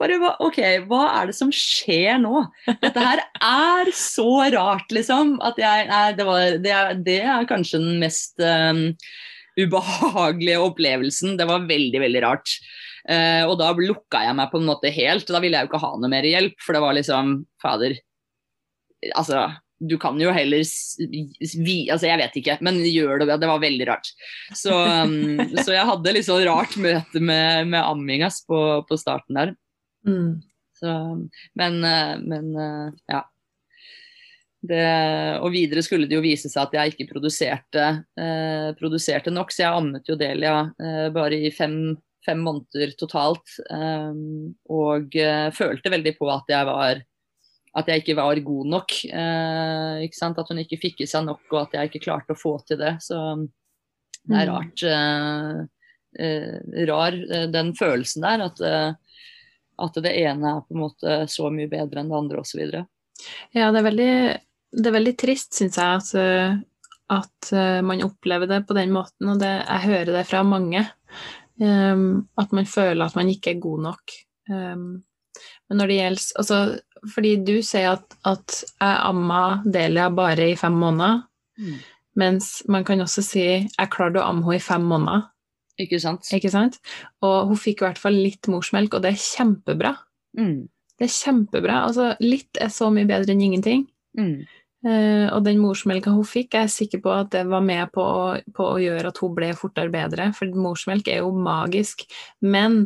bare 0.00 0.18
OK, 0.44 0.60
hva 0.90 1.02
er 1.20 1.30
det 1.30 1.36
som 1.38 1.52
skjer 1.54 2.18
nå? 2.22 2.44
Dette 2.82 3.04
her 3.04 3.22
er 3.24 3.92
så 3.96 4.28
rart, 4.54 4.90
liksom. 4.94 5.36
At 5.44 5.60
jeg 5.60 5.88
Nei, 5.90 6.06
det, 6.18 6.26
var, 6.28 6.58
det, 6.62 6.74
er, 6.74 6.98
det 7.06 7.20
er 7.22 7.48
kanskje 7.50 7.80
den 7.82 8.00
mest 8.02 8.42
um, 8.44 8.86
ubehagelige 9.60 10.62
opplevelsen. 10.62 11.38
Det 11.40 11.48
var 11.48 11.68
veldig, 11.70 12.02
veldig 12.04 12.24
rart. 12.26 12.58
Uh, 13.04 13.44
og 13.50 13.58
da 13.60 13.72
lukka 13.76 14.22
jeg 14.26 14.36
meg 14.38 14.52
på 14.52 14.60
en 14.60 14.68
måte 14.68 14.92
helt. 14.94 15.28
Da 15.30 15.42
ville 15.42 15.58
jeg 15.58 15.68
jo 15.68 15.72
ikke 15.72 15.84
ha 15.84 15.94
noe 15.96 16.12
mer 16.12 16.28
hjelp, 16.28 16.58
for 16.64 16.76
det 16.76 16.84
var 16.84 16.98
liksom 16.98 17.38
Fader. 17.62 17.96
Altså, 19.12 19.46
du 19.80 19.96
kan 20.00 20.18
jo 20.20 20.32
heller 20.32 20.62
vi, 20.62 21.76
Altså, 21.90 22.06
jeg 22.08 22.20
vet 22.20 22.38
ikke, 22.40 22.56
men 22.64 22.80
gjør 22.86 23.24
det. 23.24 23.28
Det 23.42 23.50
var 23.50 23.62
veldig 23.62 23.88
rart. 23.90 24.10
Så, 24.54 24.72
um, 24.72 25.42
så 25.58 25.74
jeg 25.74 25.88
hadde 25.90 26.16
litt 26.16 26.28
sånn 26.28 26.44
rart 26.48 26.78
møte 26.80 27.20
med, 27.20 27.70
med 27.72 27.80
amming 27.82 28.24
på, 28.48 28.64
på 28.88 29.00
starten 29.00 29.40
der. 29.40 29.54
Mm. 30.08 30.42
Så, 30.74 30.90
men, 31.54 31.84
eh, 31.84 32.16
men 32.20 32.56
eh, 32.56 32.88
ja. 33.12 33.22
Det, 34.64 34.84
og 35.44 35.52
videre 35.52 35.82
skulle 35.84 36.08
det 36.08 36.16
jo 36.16 36.24
vise 36.24 36.48
seg 36.48 36.62
at 36.62 36.74
jeg 36.78 36.94
ikke 36.94 37.10
produserte, 37.12 37.88
eh, 38.16 38.70
produserte 38.78 39.32
nok, 39.32 39.52
så 39.52 39.66
jeg 39.66 39.80
ammet 39.80 40.08
jo 40.08 40.16
Delia 40.16 40.54
eh, 40.80 41.08
bare 41.12 41.36
i 41.36 41.50
fem, 41.52 41.94
fem 42.24 42.40
måneder 42.44 42.94
totalt. 43.00 43.58
eh, 43.68 44.12
og 44.72 45.18
eh, 45.20 45.50
følte 45.56 45.92
veldig 45.92 46.14
på 46.16 46.30
at 46.32 46.52
jeg 46.52 46.70
var 46.70 47.04
at 47.74 47.88
jeg 47.90 48.02
ikke 48.02 48.16
var 48.18 48.38
god 48.46 48.66
nok. 48.70 48.96
eh? 49.10 50.04
At 50.04 50.50
hun 50.50 50.62
ikke 50.62 50.80
fikk 50.80 51.00
i 51.02 51.08
seg 51.10 51.24
nok, 51.26 51.42
og 51.52 51.60
at 51.64 51.76
jeg 51.78 51.90
ikke 51.90 52.04
klarte 52.06 52.34
å 52.34 52.38
få 52.38 52.56
til 52.66 52.78
det. 52.78 52.96
Så 53.02 53.18
det 54.24 54.36
er 54.36 54.46
Mm. 54.46 54.54
rart. 54.54 54.82
eh, 54.82 55.64
eh, 56.18 56.86
rar 56.86 57.12
eh, 57.12 57.46
den 57.50 57.74
følelsen 57.74 58.22
der. 58.22 58.44
At, 58.46 58.60
eh, 58.60 58.94
at 59.78 59.94
det 59.94 60.14
ene 60.22 60.56
er 60.56 60.60
på 60.62 60.74
en 60.74 60.80
måte 60.80 61.28
så 61.28 61.50
mye 61.50 61.68
bedre 61.68 62.00
enn 62.00 62.08
det 62.08 62.16
andre 62.16 62.38
osv. 62.38 62.86
Ja, 63.52 63.70
det 63.72 63.80
er 63.80 63.90
veldig, 63.90 64.14
det 64.72 64.86
er 64.86 64.98
veldig 64.98 65.16
trist, 65.18 65.52
syns 65.54 65.76
jeg, 65.76 65.98
at, 65.98 66.62
at 67.10 67.52
man 67.82 68.02
opplever 68.02 68.46
det 68.46 68.66
på 68.68 68.74
den 68.74 68.90
måten, 68.94 69.28
og 69.28 69.40
det, 69.40 69.66
jeg 69.66 69.86
hører 69.88 70.12
det 70.18 70.26
fra 70.26 70.42
mange. 70.42 70.86
Um, 71.60 72.28
at 72.36 72.50
man 72.52 72.66
føler 72.66 73.04
at 73.04 73.14
man 73.14 73.28
ikke 73.30 73.52
er 73.54 73.60
god 73.62 73.82
nok. 73.84 74.14
Um, 74.50 75.04
men 75.68 75.78
når 75.78 75.86
det 75.90 75.98
gjelder 76.00 76.24
altså, 76.42 76.58
Fordi 77.12 77.34
du 77.44 77.56
sier 77.66 77.94
at, 77.96 78.16
at 78.28 78.60
jeg 78.64 78.96
amma 79.10 79.60
Delia 79.64 80.08
bare 80.14 80.50
i 80.52 80.56
fem 80.58 80.76
måneder, 80.80 81.22
mm. 81.60 81.76
mens 82.20 82.50
man 82.70 82.86
kan 82.86 83.04
også 83.04 83.24
si 83.24 83.44
jeg 83.44 83.92
klarte 83.92 84.22
å 84.22 84.28
amme 84.30 84.46
henne 84.46 84.60
i 84.60 84.64
fem 84.64 84.86
måneder. 84.88 85.28
Ikke 85.82 85.98
sant? 85.98 86.28
Ikke 86.34 86.52
sant? 86.54 86.78
Og 87.24 87.50
hun 87.50 87.58
fikk 87.58 87.82
i 87.82 87.88
hvert 87.88 88.00
fall 88.00 88.16
litt 88.16 88.46
morsmelk, 88.50 88.94
og 88.94 89.02
det 89.04 89.14
er 89.14 89.22
kjempebra. 89.22 89.96
Mm. 90.38 90.68
Det 90.94 91.08
er 91.08 91.16
kjempebra. 91.16 91.80
Altså, 91.88 92.12
litt 92.22 92.60
er 92.62 92.70
så 92.70 92.90
mye 92.94 93.08
bedre 93.08 93.34
enn 93.34 93.42
ingenting. 93.42 93.88
Mm. 94.18 94.44
Uh, 94.84 95.30
og 95.32 95.46
den 95.46 95.62
morsmelka 95.62 96.12
hun 96.12 96.26
fikk, 96.28 96.52
jeg 96.52 96.68
er 96.68 96.72
sikker 96.72 97.00
på 97.00 97.12
at 97.14 97.30
det 97.32 97.46
var 97.48 97.62
med 97.64 97.88
på 97.94 98.04
å, 98.04 98.24
på 98.52 98.66
å, 98.74 98.80
gjøre 98.82 99.08
at 99.10 99.20
hun 99.22 99.32
ble 99.32 99.48
fortere 99.56 99.88
bedre, 99.92 100.28
for 100.36 100.58
morsmelk 100.60 101.08
er 101.08 101.22
jo 101.22 101.30
magisk. 101.32 102.04
Men 102.44 102.82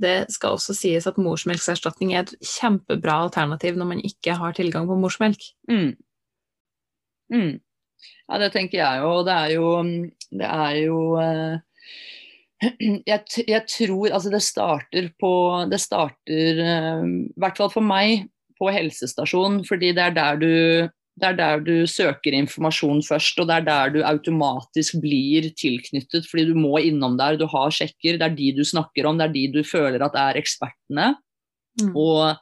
det 0.00 0.16
skal 0.32 0.56
også 0.56 0.74
sies 0.76 1.06
at 1.06 1.18
morsmelkserstatning 1.20 2.14
er 2.14 2.24
et 2.24 2.32
kjempebra 2.54 3.20
alternativ 3.26 3.76
når 3.78 3.90
man 3.90 4.00
ikke 4.06 4.36
har 4.38 4.56
tilgang 4.56 4.88
på 4.88 4.96
morsmelk. 4.98 5.44
Mm. 5.70 5.92
Mm. 7.32 7.52
Ja, 8.28 8.38
det 8.40 8.52
tenker 8.54 8.78
jeg 8.78 9.02
jo. 9.02 9.12
Det 9.26 9.36
er 9.36 9.52
jo, 9.56 9.68
det 10.40 10.48
er 10.48 10.80
jo 10.86 11.02
uh 11.18 11.60
jeg, 13.10 13.20
jeg, 13.48 13.62
tror 13.66 14.12
Altså, 14.12 14.30
det 14.30 14.42
starter 14.42 15.08
på 15.20 15.32
Det 15.70 15.80
starter, 15.80 16.62
uh, 16.62 17.06
i 17.06 17.40
hvert 17.42 17.58
fall 17.58 17.72
for 17.72 17.84
meg, 17.84 18.28
på 18.60 18.70
helsestasjonen. 18.70 19.64
fordi 19.66 19.92
det 19.96 20.02
er 20.02 20.14
der 20.14 20.36
du 20.38 20.52
det 21.20 21.28
er 21.28 21.36
der 21.36 21.64
du 21.64 21.74
søker 21.90 22.32
informasjon 22.34 23.02
først, 23.04 23.40
og 23.42 23.48
det 23.50 23.58
er 23.58 23.66
der 23.66 23.90
du 23.92 23.98
automatisk 24.06 24.96
blir 25.02 25.50
tilknyttet. 25.60 26.24
Fordi 26.28 26.46
du 26.48 26.54
må 26.56 26.78
innom 26.80 27.18
der, 27.20 27.36
du 27.36 27.44
har 27.52 27.74
sjekker, 27.74 28.16
det 28.16 28.28
er 28.28 28.38
de 28.38 28.52
du 28.56 28.64
snakker 28.64 29.08
om, 29.08 29.20
det 29.20 29.28
er 29.28 29.34
de 29.36 29.44
du 29.58 29.60
føler 29.66 30.04
at 30.04 30.16
er 30.16 30.40
ekspertene. 30.40 31.12
Mm. 31.80 31.92
Og, 31.96 32.32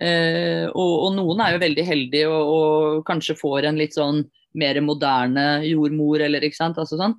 eh, 0.00 0.64
og, 0.70 0.94
og, 0.94 1.10
noen 1.18 1.44
er 1.44 1.54
jo 1.54 1.60
veldig 1.62 1.84
heldige 1.88 2.32
og, 2.32 2.48
og, 2.54 3.04
kanskje 3.08 3.38
får 3.38 3.70
en 3.70 3.78
litt 3.80 3.96
sånn 3.96 4.24
mer 4.54 4.78
moderne 4.84 5.64
jordmor, 5.66 6.22
eller 6.22 6.44
ikke 6.46 6.60
sant. 6.60 6.78
Altså 6.78 6.96
sånn. 6.96 7.16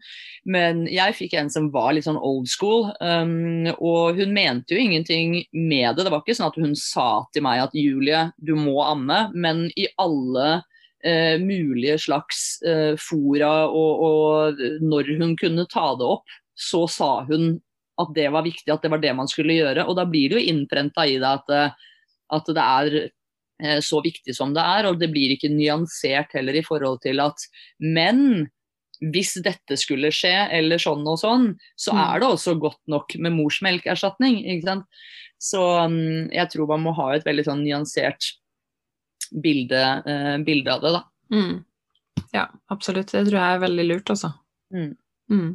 Men 0.48 0.86
jeg 0.90 1.18
fikk 1.18 1.34
en 1.36 1.52
som 1.52 1.68
var 1.74 1.92
litt 1.94 2.08
sånn 2.08 2.18
old 2.18 2.48
school, 2.50 2.88
um, 3.04 3.68
og 3.76 4.22
hun 4.22 4.32
mente 4.34 4.74
jo 4.74 4.80
ingenting 4.80 5.42
med 5.52 5.98
det. 5.98 6.06
Det 6.06 6.14
var 6.14 6.24
ikke 6.24 6.38
sånn 6.38 6.54
at 6.54 6.62
hun 6.64 6.78
sa 6.80 7.10
til 7.36 7.44
meg 7.46 7.66
at 7.66 7.76
Julie, 7.76 8.30
du 8.40 8.56
må 8.58 8.80
amme, 8.88 9.28
men 9.36 9.68
i 9.76 9.90
alle 10.02 10.64
eh, 11.04 11.36
mulige 11.42 11.98
slags 12.06 12.62
eh, 12.66 12.94
fora 13.00 13.68
og, 13.68 14.06
og, 14.08 14.64
når 14.84 15.16
hun 15.20 15.36
kunne 15.40 15.68
ta 15.72 15.92
det 16.00 16.08
opp, 16.16 16.40
så 16.56 16.86
sa 16.92 17.12
hun 17.28 17.56
at 18.02 18.12
det 18.16 18.28
var 18.34 18.44
viktig, 18.44 18.68
at 18.72 18.84
det 18.84 18.92
var 18.92 19.04
det 19.04 19.14
man 19.16 19.30
skulle 19.32 19.56
gjøre. 19.56 19.86
Og 19.88 19.96
da 20.00 20.06
blir 20.08 20.32
det 20.32 20.40
jo 20.40 20.54
innprenta 20.54 21.06
i 21.08 21.18
det 21.22 21.30
at, 21.30 21.54
eh, 21.54 21.94
at 22.36 22.52
det 22.52 22.66
er 22.66 22.98
eh, 23.06 23.80
så 23.84 24.02
viktig 24.04 24.36
som 24.36 24.56
det 24.56 24.64
er, 24.64 24.90
og 24.90 25.00
det 25.00 25.12
blir 25.14 25.36
ikke 25.36 25.54
nyansert 25.54 26.36
heller 26.36 26.60
i 26.60 26.66
forhold 26.66 27.02
til 27.06 27.24
at 27.24 27.48
Men 27.80 28.50
hvis 29.12 29.34
dette 29.44 29.76
skulle 29.80 30.12
skje, 30.16 30.34
eller 30.56 30.80
sånn 30.80 31.04
og 31.08 31.20
sånn, 31.20 31.50
så 31.80 31.92
mm. 31.92 32.00
er 32.06 32.22
det 32.22 32.30
også 32.32 32.56
godt 32.60 32.80
nok 32.92 33.18
med 33.20 33.36
morsmelkerstatning. 33.36 34.40
ikke 34.56 34.70
sant? 34.70 35.02
Så 35.42 35.60
um, 35.84 36.32
jeg 36.32 36.48
tror 36.54 36.70
man 36.72 36.86
må 36.86 36.94
ha 36.96 37.10
et 37.14 37.26
veldig 37.28 37.44
sånn 37.48 37.66
nyansert 37.66 38.32
bilde, 39.32 39.82
eh, 40.06 40.36
bilde 40.46 40.74
av 40.74 40.84
det, 40.84 40.94
da. 40.96 41.02
Mm. 41.34 41.56
Ja, 42.36 42.46
absolutt. 42.74 43.12
Det 43.12 43.26
tror 43.28 43.40
jeg 43.40 43.58
er 43.58 43.64
veldig 43.64 43.86
lurt, 43.90 44.12
altså. 44.14 44.32
Mm. 44.74 44.92
Mm. 45.32 45.50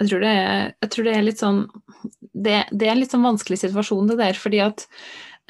Jeg, 0.00 0.08
tror 0.08 0.26
er, 0.26 0.74
jeg, 0.76 0.90
tror 0.94 1.08
det 1.08 1.14
er, 1.16 1.24
litt 1.26 1.42
sånn 1.42 1.62
det, 2.32 2.58
det, 2.70 2.86
er 2.86 2.92
en 2.94 3.00
litt 3.02 3.14
sånn 3.14 3.26
vanskelig 3.26 3.60
situasjon, 3.62 4.12
det 4.12 4.18
der, 4.20 4.38
fordi 4.38 4.60
at 4.64 4.84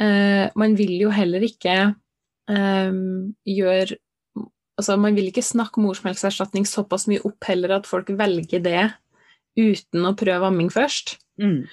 uh, 0.01 0.47
man 0.59 0.77
vil 0.79 0.95
jo 1.01 1.13
heller 1.13 1.45
ikke 1.47 1.77
um, 2.51 3.35
gjøre 3.49 4.01
Altså, 4.81 4.95
man 4.97 5.13
vil 5.15 5.27
ikke 5.29 5.45
snakke 5.45 5.83
morsmelkserstatning 5.85 6.65
såpass 6.67 7.05
mye 7.07 7.21
opp 7.29 7.45
heller 7.45 7.75
at 7.77 7.85
folk 7.87 8.09
velger 8.19 8.63
det 8.65 8.87
uten 9.61 10.07
å 10.09 10.15
prøve 10.17 10.49
amming 10.49 10.71
først. 10.73 11.19
Mm. 11.39 11.69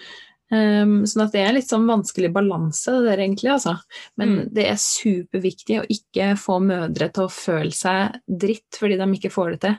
Um, 0.50 1.04
sånn 1.06 1.28
at 1.28 1.36
det 1.36 1.41
er 1.45 1.52
litt 1.54 1.70
sånn 1.70 1.86
vanskelig 1.86 2.32
balanse, 2.34 2.95
det 2.95 3.12
der 3.12 3.22
egentlig, 3.22 3.52
altså. 3.54 3.76
Men 4.18 4.32
mm. 4.32 4.45
det 4.56 4.66
er 4.72 4.80
superviktig 4.82 5.78
å 5.78 5.89
ikke 5.93 6.32
få 6.41 6.58
mødre 6.66 7.10
til 7.14 7.28
å 7.28 7.34
føle 7.34 7.76
seg 7.76 8.18
dritt 8.26 8.80
fordi 8.82 8.97
de 8.97 9.10
ikke 9.18 9.34
får 9.34 9.52
det 9.54 9.60
til. 9.68 9.76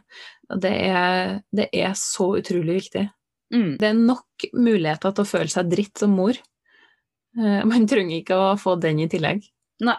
Det 0.63 0.75
er, 0.91 1.41
det 1.55 1.67
er 1.75 1.97
så 1.99 2.29
utrolig 2.39 2.79
viktig. 2.85 3.09
Mm. 3.55 3.73
Det 3.81 3.89
er 3.89 3.99
nok 3.99 4.47
muligheter 4.55 5.15
til 5.15 5.27
å 5.27 5.33
føle 5.33 5.51
seg 5.51 5.73
dritt 5.73 6.05
som 6.05 6.15
mor. 6.15 6.39
Uh, 7.39 7.63
man 7.67 7.91
trenger 7.91 8.21
ikke 8.21 8.39
å 8.39 8.55
få 8.59 8.77
den 8.83 9.03
i 9.03 9.11
tillegg. 9.11 9.43
Nei. 9.83 9.99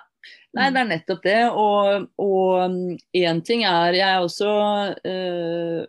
Nei, 0.52 0.68
det 0.72 0.82
er 0.82 0.88
nettopp 0.90 1.22
det. 1.24 1.40
Og 1.52 2.74
én 3.16 3.40
ting 3.48 3.64
er 3.64 3.96
Jeg 3.96 4.08
er 4.08 4.24
også 4.24 4.50
uh, 5.00 5.84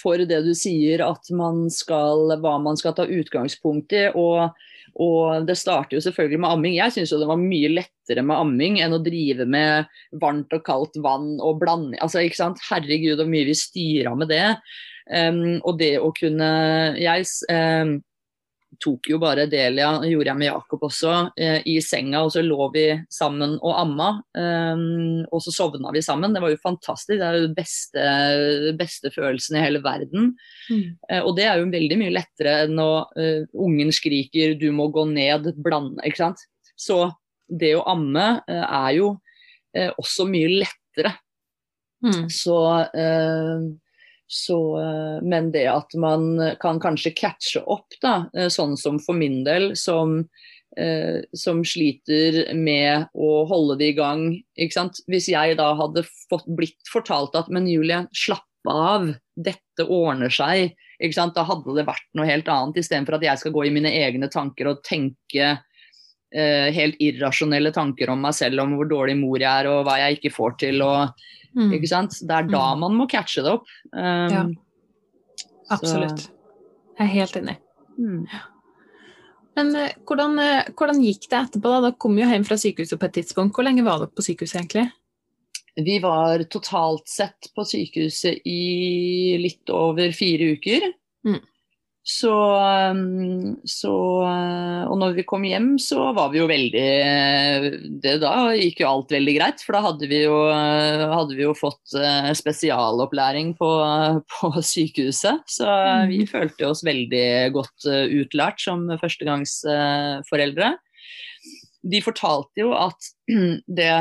for 0.00 0.20
det 0.28 0.40
du 0.46 0.50
sier, 0.56 1.04
at 1.04 1.30
man 1.36 1.68
skal, 1.72 2.32
hva 2.40 2.56
man 2.62 2.80
skal 2.80 2.96
ta 2.96 3.08
utgangspunkt 3.08 3.96
i. 3.96 4.08
og 4.14 4.50
og 4.98 5.46
det 5.46 5.54
starter 5.58 5.96
jo 5.96 6.02
selvfølgelig 6.02 6.40
med 6.42 6.50
amming. 6.50 6.74
Jeg 6.74 6.94
syns 6.94 7.12
det 7.14 7.28
var 7.28 7.38
mye 7.40 7.70
lettere 7.72 8.24
med 8.26 8.40
amming 8.42 8.80
enn 8.82 8.96
å 8.96 9.02
drive 9.02 9.46
med 9.46 9.86
varmt 10.22 10.52
og 10.56 10.64
kaldt 10.66 10.98
vann 11.02 11.36
og 11.38 11.60
blande 11.62 12.00
altså, 12.02 12.24
ikke 12.24 12.40
sant? 12.40 12.62
Herregud, 12.66 13.20
hvor 13.20 13.30
mye 13.30 13.46
vi 13.48 13.56
styra 13.56 14.16
med 14.18 14.32
det. 14.32 14.56
Um, 15.10 15.58
og 15.66 15.78
det 15.80 15.96
å 15.98 16.12
kunne 16.14 16.50
Jeg 17.00 17.24
um, 17.50 17.96
tok 18.80 19.10
jo 19.12 19.18
bare 19.20 19.46
Delia, 19.50 19.90
gjorde 20.08 20.30
jeg 20.30 20.38
med 20.40 20.48
Jakob 20.48 20.84
også, 20.88 21.14
eh, 21.38 21.60
i 21.68 21.76
senga. 21.84 22.22
Og 22.24 22.32
så 22.34 22.42
lå 22.44 22.68
vi 22.74 22.84
sammen 23.12 23.56
og 23.58 23.74
amma. 23.76 24.10
Um, 24.34 25.22
og 25.28 25.42
så 25.44 25.52
sovna 25.54 25.92
vi 25.94 26.02
sammen. 26.04 26.34
Det 26.34 26.42
var 26.42 26.52
jo 26.52 26.60
fantastisk. 26.62 27.18
Det 27.18 27.26
er 27.26 27.38
jo 27.38 27.46
den 27.48 27.56
beste, 27.56 28.04
beste 28.80 29.12
følelsen 29.14 29.58
i 29.58 29.64
hele 29.64 29.82
verden. 29.84 30.32
Mm. 30.70 30.96
Uh, 31.10 31.22
og 31.22 31.34
det 31.38 31.48
er 31.48 31.60
jo 31.60 31.70
veldig 31.72 32.00
mye 32.00 32.14
lettere 32.14 32.56
enn 32.66 32.80
uh, 32.80 33.44
ungen 33.54 33.92
skriker 33.94 34.56
'du 34.58 34.70
må 34.72 34.88
gå 34.94 35.06
ned', 35.10 35.52
blande, 35.60 36.00
ikke 36.06 36.24
sant. 36.24 36.46
Så 36.76 37.10
det 37.50 37.74
å 37.76 37.84
amme 37.90 38.40
er 38.46 38.92
jo 38.96 39.18
også 40.00 40.24
mye 40.28 40.48
lettere. 40.62 41.12
Mm. 42.00 42.30
Så 42.32 42.56
så, 44.30 44.78
eh, 44.78 45.22
men 45.26 45.50
det 45.50 45.66
at 45.66 45.94
man 45.98 46.38
kan 46.62 46.78
kanskje 46.80 47.10
catche 47.18 47.62
opp, 47.66 47.96
da, 48.02 48.28
eh, 48.36 48.46
sånn 48.46 48.76
som 48.78 49.00
for 49.02 49.18
min 49.18 49.42
del, 49.44 49.72
som, 49.76 50.20
eh, 50.78 51.18
som 51.34 51.64
sliter 51.66 52.54
med 52.54 53.08
å 53.10 53.44
holde 53.50 53.80
det 53.80 53.88
i 53.90 53.96
gang. 53.98 54.22
Hvis 54.54 55.26
jeg 55.32 55.56
da 55.58 55.72
hadde 55.74 56.06
fått, 56.30 56.46
blitt 56.46 56.92
fortalt 56.92 57.34
at 57.34 57.50
men 57.50 57.66
Julie, 57.66 58.06
slapp 58.14 58.46
av, 58.70 59.16
dette 59.34 59.88
ordner 59.88 60.30
seg. 60.30 60.76
Da 61.00 61.44
hadde 61.48 61.74
det 61.74 61.88
vært 61.88 62.06
noe 62.14 62.28
helt 62.28 62.46
annet, 62.46 62.76
istedenfor 62.76 63.16
at 63.16 63.22
jeg 63.24 63.38
skal 63.40 63.52
gå 63.52 63.66
i 63.66 63.74
mine 63.74 63.90
egne 63.90 64.30
tanker 64.30 64.68
og 64.68 64.84
tenke 64.84 65.56
eh, 66.34 66.70
helt 66.74 67.00
irrasjonelle 67.02 67.72
tanker 67.74 68.12
om 68.12 68.22
meg 68.26 68.36
selv, 68.38 68.62
om 68.64 68.78
hvor 68.78 68.88
dårlig 68.90 69.18
mor 69.20 69.38
jeg 69.40 69.50
er 69.50 69.70
og 69.70 69.84
hva 69.88 69.98
jeg 70.02 70.18
ikke 70.18 70.34
får 70.36 70.58
til. 70.64 70.82
og 70.86 71.28
Mm. 71.56 71.72
Ikke 71.74 71.90
sant? 71.90 72.14
Det 72.22 72.30
er 72.30 72.46
da 72.50 72.62
mm. 72.74 72.84
man 72.84 72.96
må 72.98 73.08
catche 73.10 73.42
det 73.42 73.50
opp. 73.56 73.66
Um, 73.90 74.30
ja. 74.34 74.44
Absolutt. 75.74 76.26
Så. 76.26 76.32
Jeg 76.98 77.06
er 77.06 77.12
helt 77.14 77.36
enig. 77.40 77.56
Mm. 77.98 78.22
Men 79.58 79.74
eh, 79.78 79.98
hvordan, 80.06 80.38
eh, 80.42 80.70
hvordan, 80.78 81.02
gikk 81.04 81.28
det 81.30 81.38
etterpå? 81.40 81.74
da? 81.74 81.82
Da 81.88 81.92
kom 81.98 82.18
jo 82.18 82.28
hjem 82.28 82.46
fra 82.46 82.58
sykehuset 82.60 83.00
på 83.00 83.08
et 83.08 83.18
tidspunkt. 83.18 83.56
Hvor 83.56 83.66
lenge 83.66 83.84
var 83.86 84.02
dere 84.02 84.14
på 84.14 84.24
sykehuset 84.26 84.62
egentlig? 84.62 84.86
Vi 85.80 85.96
var 86.02 86.42
totalt 86.50 87.08
sett 87.08 87.50
på 87.56 87.64
sykehuset 87.66 88.42
i 88.48 89.38
litt 89.40 89.70
over 89.74 90.12
fire 90.16 90.52
uker. 90.56 90.90
Mm. 91.26 91.40
Så, 92.02 92.32
um, 92.90 93.56
så, 93.68 93.92
uh, 94.24 94.88
Og 94.88 94.96
når 95.02 95.18
vi 95.18 95.24
kom 95.28 95.44
hjem, 95.44 95.74
så 95.80 96.08
var 96.16 96.30
vi 96.32 96.40
jo 96.40 96.46
veldig 96.48 96.84
det 98.00 98.14
Da 98.22 98.32
gikk 98.56 98.80
jo 98.80 98.88
alt 98.88 99.12
veldig 99.12 99.34
greit, 99.36 99.64
for 99.64 99.76
da 99.76 99.82
hadde 99.84 100.08
vi 100.08 100.22
jo, 100.22 100.38
hadde 100.48 101.36
vi 101.36 101.44
jo 101.44 101.52
fått 101.56 101.94
uh, 102.00 102.30
spesialopplæring 102.36 103.52
på, 103.58 103.70
på, 104.32 104.52
sykehuset. 104.64 105.44
Så 105.50 105.68
vi 106.08 106.22
mm. 106.24 106.30
følte 106.30 106.70
oss 106.70 106.84
veldig 106.86 107.26
godt 107.54 107.90
utlært 107.90 108.64
som 108.64 108.88
førstegangsforeldre. 109.00 110.72
De 111.90 112.00
fortalte 112.04 112.64
jo 112.64 112.72
at 112.76 113.12
det 113.80 113.92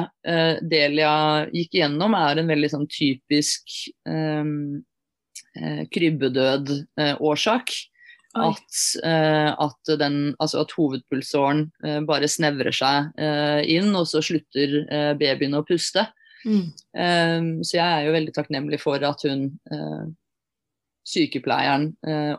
Delia 0.71 1.13
gikk 1.51 1.79
igjennom, 1.79 2.15
er 2.15 2.39
en 2.39 2.51
veldig 2.51 2.71
sånn 2.77 2.87
typisk 2.91 3.75
um, 4.07 4.79
krybbedød-årsak. 5.93 7.73
At, 8.37 8.75
uh, 9.01 9.49
at, 9.65 9.91
den, 9.97 10.35
altså 10.37 10.61
at, 10.61 10.75
hovedpulsåren 10.77 11.63
bare 12.05 12.29
snevrer 12.29 12.75
seg 12.75 13.17
inn, 13.65 13.89
og 13.97 14.05
så 14.11 14.21
slutter 14.21 14.83
babyen 15.17 15.57
å 15.57 15.65
puste. 15.65 16.05
Mm. 16.45 16.69
Så 17.65 17.73
jeg 17.75 17.83
er 17.83 18.05
jo 18.05 18.13
veldig 18.13 18.35
takknemlig 18.37 18.77
for 18.79 19.01
at 19.03 19.25
hun 19.27 19.49
sykepleieren 21.09 21.89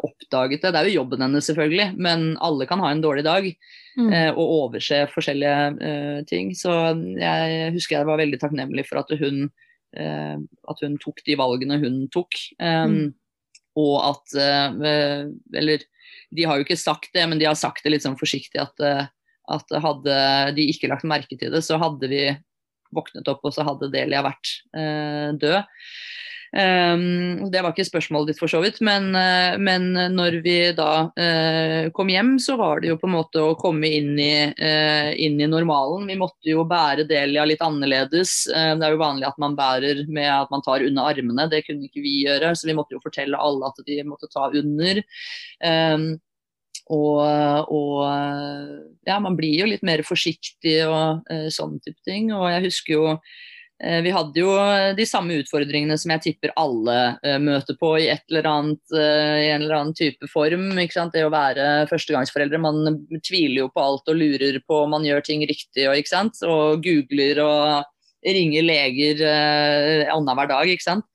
oppdaget 0.06 0.62
det. 0.62 0.70
Det 0.70 0.78
er 0.78 0.88
jo 0.88 1.00
jobben 1.02 1.26
hennes, 1.26 1.50
selvfølgelig, 1.50 1.90
men 1.98 2.30
alle 2.38 2.70
kan 2.70 2.80
ha 2.80 2.94
en 2.94 3.02
dårlig 3.02 3.26
dag 3.26 3.50
Mm. 3.98 4.36
og 4.38 4.52
overse 4.64 5.02
forskjellige 5.14 6.24
ting. 6.30 6.52
Så 6.54 6.70
jeg 7.18 7.72
husker 7.74 7.98
jeg 7.98 8.08
var 8.08 8.20
veldig 8.20 8.38
takknemlig 8.40 8.86
for 8.88 9.02
at 9.02 9.10
hun, 9.18 9.48
at 9.94 10.82
hun 10.84 10.98
tok 11.02 11.18
de 11.26 11.34
valgene 11.40 11.80
hun 11.82 12.04
tok. 12.14 12.36
Um, 12.62 12.94
Mm. 13.00 13.08
Og 13.80 13.96
at 14.02 14.34
Eller 15.54 15.82
de 16.34 16.44
har 16.46 16.58
jo 16.58 16.64
ikke 16.66 16.76
sagt 16.78 17.12
det, 17.14 17.22
men 17.30 17.38
de 17.38 17.46
har 17.46 17.58
sagt 17.58 17.84
det 17.84 17.92
litt 17.94 18.04
sånn 18.04 18.18
forsiktig 18.18 18.58
at, 18.60 18.82
at 19.50 19.74
hadde 19.82 20.16
de 20.54 20.66
ikke 20.70 20.90
lagt 20.90 21.06
merke 21.06 21.38
til 21.38 21.54
det, 21.54 21.62
så 21.66 21.78
hadde 21.80 22.10
vi 22.10 22.24
våknet 22.94 23.28
opp, 23.30 23.44
og 23.46 23.54
så 23.54 23.64
hadde 23.66 23.90
Delia 23.92 24.22
vært 24.26 24.52
eh, 24.76 25.30
død. 25.38 25.60
Um, 26.50 27.50
det 27.50 27.60
var 27.62 27.70
ikke 27.70 27.86
spørsmålet 27.86 28.32
ditt, 28.32 28.40
for 28.40 28.50
så 28.50 28.58
vidt, 28.64 28.80
men, 28.82 29.12
uh, 29.14 29.54
men 29.62 29.92
når 30.16 30.40
vi 30.42 30.56
da 30.74 30.94
uh, 31.14 31.90
kom 31.94 32.10
hjem, 32.10 32.32
så 32.42 32.56
var 32.58 32.82
det 32.82 32.90
jo 32.90 32.96
på 32.98 33.06
en 33.06 33.14
måte 33.14 33.44
å 33.44 33.54
komme 33.58 33.86
inn 33.86 34.16
i, 34.18 34.34
uh, 34.50 35.10
inn 35.14 35.38
i 35.38 35.48
normalen. 35.50 36.08
Vi 36.10 36.18
måtte 36.18 36.50
jo 36.50 36.64
bære 36.68 37.06
Delia 37.10 37.44
litt 37.46 37.62
annerledes. 37.62 38.32
det 38.50 38.86
er 38.86 38.96
jo 38.96 39.02
vanlig 39.02 39.28
at 39.28 39.38
man 39.42 39.54
bærer 39.58 40.02
med 40.10 40.26
at 40.30 40.50
man 40.50 40.64
tar 40.66 40.82
under 40.86 41.12
armene, 41.12 41.46
det 41.52 41.62
kunne 41.68 41.86
ikke 41.86 42.02
vi 42.02 42.16
gjøre, 42.24 42.50
så 42.56 42.66
vi 42.66 42.74
måtte 42.78 42.98
jo 42.98 43.04
fortelle 43.04 43.38
alle 43.38 43.70
at 43.70 43.78
de 43.86 44.00
måtte 44.08 44.30
ta 44.32 44.50
under. 44.50 45.02
Um, 45.62 46.10
og, 46.90 47.70
og, 47.70 48.00
ja, 49.06 49.20
man 49.22 49.36
blir 49.38 49.60
jo 49.62 49.68
litt 49.70 49.84
mer 49.86 50.02
forsiktig 50.02 50.80
og 50.88 51.22
uh, 51.30 51.46
sånn 51.52 51.78
type 51.84 52.02
ting. 52.02 52.32
Og 52.34 52.48
jeg 52.50 52.64
husker 52.66 52.96
jo 52.96 53.04
vi 53.80 54.10
hadde 54.12 54.42
jo 54.42 54.50
de 54.96 55.06
samme 55.08 55.38
utfordringene 55.40 55.96
som 55.96 56.12
jeg 56.12 56.22
tipper 56.26 56.52
alle 56.60 56.96
uh, 57.24 57.38
møter 57.40 57.78
på 57.80 57.94
i 58.02 58.10
eller 58.12 58.48
annet, 58.50 58.82
i 58.92 59.46
en 59.48 59.64
eller 59.64 59.76
annen 59.78 59.96
type 59.96 60.28
form. 60.28 60.66
Det 60.76 61.22
å 61.24 61.32
være 61.32 61.68
førstegangsforeldre. 61.88 62.60
Man 62.60 63.00
tviler 63.24 63.62
jo 63.62 63.70
på 63.72 63.84
alt 63.84 64.12
og 64.12 64.20
lurer 64.20 64.60
på 64.66 64.82
om 64.84 64.92
man 64.98 65.06
gjør 65.08 65.24
ting 65.24 65.46
riktig 65.48 65.88
og, 65.88 65.96
og 66.44 66.84
googler 66.84 67.40
og 67.44 67.88
ringer 68.26 68.64
leger 68.66 69.22
eh, 69.24 70.06
annenhver 70.12 70.50
dag. 70.50 70.68
ikke 70.68 70.84
sant? 70.84 71.06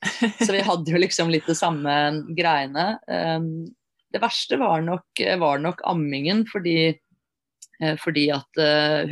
Så 0.42 0.52
vi 0.54 0.64
hadde 0.66 0.92
jo 0.92 1.02
liksom 1.02 1.32
litt 1.34 1.48
det 1.50 1.58
samme 1.58 1.96
greiene. 2.38 2.96
Um, 3.06 3.68
det 4.14 4.22
verste 4.24 4.58
var 4.62 4.82
nok, 4.86 5.22
var 5.42 5.60
nok 5.60 5.82
ammingen, 5.86 6.46
fordi, 6.48 6.96
fordi 8.00 8.30
at 8.32 8.62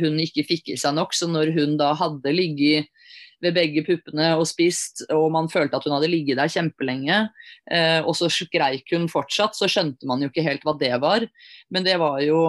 hun 0.00 0.16
ikke 0.22 0.46
fikk 0.48 0.70
i 0.72 0.78
seg 0.80 0.94
nok. 0.96 1.12
Så 1.12 1.28
når 1.28 1.52
hun 1.52 1.74
da 1.76 1.90
hadde 1.98 2.32
ligget 2.32 2.88
ved 3.44 3.54
begge 3.56 3.84
puppene 3.86 4.30
og 4.38 4.46
spist, 4.48 5.04
og 5.12 5.28
man 5.34 5.50
følte 5.52 5.78
at 5.78 5.86
hun 5.86 5.94
hadde 5.96 6.10
ligget 6.10 6.40
der 6.40 6.50
kjempelenge, 6.52 7.20
og 8.04 8.12
så 8.16 8.28
skreik 8.32 8.90
hun 8.94 9.06
fortsatt, 9.12 9.56
så 9.56 9.68
skjønte 9.70 10.08
man 10.08 10.24
jo 10.24 10.30
ikke 10.30 10.44
helt 10.46 10.64
hva 10.66 10.74
det 10.80 10.92
var. 11.02 11.26
Men 11.72 11.86
det 11.86 11.98
var 12.00 12.18
jo 12.24 12.40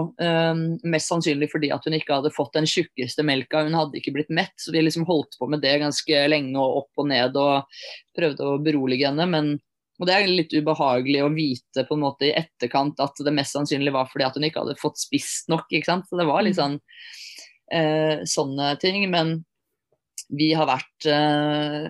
mest 0.87 1.11
sannsynlig 1.11 1.49
fordi 1.51 1.71
at 1.75 1.85
hun 1.87 1.97
ikke 1.97 2.17
hadde 2.17 2.33
fått 2.35 2.55
den 2.57 2.67
tjukkeste 2.69 3.25
melka, 3.27 3.65
hun 3.67 3.77
hadde 3.77 3.99
ikke 3.99 4.15
blitt 4.15 4.33
mett. 4.33 4.55
Så 4.61 4.73
vi 4.75 4.83
liksom 4.83 5.07
holdt 5.07 5.37
på 5.39 5.49
med 5.51 5.63
det 5.65 5.77
ganske 5.83 6.25
lenge 6.31 6.57
og 6.59 6.83
opp 6.83 7.03
og 7.03 7.09
ned 7.11 7.39
og 7.39 7.79
prøvde 8.15 8.49
å 8.49 8.59
berolige 8.63 9.11
henne. 9.11 9.29
men 9.29 9.55
og 9.99 10.09
Det 10.09 10.15
er 10.15 10.27
litt 10.27 10.53
ubehagelig 10.53 11.21
å 11.23 11.31
vite 11.31 11.85
på 11.87 11.95
en 11.95 12.03
måte 12.03 12.27
i 12.27 12.35
etterkant 12.35 12.99
at 13.03 13.19
det 13.23 13.33
mest 13.35 13.55
sannsynlig 13.55 13.93
var 13.95 14.09
fordi 14.11 14.27
at 14.27 14.35
hun 14.35 14.47
ikke 14.47 14.65
hadde 14.65 14.79
fått 14.81 14.99
spist 14.99 15.51
nok. 15.51 15.69
ikke 15.71 15.87
sant? 15.87 16.09
Så 16.09 16.19
det 16.19 16.27
var 16.27 16.43
litt 16.43 16.57
sånn 16.59 16.79
eh, 17.71 18.25
sånne 18.27 18.73
ting. 18.81 19.05
Men 19.13 19.37
vi 20.33 20.51
har 20.57 20.69
vært 20.69 21.07
eh, 21.11 21.89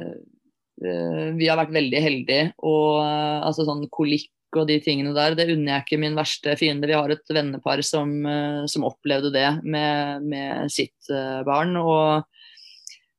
eh, 0.83 1.27
vi 1.37 1.49
har 1.49 1.59
vært 1.59 1.75
veldig 1.75 2.01
heldige. 2.03 2.47
Og 2.67 3.01
altså 3.01 3.67
sånn 3.67 3.85
kolikk 3.93 4.31
og 4.55 4.69
de 4.69 4.77
tingene 4.79 5.11
der, 5.15 5.33
det 5.35 5.49
unner 5.51 5.73
jeg 5.73 5.83
ikke 5.83 5.99
min 5.99 6.15
verste 6.15 6.53
fiende. 6.59 6.87
Vi 6.87 6.95
har 6.95 7.11
et 7.11 7.33
vennepar 7.35 7.81
som, 7.83 8.13
som 8.71 8.85
opplevde 8.87 9.33
det 9.35 9.49
med, 9.67 10.23
med 10.31 10.71
sitt 10.71 11.11
barn. 11.43 11.75
og 11.75 12.23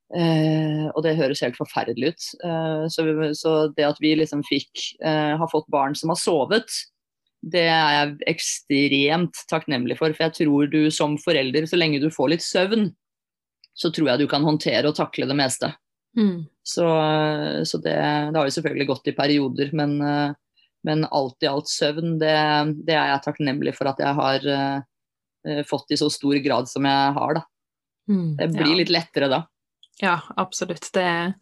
Uh, 0.07 0.87
og 0.95 1.01
det 1.03 1.17
høres 1.17 1.41
helt 1.43 1.57
forferdelig 1.59 2.13
ut. 2.13 2.27
Uh, 2.39 2.87
så, 2.87 3.03
så, 3.35 3.55
det 3.75 3.83
at 3.89 3.97
vi 3.99 4.13
liksom 4.15 4.39
fikk 4.47 4.85
uh, 5.03 5.35
har 5.35 5.49
fått 5.51 5.67
barn 5.73 5.97
som 5.99 6.13
har 6.13 6.19
sovet, 6.21 6.71
det 7.43 7.65
er 7.69 7.91
jeg 7.93 8.13
ekstremt 8.33 9.43
takknemlig 9.51 9.97
for. 9.99 10.15
For 10.15 10.27
jeg 10.27 10.37
tror 10.39 10.71
du 10.71 10.87
som 10.93 11.17
forelder, 11.21 11.67
så 11.67 11.79
lenge 11.79 12.01
du 12.01 12.09
får 12.13 12.33
litt 12.33 12.45
søvn, 12.45 12.89
så 13.77 13.91
tror 13.93 14.11
jeg 14.11 14.23
du 14.23 14.27
kan 14.31 14.45
håndtere 14.45 14.89
og 14.89 14.97
takle 14.97 15.27
det 15.29 15.37
meste. 15.37 15.71
Mm. 16.17 16.47
Så, 16.65 16.85
så 17.69 17.79
det, 17.83 17.93
det, 17.93 18.37
har 18.37 18.47
jo 18.47 18.55
selvfølgelig 18.55 18.87
gått 18.89 19.11
i 19.11 19.15
perioder, 19.15 19.69
men, 19.77 19.99
men 20.87 21.05
alt 21.13 21.45
i 21.45 21.49
alt 21.51 21.69
søvn, 21.69 22.15
det, 22.19 22.33
det, 22.87 22.95
er 22.95 23.13
jeg 23.13 23.23
takknemlig 23.27 23.75
for 23.77 23.91
at 23.91 24.01
jeg 24.01 24.17
har 24.17 24.47
fått 25.69 25.93
i 25.93 25.99
så 26.01 26.09
stor 26.11 26.41
grad 26.43 26.67
som 26.71 26.89
jeg 26.89 27.13
har, 27.19 27.37
da. 27.37 27.45
Mm, 28.09 28.33
det 28.39 28.49
blir 28.55 28.73
ja. 28.73 28.79
litt 28.81 28.93
lettere 28.97 29.29
da. 29.31 29.43
Ja, 30.01 30.19
absolutt. 30.35 30.89
Det, 30.93 31.33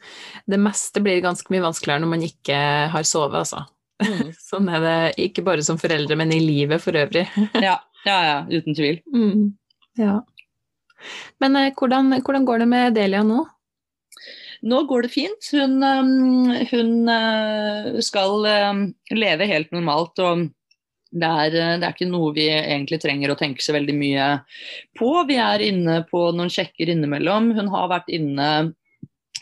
det, 0.46 0.58
meste 0.58 1.02
blir 1.04 1.24
ganske 1.24 1.52
mye 1.52 1.64
vanskeligere 1.66 2.04
når 2.04 2.12
man 2.14 2.24
ikke 2.26 2.60
har 2.94 3.08
sovet, 3.08 3.42
altså. 3.44 3.66
Mm. 4.04 4.32
sånn 4.50 4.70
er 4.72 4.84
det 4.84 4.98
ikke 5.28 5.44
bare 5.46 5.66
som 5.66 5.80
foreldre, 5.80 6.18
men 6.20 6.32
i 6.36 6.42
livet 6.44 6.84
for 6.84 6.96
øvrig. 7.00 7.28
ja, 7.54 7.78
ja, 8.10 8.18
ja, 8.30 8.40
uten 8.52 8.78
tvil. 8.78 9.02
Mm. 9.14 9.52
Ja. 10.00 10.22
Men 11.44 11.60
eh, 11.60 11.72
hvordan, 11.76 12.18
hvordan, 12.22 12.48
går 12.48 12.64
det 12.64 12.70
med 12.72 12.98
Delia 12.98 13.24
nå? 13.26 13.44
Nå 14.66 14.82
går 14.90 15.06
det 15.06 15.12
fint. 15.14 15.50
Hun, 15.54 15.84
hun 16.72 17.10
skal 18.02 18.48
leve 19.14 19.50
helt 19.52 19.76
normalt. 19.76 20.18
og 20.24 20.48
det 21.16 21.28
er, 21.28 21.52
det 21.80 21.86
er, 21.86 21.94
ikke 21.94 22.08
noe 22.10 22.32
vi 22.36 22.48
egentlig 22.50 22.98
trenger 23.04 23.32
å 23.32 23.38
tenke 23.40 23.64
så 23.64 23.76
veldig 23.76 23.94
mye 23.96 24.32
på. 24.98 25.12
Vi 25.30 25.38
er 25.40 25.64
inne 25.68 26.00
på 26.10 26.24
noen 26.36 26.52
sjekker 26.52 26.92
innimellom. 26.92 27.54
Hun 27.56 27.70
har 27.76 27.92
vært 27.94 28.10
inne 28.16 28.50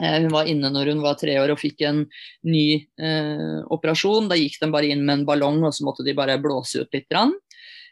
hun 0.01 0.31
var 0.33 0.47
inne 0.49 0.71
når 0.73 0.89
hun 0.89 1.03
var 1.03 1.19
tre 1.21 1.35
år 1.37 1.51
og 1.53 1.59
fikk 1.61 1.83
en 1.85 1.99
ny 2.49 2.65
eh, 2.97 3.59
operasjon. 3.73 4.25
Da 4.29 4.37
gikk 4.39 4.57
de 4.63 4.71
bare 4.73 4.89
inn 4.89 5.03
med 5.05 5.19
en 5.19 5.25
ballong, 5.27 5.59
og 5.67 5.75
så 5.75 5.85
måtte 5.85 6.05
de 6.05 6.15
bare 6.17 6.39
blåse 6.41 6.81
ut 6.81 6.97
litt. 6.97 7.05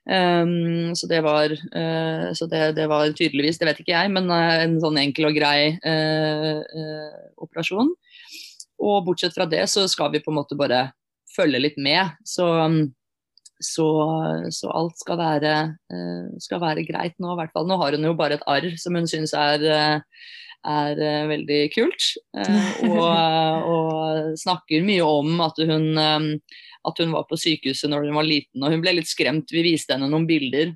Um, 0.10 0.96
så, 0.96 1.06
det 1.08 1.22
var, 1.22 1.52
uh, 1.54 2.34
så 2.34 2.48
det, 2.50 2.72
det 2.76 2.88
var 2.90 3.12
tydeligvis, 3.14 3.60
det 3.62 3.68
vet 3.70 3.82
ikke 3.84 3.94
jeg, 3.94 4.10
men 4.16 4.32
uh, 4.34 4.64
en 4.64 4.80
sånn 4.82 4.98
enkel 4.98 5.30
og 5.30 5.38
grei 5.38 5.76
uh, 5.78 7.12
operasjon. 7.42 7.92
Og 8.82 9.04
bortsett 9.06 9.36
fra 9.38 9.46
det 9.46 9.68
så 9.70 9.86
skal 9.90 10.10
vi 10.14 10.24
på 10.24 10.34
en 10.34 10.40
måte 10.40 10.58
bare 10.58 10.88
følge 11.36 11.62
litt 11.62 11.78
med. 11.78 12.18
Så 12.26 12.50
um, 12.50 12.84
så, 13.62 13.86
så, 14.50 14.72
alt 14.74 14.96
skal 14.98 15.20
være, 15.20 15.52
skal 16.42 16.58
være, 16.64 16.82
greit 16.82 17.14
nå, 17.22 17.36
i 17.36 17.38
hvert 17.38 17.52
fall. 17.54 17.68
Nå 17.70 17.76
har 17.78 17.94
hun 17.94 18.08
jo 18.08 18.16
bare 18.18 18.40
et 18.40 18.46
arr 18.50 18.66
som 18.82 18.96
hun 18.98 19.06
syns 19.06 19.36
er, 19.38 19.62
er 20.66 21.02
veldig 21.30 21.60
kult. 21.76 22.08
Og, 22.88 23.06
og, 23.76 24.32
snakker 24.42 24.82
mye 24.88 25.06
om 25.06 25.46
at 25.46 25.62
hun, 25.62 25.86
at 26.88 27.02
hun 27.02 27.12
var 27.14 27.28
på 27.30 27.40
sykehuset 27.40 27.92
når 27.92 28.08
hun 28.08 28.18
var 28.18 28.28
liten, 28.28 28.64
og 28.64 28.74
hun 28.74 28.84
ble 28.84 28.96
litt 28.98 29.10
skremt. 29.10 29.52
Vi 29.54 29.64
viste 29.66 29.96
henne 29.96 30.10
noen 30.12 30.28
bilder. 30.30 30.74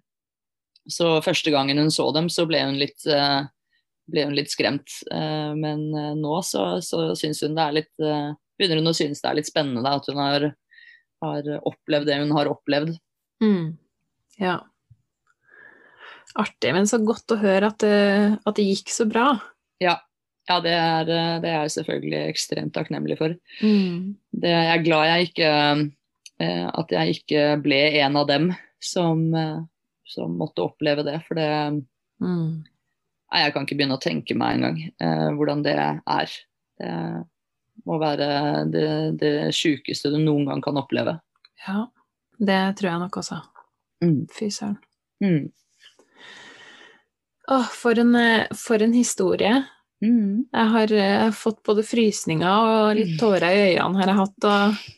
Så 0.85 1.15
første 1.25 1.49
gangen 1.53 1.81
hun 1.81 1.89
så 1.93 2.11
dem, 2.13 2.27
så 2.29 2.45
ble 2.45 2.59
hun 2.61 2.77
litt, 2.77 3.01
ble 3.05 4.25
hun 4.27 4.35
litt 4.37 4.53
skremt. 4.53 4.99
Men 5.09 5.87
nå 6.19 6.35
så, 6.45 6.75
så 6.85 7.07
syns 7.17 7.41
hun 7.41 7.57
det 7.57 7.63
er 7.63 7.79
litt 7.79 8.05
Begynner 8.55 8.79
hun 8.79 8.87
å 8.87 8.95
synes 8.95 9.19
det 9.19 9.27
er 9.27 9.35
litt 9.39 9.49
spennende 9.49 9.81
da, 9.83 9.97
at 9.97 10.05
hun 10.07 10.21
har 10.21 10.45
har 11.25 11.49
opplevd 11.67 12.09
det 12.09 12.21
hun 12.21 12.33
har 12.35 12.49
opplevd. 12.51 12.95
Mm. 13.43 13.75
Ja. 14.41 14.59
Artig, 16.35 16.73
men 16.75 16.87
så 16.89 16.99
godt 17.03 17.31
å 17.31 17.39
høre 17.39 17.71
at 17.71 17.79
det, 17.83 17.99
at 18.43 18.57
det 18.57 18.67
gikk 18.67 18.91
så 18.91 19.07
bra. 19.07 19.29
Ja, 19.83 19.97
ja 20.49 20.59
det, 20.61 20.73
er, 20.73 21.05
det, 21.09 21.49
er, 21.49 21.63
jeg 21.65 21.73
selvfølgelig 21.79 22.21
ekstremt 22.29 22.73
takknemlig 22.75 23.17
for. 23.21 23.35
Mm. 23.61 24.15
Det, 24.31 24.51
jeg 24.51 24.71
er 24.75 24.85
glad 24.85 25.09
jeg 25.09 25.29
ikke 25.29 25.51
At 26.45 26.91
jeg 26.91 27.15
ikke 27.15 27.43
ble 27.63 27.77
en 28.01 28.17
av 28.19 28.25
dem 28.27 28.49
som, 28.83 29.21
som 30.03 30.33
måtte 30.35 30.65
oppleve 30.65 31.05
det. 31.07 31.21
For 31.29 31.39
det 31.39 31.47
mm. 32.19 32.49
Nei, 33.35 33.41
jeg 33.41 33.53
kan 33.55 33.65
ikke 33.65 33.77
begynne 33.79 33.97
å 33.97 34.03
tenke 34.03 34.35
meg 34.37 34.57
engang 34.57 34.77
eh, 34.83 35.29
hvordan 35.35 35.63
det 35.65 35.75
er. 35.75 36.35
Det 36.79 36.91
må 37.87 37.97
være 37.99 38.27
det, 38.71 38.87
det 39.19 39.33
sjukeste 39.55 40.11
du 40.13 40.19
noen 40.21 40.45
gang 40.47 40.61
kan 40.63 40.79
oppleve. 40.79 41.17
Ja, 41.65 41.87
det 42.39 42.61
tror 42.79 42.91
jeg 42.91 43.01
nok 43.01 43.19
også. 43.19 43.41
Mm. 44.05 44.21
Fy 44.31 44.49
søren. 44.53 44.77
Mm. 45.23 45.49
Åh, 47.51 47.67
for 47.75 47.99
en, 48.01 48.15
for 48.57 48.81
en 48.81 48.95
historie. 48.95 49.51
Mm. 50.05 50.45
Jeg 50.53 50.71
har 50.75 50.93
uh, 50.99 51.31
fått 51.35 51.61
både 51.65 51.85
frysninger 51.85 52.69
og 52.75 52.93
litt 52.99 53.15
tårer 53.19 53.49
i 53.49 53.65
øynene 53.73 54.01
har 54.01 54.13
jeg 54.13 54.21
hatt. 54.21 54.51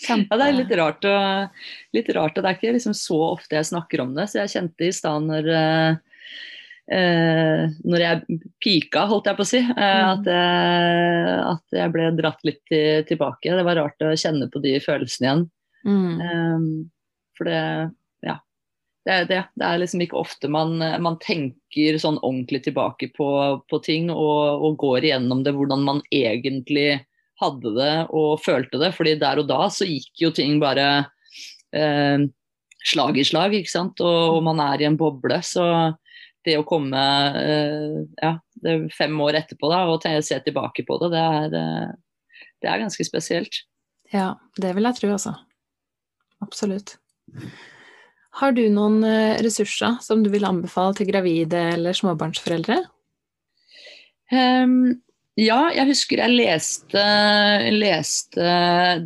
Ja, 0.00 0.16
det 0.16 0.44
er 0.46 0.54
litt 0.54 0.70
rart, 0.78 1.04
og, 1.04 1.64
litt 1.92 2.06
rart, 2.16 2.38
og 2.38 2.44
det 2.44 2.48
er 2.48 2.54
ikke 2.56 2.70
liksom 2.72 2.94
så 2.96 3.18
ofte 3.34 3.58
jeg 3.58 3.66
snakker 3.68 4.00
om 4.00 4.14
det. 4.16 4.24
Så 4.30 4.38
jeg 4.38 4.52
kjente 4.54 4.86
i 4.86 4.94
stad 4.94 5.26
når 5.26 5.48
uh, 5.52 5.98
eh, 6.90 7.64
når 7.86 8.04
jeg 8.04 8.40
pika, 8.62 9.04
holdt 9.10 9.30
jeg 9.30 9.38
på 9.38 9.46
å 9.46 9.50
si. 9.50 9.60
Eh, 9.60 10.00
Mm. 10.00 10.10
at, 10.10 10.26
jeg, 10.26 11.40
at 11.52 11.78
jeg 11.78 11.92
ble 11.94 12.10
dratt 12.18 12.44
litt 12.44 12.62
til, 12.68 13.04
tilbake. 13.08 13.56
Det 13.56 13.66
var 13.66 13.76
rart 13.76 14.06
å 14.06 14.16
kjenne 14.16 14.50
på 14.50 14.62
de 14.62 14.78
følelsene 14.82 15.26
igjen. 15.26 15.46
Mm. 15.86 16.20
Um, 16.20 16.90
for 17.38 17.48
det. 17.48 17.62
Det, 19.06 19.12
er- 19.14 19.28
det, 19.30 19.38
det 19.56 19.64
er 19.66 19.78
liksom 19.80 20.02
ikke 20.04 20.18
ofte 20.20 20.48
man, 20.52 20.74
man 21.00 21.16
tenker 21.24 21.96
sånn 22.02 22.18
ordentlig 22.20 22.62
tilbake 22.66 23.08
på, 23.16 23.28
på 23.70 23.78
ting 23.86 24.10
og, 24.12 24.60
og 24.66 24.76
går 24.82 25.06
igjennom 25.08 25.40
det 25.46 25.54
hvordan 25.56 25.86
man 25.86 26.02
egentlig 26.12 27.00
hadde 27.40 27.72
det 27.78 27.94
og 28.12 28.42
følte 28.44 28.76
det. 28.82 28.90
fordi 28.92 29.14
der 29.22 29.40
og 29.40 29.48
da 29.48 29.62
så 29.72 29.88
gikk 29.88 30.26
jo 30.26 30.30
ting 30.36 30.58
bare 30.60 30.88
eh, 31.72 32.26
slag 32.84 33.16
i 33.16 33.24
slag, 33.24 33.56
ikke 33.56 33.72
sant. 33.72 34.00
Og, 34.04 34.36
og 34.36 34.44
man 34.44 34.60
er 34.60 34.82
i 34.84 34.88
en 34.88 34.98
boble. 35.00 35.40
Så 35.44 35.64
det 36.44 36.58
å 36.60 36.66
komme 36.68 37.00
eh, 37.40 37.96
ja, 38.20 38.34
det 38.64 38.76
fem 38.96 39.16
år 39.24 39.40
etterpå 39.40 39.72
da, 39.72 39.82
og 39.88 40.04
se 40.04 40.38
tilbake 40.44 40.84
på 40.88 41.00
det, 41.06 41.10
det 41.16 41.64
er, 41.64 41.90
det 42.60 42.68
er 42.72 42.84
ganske 42.84 43.04
spesielt. 43.08 43.62
Ja, 44.12 44.34
det 44.60 44.74
vil 44.76 44.88
jeg 44.88 45.00
tro, 45.00 45.12
altså. 45.16 45.36
Absolutt. 46.44 46.98
Har 48.38 48.52
du 48.54 48.62
noen 48.70 49.02
eh, 49.04 49.40
ressurser 49.42 49.96
som 50.04 50.22
du 50.22 50.30
vil 50.30 50.46
anbefale 50.46 50.94
til 50.98 51.08
gravide 51.10 51.58
eller 51.74 51.96
småbarnsforeldre? 51.96 52.76
Um, 54.30 55.00
ja, 55.40 55.58
jeg 55.74 55.88
husker 55.90 56.20
jeg 56.22 56.36
leste, 56.36 57.02
leste 57.74 58.52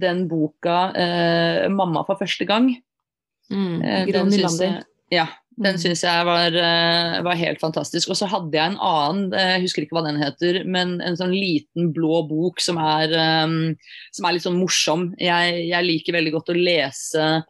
den 0.03 0.27
boka 0.29 0.91
uh, 0.93 1.71
'Mamma 1.73 2.03
for 2.05 2.21
første 2.21 2.45
gang'. 2.49 2.75
Mm. 3.53 3.81
Eh, 3.85 4.05
den 4.13 4.31
syns 4.33 4.61
jeg- 4.61 4.83
Ja, 5.13 5.27
den 5.63 5.75
Mm. 5.77 5.81
syns 5.81 6.03
jeg 6.03 6.25
var, 6.27 6.51
var 7.23 7.35
helt 7.37 7.61
fantastisk. 7.61 8.09
Og 8.11 8.17
så 8.17 8.27
hadde 8.27 8.53
jeg 8.53 8.73
en 8.73 8.79
annen, 8.81 9.31
jeg 9.31 9.61
husker 9.63 9.83
ikke 9.85 9.95
hva 10.01 10.05
den 10.11 10.21
heter, 10.21 10.65
men 10.67 11.01
en 11.01 11.15
sånn 11.17 11.31
liten 11.31 11.93
blå 11.95 12.27
bok 12.29 12.59
som 12.61 12.77
er, 12.79 13.13
um, 13.45 13.77
som 14.13 14.25
er 14.27 14.33
litt 14.33 14.43
sånn 14.43 14.59
morsom. 14.59 15.15
Jeg, 15.19 15.69
jeg 15.69 15.85
liker 15.85 16.13
veldig 16.17 16.33
godt 16.33 16.49
å 16.51 16.57
lese 16.59 17.45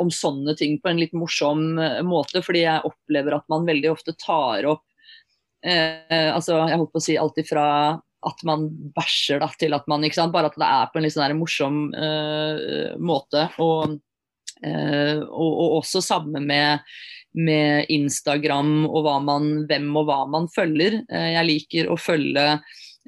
om 0.00 0.10
sånne 0.12 0.56
ting 0.58 0.78
på 0.80 0.90
en 0.90 1.00
litt 1.02 1.12
morsom 1.16 1.78
eh, 1.78 2.00
måte, 2.06 2.42
fordi 2.44 2.64
jeg 2.64 2.88
opplever 2.88 3.36
at 3.36 3.46
man 3.52 3.68
veldig 3.68 3.92
ofte 3.92 4.16
tar 4.16 4.66
opp 4.70 4.84
eh, 5.66 6.30
altså 6.32 6.62
Jeg 6.64 6.80
holdt 6.80 6.94
på 6.94 7.02
å 7.02 7.06
si 7.06 7.18
alt 7.20 7.40
ifra 7.42 7.66
at 8.24 8.44
man 8.48 8.70
bæsjer 8.96 9.42
da, 9.42 9.50
til 9.60 9.76
at 9.76 9.88
man 9.90 10.04
ikke 10.06 10.16
sant, 10.16 10.32
Bare 10.32 10.48
at 10.48 10.56
det 10.56 10.68
er 10.68 10.88
på 10.88 11.00
en 11.00 11.04
litt 11.04 11.12
sånn 11.12 11.36
morsom 11.36 11.82
eh, 11.92 12.94
måte. 12.96 13.42
Og, 13.60 13.98
eh, 14.64 15.18
og, 15.20 15.50
og 15.50 15.74
også 15.82 16.00
samme 16.04 16.40
med 16.40 16.80
med 17.34 17.90
Instagram 17.90 18.84
og 18.86 19.08
man, 19.26 19.48
hvem 19.68 19.88
og 19.98 20.08
hva 20.08 20.20
man 20.30 20.48
følger. 20.54 21.00
Eh, 21.10 21.32
Jeg 21.34 21.48
liker 21.48 21.90
å 21.90 21.98
følge 21.98 22.60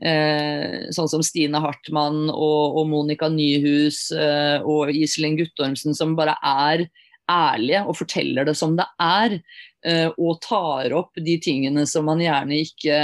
eh, 0.02 0.86
sånn 0.94 1.10
som 1.10 1.24
Stine 1.24 1.60
Hartmann 1.62 2.26
og, 2.30 2.76
og 2.80 2.88
Monica 2.90 3.30
Nyhus 3.32 4.10
eh, 4.12 4.60
og 4.64 4.92
Iselin 4.92 5.38
Guttormsen, 5.40 5.96
som 5.96 6.16
bare 6.18 6.36
er 6.42 6.86
ærlige 7.30 7.82
og 7.86 7.96
forteller 7.98 8.46
det 8.46 8.56
som 8.58 8.76
det 8.78 8.86
er. 9.02 9.40
eh, 9.86 10.10
og 10.18 10.40
tar 10.42 10.94
opp 10.96 11.14
de 11.16 11.38
tingene 11.42 11.86
som 11.86 12.06
man 12.08 12.22
gjerne 12.22 12.60
ikke 12.64 13.00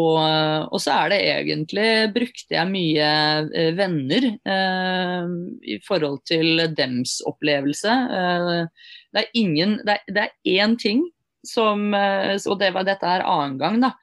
og 0.64 0.80
så 0.80 0.94
er 0.94 1.10
det 1.12 1.28
egentlig 1.28 2.08
Brukte 2.14 2.54
jeg 2.56 2.70
mye 2.70 3.08
eh, 3.52 3.76
venner 3.76 4.24
eh, 4.32 5.26
i 5.68 5.76
forhold 5.84 6.24
til 6.28 6.62
dems 6.72 7.20
opplevelse. 7.28 7.92
Eh, 7.92 8.64
det 9.12 9.20
er 9.20 9.28
ingen 9.36 9.84
Det 9.84 10.00
det 10.08 10.22
er 10.24 10.32
én 10.64 10.72
ting 10.80 11.04
som 11.47 11.93
eh, 11.95 12.36
Og 12.47 12.59
det 12.61 12.72
var, 12.74 12.84
dette 12.86 13.07
er 13.07 13.24
annen 13.26 13.59
gang, 13.61 13.80
da. 13.82 13.95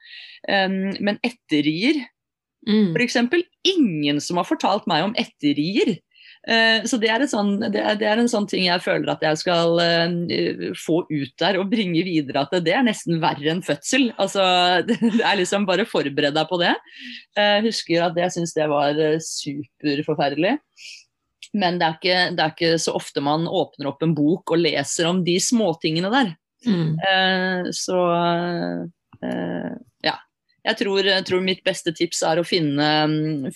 Men 0.48 1.18
etterrier, 1.26 2.06
Mm. 2.68 2.92
f.eks. 2.92 3.16
Ingen 3.64 4.20
som 4.20 4.36
har 4.36 4.44
fortalt 4.44 4.86
meg 4.90 5.04
om 5.06 5.14
etterrier. 5.16 5.94
Eh, 6.48 6.82
Så 6.84 6.98
det 7.00 7.08
er, 7.08 7.24
sånn, 7.28 7.54
det, 7.72 7.80
er, 7.80 7.96
det 7.96 8.06
er 8.08 8.20
en 8.20 8.28
sånn 8.28 8.46
ting 8.48 8.66
jeg 8.66 8.82
føler 8.84 9.08
at 9.12 9.22
jeg 9.24 9.38
skal 9.40 9.80
eh, 9.80 10.70
få 10.76 11.02
ut 11.08 11.32
der 11.40 11.56
og 11.60 11.70
bringe 11.72 12.04
videre. 12.04 12.44
At 12.44 12.64
det 12.64 12.74
er 12.76 12.84
nesten 12.84 13.20
verre 13.22 13.48
enn 13.52 13.64
fødsel. 13.64 14.10
Altså, 14.20 14.44
det 14.88 14.98
er 15.24 15.40
liksom 15.40 15.64
Bare 15.68 15.88
forbered 15.88 16.36
deg 16.36 16.48
på 16.48 16.60
det. 16.60 16.74
Jeg 17.36 17.64
husker 17.68 18.08
at 18.10 18.20
jeg 18.20 18.36
syns 18.36 18.52
det 18.56 18.68
var 18.68 18.92
superforferdelig. 19.24 20.58
Men 21.56 21.80
det 21.80 21.86
er, 21.88 21.96
ikke, 21.96 22.18
det 22.36 22.44
er 22.44 22.52
ikke 22.54 22.74
så 22.78 22.92
ofte 22.94 23.24
man 23.24 23.48
åpner 23.48 23.88
opp 23.90 24.04
en 24.04 24.12
bok 24.14 24.52
og 24.54 24.60
leser 24.60 25.08
om 25.08 25.24
de 25.26 25.34
småtingene 25.42 26.12
der. 26.12 26.36
Mm. 26.66 26.98
Eh, 27.00 27.70
Så 27.72 28.00
eh, 29.24 29.70
ja. 30.04 30.16
Jeg 30.60 30.76
tror, 30.76 31.00
jeg 31.08 31.24
tror 31.24 31.40
mitt 31.40 31.62
beste 31.64 31.92
tips 31.96 32.18
er 32.28 32.36
å 32.36 32.44
finne, 32.44 32.86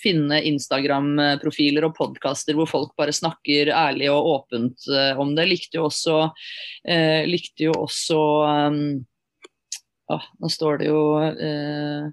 finne 0.01 0.39
Instagram-profiler 0.49 1.85
og 1.85 1.93
podkaster 1.99 2.57
hvor 2.57 2.65
folk 2.65 2.95
bare 2.97 3.13
snakker 3.13 3.69
ærlig 3.69 4.09
og 4.09 4.29
åpent 4.31 4.87
eh, 4.89 5.13
om 5.21 5.35
det. 5.37 5.45
Likte 5.51 5.77
jo 5.77 5.85
også, 5.91 6.17
eh, 6.89 7.21
likte 7.29 7.67
jo 7.67 7.75
også 7.77 8.19
um, 8.73 8.81
åh, 10.09 10.25
Nå 10.41 10.49
står 10.49 10.81
det 10.81 10.89
jo 10.89 11.05
eh, 11.21 12.09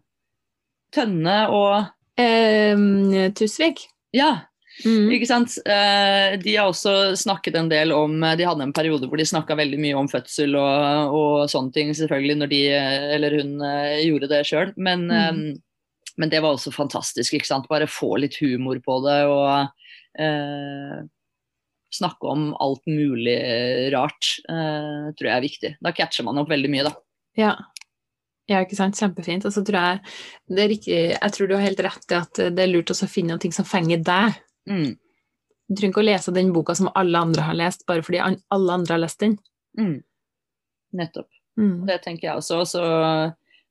Tønne 0.93 1.41
og 1.57 1.89
Tusvik. 3.41 3.87
Ja, 4.13 4.52
Mm. 4.87 5.11
ikke 5.13 5.29
sant? 5.29 5.55
Eh, 5.69 6.37
de 6.41 6.55
har 6.57 6.71
også 6.71 7.13
snakket 7.21 7.59
en 7.61 7.69
del 7.69 7.93
om 7.93 8.15
De 8.39 8.47
hadde 8.49 8.65
en 8.65 8.73
periode 8.73 9.05
hvor 9.07 9.21
de 9.21 9.27
snakka 9.29 9.55
veldig 9.59 9.79
mye 9.79 9.99
om 10.01 10.09
fødsel 10.09 10.57
og, 10.57 11.13
og 11.19 11.51
sånne 11.53 11.75
ting, 11.77 11.93
selvfølgelig, 11.95 12.37
når 12.41 12.51
de 12.51 12.61
eller 13.19 13.37
hun 13.39 13.53
eh, 13.69 13.99
gjorde 14.09 14.31
det 14.33 14.41
sjøl. 14.49 14.73
Men, 14.77 15.05
Mm. 15.13 15.53
eh, 15.53 15.61
men 16.19 16.29
det 16.33 16.41
var 16.45 16.57
også 16.57 16.73
fantastisk. 16.75 17.35
ikke 17.37 17.47
sant? 17.49 17.69
Bare 17.69 17.87
få 17.89 18.15
litt 18.21 18.37
humor 18.41 18.81
på 18.85 18.99
det 19.05 19.19
og 19.29 19.69
eh, 20.21 21.03
snakke 21.93 22.29
om 22.33 22.51
alt 22.61 22.85
mulig 22.89 23.37
rart, 23.93 24.29
eh, 24.49 25.13
tror 25.17 25.29
jeg 25.29 25.37
er 25.37 25.45
viktig. 25.47 25.71
Da 25.85 25.93
catcher 25.97 26.25
man 26.25 26.41
opp 26.41 26.49
veldig 26.53 26.71
mye, 26.73 26.85
da. 26.89 26.93
Ja. 27.37 27.53
ja, 28.49 28.61
ikke 28.65 28.77
sant. 28.77 28.97
Kjempefint. 29.01 29.45
Og 29.49 29.53
så 29.55 29.63
tror 29.65 29.79
jeg 29.79 30.01
det 30.53 30.65
er 30.65 30.73
riktig 30.73 30.97
Jeg 31.13 31.33
tror 31.37 31.49
du 31.49 31.55
har 31.57 31.65
helt 31.65 31.81
rett 31.85 32.13
i 32.13 32.19
at 32.19 32.41
det 32.57 32.65
er 32.65 32.73
lurt 32.73 32.93
å 32.93 33.09
finne 33.09 33.37
noe 33.37 33.53
som 33.57 33.69
fenger 33.69 34.01
deg. 34.05 34.41
Mm. 34.71 34.95
Du 35.69 35.77
trenger 35.79 35.93
ikke 35.93 36.03
å 36.03 36.09
lese 36.11 36.35
den 36.37 36.53
boka 36.55 36.75
som 36.77 36.91
alle 36.99 37.21
andre 37.27 37.45
har 37.47 37.57
lest, 37.57 37.87
bare 37.89 38.05
fordi 38.05 38.21
alle 38.23 38.79
andre 38.79 38.97
har 38.97 39.03
lest 39.03 39.23
den. 39.23 39.39
Mm. 39.79 40.03
Nettopp. 40.99 41.31
Mm. 41.61 41.87
Det 41.89 41.99
tenker 42.05 42.29
jeg 42.29 42.41
også. 42.43 42.63
Så 42.69 42.83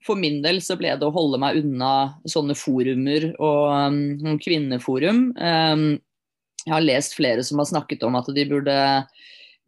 for 0.05 0.17
min 0.17 0.39
del 0.41 0.61
så 0.65 0.77
ble 0.79 0.93
det 0.97 1.05
å 1.05 1.13
holde 1.13 1.39
meg 1.41 1.59
unna 1.61 1.91
sånne 2.29 2.55
forumer 2.57 3.29
og 3.37 3.93
um, 3.93 4.37
kvinneforum. 4.41 5.27
Um, 5.37 5.85
jeg 6.65 6.73
har 6.73 6.85
lest 6.85 7.17
flere 7.17 7.45
som 7.45 7.61
har 7.61 7.69
snakket 7.69 8.03
om 8.05 8.17
at 8.17 8.29
de 8.33 8.45
burde, 8.49 8.77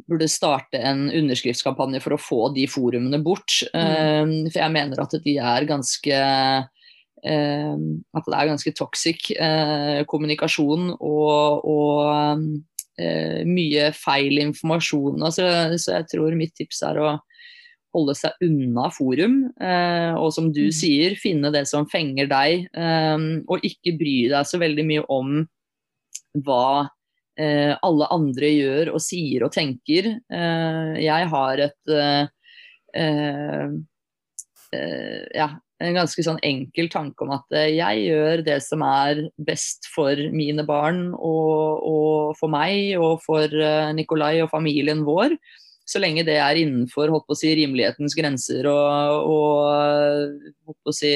burde 0.10 0.30
starte 0.30 0.82
en 0.82 1.06
underskriftskampanje 1.14 2.02
for 2.04 2.16
å 2.16 2.22
få 2.22 2.42
de 2.58 2.66
forumene 2.70 3.22
bort. 3.26 3.62
Um, 3.74 4.44
for 4.50 4.62
jeg 4.62 4.74
mener 4.74 5.02
at 5.06 5.18
de 5.26 5.38
er 5.38 5.70
ganske 5.70 6.24
At 7.24 8.26
det 8.28 8.36
er 8.36 8.50
ganske 8.52 8.74
toxic 8.76 9.30
uh, 9.40 10.04
kommunikasjon 10.12 10.90
og, 11.00 11.64
og 11.64 12.42
uh, 13.00 13.44
mye 13.48 13.92
feil 13.96 14.42
informasjon. 14.44 15.24
Altså, 15.24 15.48
så 15.80 16.00
jeg 16.02 16.10
tror 16.12 16.36
mitt 16.36 16.52
tips 16.60 16.84
er 16.90 17.00
å 17.00 17.14
holde 17.94 18.16
seg 18.18 18.34
unna 18.42 18.88
forum, 18.90 19.36
eh, 19.62 20.16
og 20.18 20.32
som 20.34 20.48
du 20.50 20.64
Mm. 20.66 20.72
sier, 20.74 21.14
finne 21.16 21.52
det 21.54 21.68
som 21.70 21.86
fenger 21.86 22.26
deg, 22.26 22.64
eh, 22.74 23.18
og 23.46 23.62
ikke 23.62 23.94
bry 24.00 24.16
deg 24.32 24.48
så 24.50 24.58
veldig 24.58 24.86
mye 24.88 25.04
om 25.14 25.48
hva 26.42 26.90
eh, 27.38 27.78
alle 27.86 28.08
andre 28.10 28.50
gjør 28.50 28.94
og 28.96 29.02
sier 29.02 29.46
og 29.46 29.54
tenker. 29.54 30.10
Eh, 30.26 30.94
jeg 31.06 31.30
har 31.30 31.62
et 31.68 31.94
eh, 31.94 32.26
eh, 32.98 33.70
eh, 34.74 35.22
ja, 35.38 35.50
en 35.82 35.98
ganske 35.98 36.24
sånn 36.26 36.40
enkel 36.46 36.88
tanke 36.94 37.26
om 37.26 37.34
at 37.36 37.56
eh, 37.58 37.74
jeg 37.80 38.06
gjør 38.08 38.44
det 38.46 38.60
som 38.66 38.84
er 38.86 39.26
best 39.42 39.90
for 39.94 40.20
mine 40.36 40.66
barn 40.68 41.08
og, 41.18 41.84
og 41.90 42.38
for 42.40 42.54
meg 42.54 42.94
og 43.00 43.24
for 43.26 43.50
eh, 43.50 43.92
Nikolai 43.98 44.38
og 44.44 44.52
familien 44.54 45.04
vår 45.08 45.36
så 45.86 46.00
lenge 46.00 46.24
det 46.28 46.38
er 46.40 46.60
innenfor 46.62 47.12
holdt 47.12 47.26
på 47.28 47.36
å 47.36 47.40
si, 47.40 47.52
rimelighetens 47.58 48.16
grenser 48.16 48.70
og, 48.72 49.32
og 49.34 50.46
holdt 50.64 50.80
på 50.80 50.94
å 50.94 50.96
si, 50.96 51.12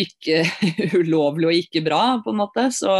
ikke 0.00 0.42
ulovlig 1.00 1.48
og 1.48 1.60
ikke 1.60 1.84
bra, 1.84 2.02
på 2.24 2.32
en 2.32 2.40
måte, 2.42 2.66
så, 2.74 2.94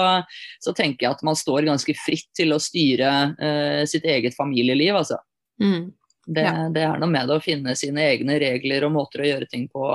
så, 0.62 0.74
tenker 0.76 1.06
jeg 1.06 1.16
at 1.16 1.26
man 1.26 1.38
står 1.38 1.68
ganske 1.68 1.96
fritt 1.96 2.30
til 2.36 2.56
å 2.56 2.60
styre 2.62 3.12
uh, 3.36 3.82
sitt 3.88 4.08
eget 4.08 4.36
familieliv, 4.36 4.96
altså. 5.02 5.20
Mm. 5.62 5.92
Det, 6.22 6.42
ja. 6.44 6.66
det, 6.72 6.82
er 6.86 7.00
noe 7.02 7.10
med 7.10 7.28
det 7.28 7.38
å 7.38 7.44
finne 7.44 7.74
sine 7.78 8.04
egne 8.12 8.36
regler 8.40 8.86
og 8.86 8.94
måter 8.94 9.24
å 9.24 9.30
gjøre 9.30 9.48
ting 9.50 9.66
på. 9.72 9.88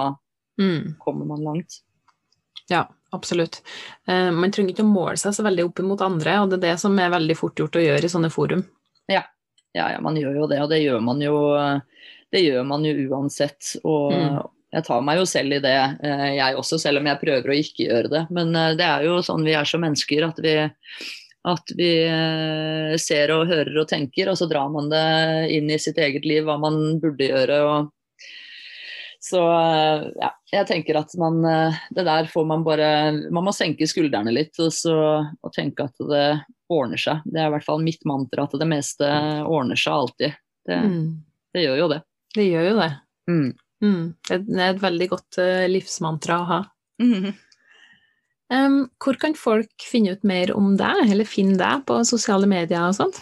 Mm. 0.61 0.97
Kommer 1.01 1.29
man 1.29 1.45
langt. 1.45 1.79
Ja, 2.71 2.83
absolutt. 3.15 3.61
Uh, 4.09 4.33
man 4.35 4.51
trenger 4.51 4.73
ikke 4.75 4.85
å 4.85 4.89
måle 4.89 5.17
seg 5.21 5.35
så 5.37 5.45
veldig 5.45 5.69
opp 5.69 5.83
mot 5.85 6.03
andre, 6.03 6.39
og 6.41 6.51
det 6.51 6.59
er 6.59 6.65
det 6.69 6.75
som 6.83 6.97
er 6.99 7.13
veldig 7.13 7.37
fort 7.39 7.59
gjort 7.59 7.79
å 7.79 7.85
gjøre 7.85 8.09
i 8.09 8.11
sånne 8.11 8.33
forum. 8.33 8.65
Ja, 9.07 9.23
ja, 9.77 9.93
ja 9.93 10.03
man 10.03 10.19
gjør 10.19 10.43
jo 10.43 10.51
det, 10.51 10.61
og 10.65 10.73
det 10.73 10.81
gjør 10.83 11.01
man 11.05 11.23
jo, 11.23 11.39
det 12.33 12.43
gjør 12.43 12.67
man 12.67 12.85
jo 12.87 12.95
uansett. 13.07 13.75
Og, 13.83 14.13
mm 14.13 14.45
jeg 14.73 14.83
tar 14.83 15.03
meg 15.05 15.21
jo 15.21 15.27
selv 15.29 15.55
i 15.55 15.61
det, 15.63 15.77
eh, 16.03 16.29
jeg 16.37 16.57
også, 16.59 16.79
selv 16.81 16.99
om 16.99 17.07
jeg 17.07 17.21
prøver 17.21 17.51
å 17.51 17.55
ikke 17.55 17.87
gjøre 17.87 18.11
det. 18.11 18.23
Men 18.35 18.51
eh, 18.55 18.75
det 18.79 18.87
er 18.87 19.05
jo 19.07 19.21
sånn 19.23 19.45
vi 19.47 19.55
er 19.55 19.67
som 19.67 19.83
mennesker, 19.83 20.25
at 20.27 20.41
vi, 20.43 20.55
at 21.47 21.75
vi 21.79 21.91
eh, 22.03 22.95
ser 22.99 23.31
og 23.35 23.47
hører 23.47 23.79
og 23.79 23.87
tenker, 23.89 24.31
og 24.31 24.39
så 24.39 24.49
drar 24.51 24.67
man 24.73 24.91
det 24.91 25.05
inn 25.55 25.71
i 25.71 25.79
sitt 25.81 25.99
eget 26.03 26.27
liv, 26.27 26.43
hva 26.47 26.57
man 26.61 26.99
burde 27.03 27.29
gjøre. 27.29 27.61
og 27.63 27.93
så 29.23 29.39
ja, 30.19 30.29
jeg 30.51 30.67
tenker 30.69 30.99
at 30.99 31.11
man 31.17 31.39
Det 31.89 32.03
der 32.05 32.27
får 32.29 32.45
man 32.45 32.61
bare 32.63 32.89
Man 33.33 33.47
må 33.47 33.53
senke 33.55 33.87
skuldrene 33.89 34.29
litt 34.31 34.59
og, 34.61 34.69
så, 34.71 34.93
og 35.25 35.53
tenke 35.55 35.87
at 35.87 36.05
det 36.07 36.27
ordner 36.69 37.01
seg. 37.01 37.23
Det 37.25 37.41
er 37.41 37.49
i 37.49 37.53
hvert 37.55 37.65
fall 37.65 37.83
mitt 37.83 38.03
mantra, 38.07 38.45
at 38.45 38.55
det 38.59 38.67
meste 38.69 39.07
ordner 39.47 39.79
seg 39.79 39.93
alltid. 39.93 40.37
Det, 40.67 40.77
mm. 40.83 41.07
det 41.55 41.63
gjør 41.63 41.81
jo 41.81 41.89
det. 41.93 41.99
Det 42.35 42.45
gjør 42.47 42.69
jo 42.69 42.75
det. 42.81 42.89
Mm. 43.31 43.49
Mm, 43.83 44.05
det 44.25 44.37
er 44.57 44.71
et 44.71 44.81
veldig 44.81 45.07
godt 45.11 45.39
uh, 45.41 45.65
livsmantra 45.69 46.39
å 46.41 46.47
ha. 46.49 46.59
Mm. 47.01 47.29
Um, 48.53 48.77
hvor 49.03 49.19
kan 49.19 49.35
folk 49.37 49.83
finne 49.83 50.15
ut 50.15 50.23
mer 50.27 50.53
om 50.55 50.73
deg, 50.79 51.03
eller 51.11 51.27
finne 51.29 51.57
deg 51.59 51.83
på 51.87 51.99
sosiale 52.07 52.49
medier 52.49 52.87
og 52.87 52.95
sånt? 52.97 53.19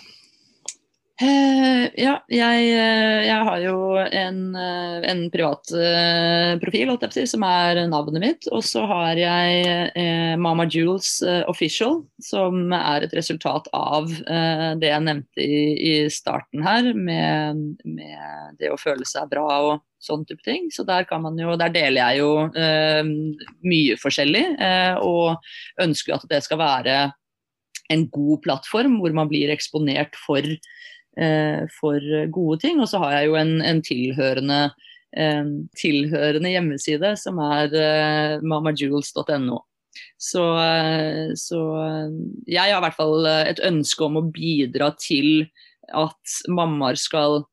Uh, 1.21 1.64
ja, 1.99 2.13
jeg, 2.31 2.67
uh, 2.73 3.21
jeg, 3.25 3.45
har 3.47 3.61
jo 3.63 3.77
en, 4.03 4.39
uh, 4.57 4.99
en 5.05 5.23
privat 5.33 5.73
profil 6.61 6.93
si, 7.13 7.25
som 7.29 7.43
er 7.47 7.81
navnet 7.91 8.23
mitt. 8.23 8.47
Og 8.55 8.63
så 8.65 8.85
har 8.89 9.19
jeg 9.19 10.37
Mama 10.41 10.65
Jules 10.69 11.19
Official, 11.49 12.01
som 12.23 12.73
er 12.75 13.05
et 13.05 13.15
resultat 13.15 13.67
av 13.75 14.09
det 14.09 14.89
jeg 14.89 15.03
nevnte 15.05 15.43
i, 15.43 15.59
i 15.75 15.93
starten 16.11 16.63
her, 16.65 16.91
med, 16.93 17.61
med, 17.83 18.55
det 18.59 18.71
å 18.71 18.79
føle 18.79 19.05
seg 19.07 19.29
bra 19.31 19.45
og 19.69 19.83
sånn 20.03 20.25
type 20.27 20.43
ting. 20.45 20.69
Så 20.73 20.85
der, 20.87 21.07
jo, 21.07 21.57
der 21.59 21.73
deler 21.73 22.01
jeg 22.01 22.23
jo 22.23 22.31
mye 23.65 23.99
forskjellig, 24.01 24.45
og 25.03 25.83
ønsker 25.83 26.17
at 26.17 26.27
det 26.31 26.41
skal 26.45 26.61
være 26.61 26.97
en 27.93 28.07
god 28.09 28.41
plattform 28.45 28.99
hvor 29.01 29.13
man 29.13 29.29
blir 29.29 29.51
eksponert 29.53 30.17
for 30.17 30.45
Eh, 30.45 30.94
for 31.79 32.01
gode 32.33 32.59
ting. 32.63 32.81
Og 32.83 32.89
så 32.91 32.99
har 33.03 33.17
jeg 33.17 33.29
jo 33.29 33.37
en, 33.39 33.53
en 33.63 33.81
tilhørende, 33.85 34.59
eh, 35.15 35.53
tilhørende, 35.79 36.51
hjemmeside 36.51 37.15
som 37.21 37.39
er 37.43 37.75
eh, 37.79 38.43
mamajules.no. 38.43 39.61
Så, 40.19 40.43
så, 41.39 41.59
jeg 42.51 42.67
har 42.67 42.81
i 42.81 42.83
hvert 42.83 42.97
fall 42.97 43.27
et 43.31 43.61
ønske 43.63 44.03
om 44.03 44.17
å 44.19 44.25
bidra 44.27 44.89
til 44.99 45.45
at 45.95 46.39
mammaer 46.51 46.99
skal 46.99 47.45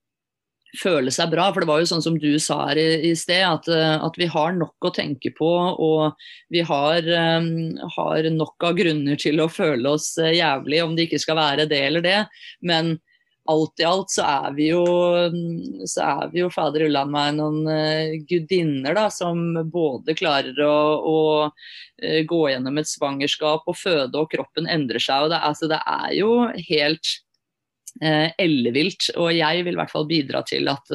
føle 0.80 1.12
seg 1.12 1.30
bra. 1.32 1.50
For 1.52 1.62
det 1.62 1.68
var 1.70 1.82
jo 1.82 1.88
sånn 1.90 2.04
som 2.04 2.16
du 2.18 2.30
sa 2.42 2.58
her 2.70 2.80
i, 2.80 2.86
i 3.10 3.12
sted, 3.18 3.44
at, 3.46 3.68
at, 3.68 4.18
vi 4.18 4.28
har 4.30 4.56
nok 4.56 4.88
å 4.88 4.92
tenke 4.94 5.32
på. 5.36 5.50
Og 5.86 6.26
vi 6.52 6.64
har, 6.66 7.08
um, 7.38 7.78
har, 7.96 8.30
nok 8.32 8.68
av 8.68 8.76
grunner 8.78 9.20
til 9.20 9.42
å 9.42 9.50
føle 9.52 9.94
oss 9.94 10.14
jævlig, 10.18 10.82
om 10.84 10.96
det 10.96 11.08
ikke 11.08 11.22
skal 11.22 11.40
være 11.40 11.68
det 11.70 11.82
eller 11.90 12.06
det. 12.06 12.20
Men 12.64 12.96
alt 13.50 13.80
i 13.80 13.86
alt 13.86 14.10
så 14.12 14.22
er 14.26 14.54
vi 14.54 14.68
jo, 14.70 14.84
så 15.90 16.04
er 16.06 16.30
vi 16.32 16.42
jo 16.42 16.50
fader 16.52 16.84
ulla 16.86 17.02
meg 17.08 17.34
noen 17.38 17.66
uh, 17.66 18.14
gudinner 18.28 18.94
da, 18.96 19.08
som 19.10 19.40
både 19.72 20.14
klarer 20.18 20.58
å, 20.62 20.76
å 21.02 21.18
uh, 21.50 22.20
gå 22.28 22.40
gjennom 22.52 22.78
et 22.78 22.90
svangerskap 22.90 23.66
og 23.66 23.78
føde, 23.78 24.14
og 24.18 24.30
kroppen 24.30 24.68
endrer 24.70 25.02
seg. 25.02 25.26
og 25.26 25.34
Det, 25.34 25.40
altså, 25.50 25.70
det 25.72 25.80
er 25.82 26.12
jo 26.20 26.32
helt 26.70 27.14
uh, 28.04 28.28
ellevilt. 28.38 29.10
Og 29.16 29.32
jeg 29.34 29.66
vil 29.66 29.74
i 29.74 29.80
hvert 29.80 29.94
fall 29.94 30.06
bidra 30.10 30.44
til 30.46 30.70
at 30.70 30.94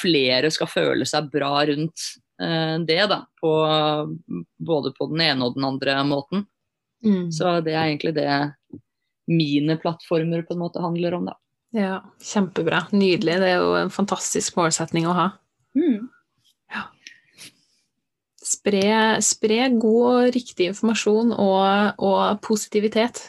flere 0.00 0.52
skal 0.54 0.70
føle 0.70 1.08
seg 1.08 1.32
bra 1.32 1.58
rundt 1.66 2.12
det. 2.36 3.00
da, 3.08 3.22
på, 3.40 3.50
Både 4.60 4.90
på 4.92 5.06
den 5.08 5.22
ene 5.24 5.46
og 5.46 5.54
den 5.56 5.64
andre 5.64 5.94
måten. 6.04 6.44
Mm. 7.04 7.30
Så 7.32 7.58
det 7.64 7.72
er 7.72 7.86
egentlig 7.86 8.12
det 8.16 8.28
mine 9.26 9.78
plattformer 9.80 10.44
på 10.46 10.54
en 10.54 10.60
måte 10.60 10.82
handler 10.84 11.16
om, 11.16 11.30
da. 11.30 11.36
Ja, 11.74 12.00
kjempebra. 12.22 12.86
Nydelig. 12.92 13.38
Det 13.42 13.48
er 13.50 13.62
jo 13.62 13.74
en 13.78 13.92
fantastisk 13.92 14.56
målsetning 14.58 15.08
å 15.08 15.14
ha. 15.16 15.26
Mm. 15.76 16.06
Ja. 16.72 16.84
Spre, 18.46 18.86
spre, 19.24 19.60
god 19.74 20.02
og 20.10 20.36
riktig 20.36 20.70
informasjon 20.72 21.34
og, 21.34 21.98
og 21.98 22.42
positivitet. 22.46 23.22